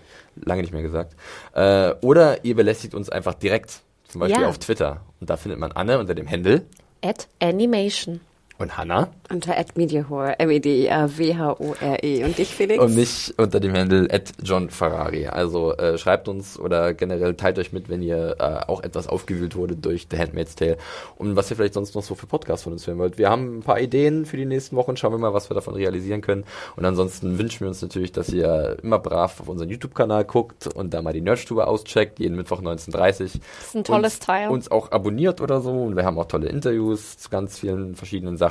Lange 0.43 0.61
nicht 0.61 0.73
mehr 0.73 0.81
gesagt. 0.81 1.15
Äh, 1.53 1.93
oder 2.01 2.43
ihr 2.43 2.55
belästigt 2.55 2.93
uns 2.93 3.09
einfach 3.09 3.33
direkt. 3.33 3.81
Zum 4.09 4.19
Beispiel 4.19 4.41
Ja. 4.41 4.49
auf 4.49 4.57
Twitter. 4.59 5.01
Und 5.21 5.29
da 5.29 5.37
findet 5.37 5.59
man 5.59 5.71
Anne 5.71 5.97
unter 5.99 6.13
dem 6.15 6.27
Händel 6.27 6.65
At 7.01 7.27
Animation. 7.39 8.19
Und 8.59 8.77
Hannah 8.77 9.09
Unter 9.31 9.55
@mediahore, 9.75 10.37
M-E-D-I-A-W-H-O-R-E. 10.39 12.23
Und 12.25 12.37
dich, 12.37 12.49
Felix? 12.49 12.83
und 12.83 12.95
mich 12.95 13.33
unter 13.37 13.59
dem 13.59 13.73
Händel 13.73 14.09
at 14.11 14.33
John 14.43 14.69
Ferrari. 14.69 15.27
Also 15.27 15.75
äh, 15.77 15.97
schreibt 15.97 16.27
uns 16.27 16.59
oder 16.59 16.93
generell 16.93 17.35
teilt 17.35 17.57
euch 17.57 17.71
mit, 17.71 17.89
wenn 17.89 18.01
ihr 18.01 18.35
äh, 18.39 18.69
auch 18.69 18.83
etwas 18.83 19.07
aufgewühlt 19.07 19.55
wurde 19.55 19.75
durch 19.75 20.07
The 20.11 20.17
Handmaid's 20.17 20.55
Tale 20.55 20.77
und 21.17 21.35
was 21.35 21.49
ihr 21.49 21.55
vielleicht 21.55 21.73
sonst 21.73 21.95
noch 21.95 22.03
so 22.03 22.15
für 22.15 22.27
Podcasts 22.27 22.63
von 22.63 22.73
uns 22.73 22.85
hören 22.85 22.97
wollt. 22.97 23.17
Wir 23.17 23.29
haben 23.29 23.59
ein 23.59 23.63
paar 23.63 23.79
Ideen 23.79 24.25
für 24.25 24.35
die 24.35 24.45
nächsten 24.45 24.75
Wochen. 24.75 24.97
Schauen 24.97 25.13
wir 25.13 25.17
mal, 25.19 25.33
was 25.33 25.49
wir 25.49 25.55
davon 25.55 25.75
realisieren 25.75 26.21
können. 26.21 26.43
Und 26.75 26.85
ansonsten 26.85 27.39
wünschen 27.39 27.61
wir 27.61 27.69
uns 27.69 27.81
natürlich, 27.81 28.11
dass 28.11 28.29
ihr 28.29 28.77
immer 28.83 28.99
brav 28.99 29.39
auf 29.39 29.47
unseren 29.47 29.69
YouTube-Kanal 29.69 30.25
guckt 30.25 30.67
und 30.67 30.93
da 30.93 31.01
mal 31.01 31.13
die 31.13 31.21
Nerdstube 31.21 31.65
auscheckt, 31.65 32.19
jeden 32.19 32.35
Mittwoch 32.35 32.61
19.30 32.61 33.19
Das 33.19 33.21
ist 33.21 33.75
ein 33.75 33.83
tolles 33.85 34.15
uns, 34.15 34.19
Teil. 34.19 34.49
Uns 34.49 34.69
auch 34.69 34.91
abonniert 34.91 35.39
oder 35.39 35.61
so. 35.61 35.71
Und 35.71 35.95
wir 35.95 36.03
haben 36.03 36.19
auch 36.19 36.25
tolle 36.25 36.49
Interviews 36.49 37.17
zu 37.17 37.29
ganz 37.29 37.59
vielen 37.59 37.95
verschiedenen 37.95 38.35
Sachen. 38.35 38.48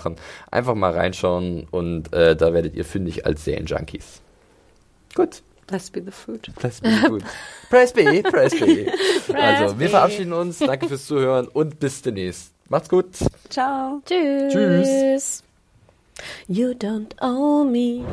Einfach 0.51 0.75
mal 0.75 0.93
reinschauen 0.93 1.67
und 1.71 2.13
äh, 2.13 2.37
da 2.37 2.53
werdet 2.53 2.75
ihr 2.75 2.85
fündig 2.85 3.27
als 3.27 3.45
Serienjunkies. 3.45 4.21
Gut. 5.15 5.43
Let's 5.71 5.91
be 5.91 6.03
the 6.03 6.11
food. 6.11 6.49
Press 6.55 6.81
B, 6.81 6.89
gut. 7.07 7.23
Press 7.69 7.93
B, 7.93 8.23
Press 8.23 8.59
B. 8.59 8.91
also, 9.35 9.79
wir 9.79 9.91
verabschieden 9.91 10.33
uns. 10.33 10.61
Danke 10.61 10.89
fürs 10.89 11.05
Zuhören 11.07 11.47
und 11.47 11.79
bis 11.79 12.01
demnächst. 12.01 12.53
Macht's 12.71 12.89
gut. 12.89 13.11
Ciao. 13.51 14.01
Tschüss. 14.07 14.53
Tschüss. 14.53 15.43
You 16.47 16.71
don't 16.71 17.15
owe 17.21 17.65
me. 17.65 18.05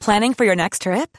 Planning 0.00 0.34
for 0.34 0.44
your 0.44 0.54
next 0.54 0.82
trip? 0.82 1.18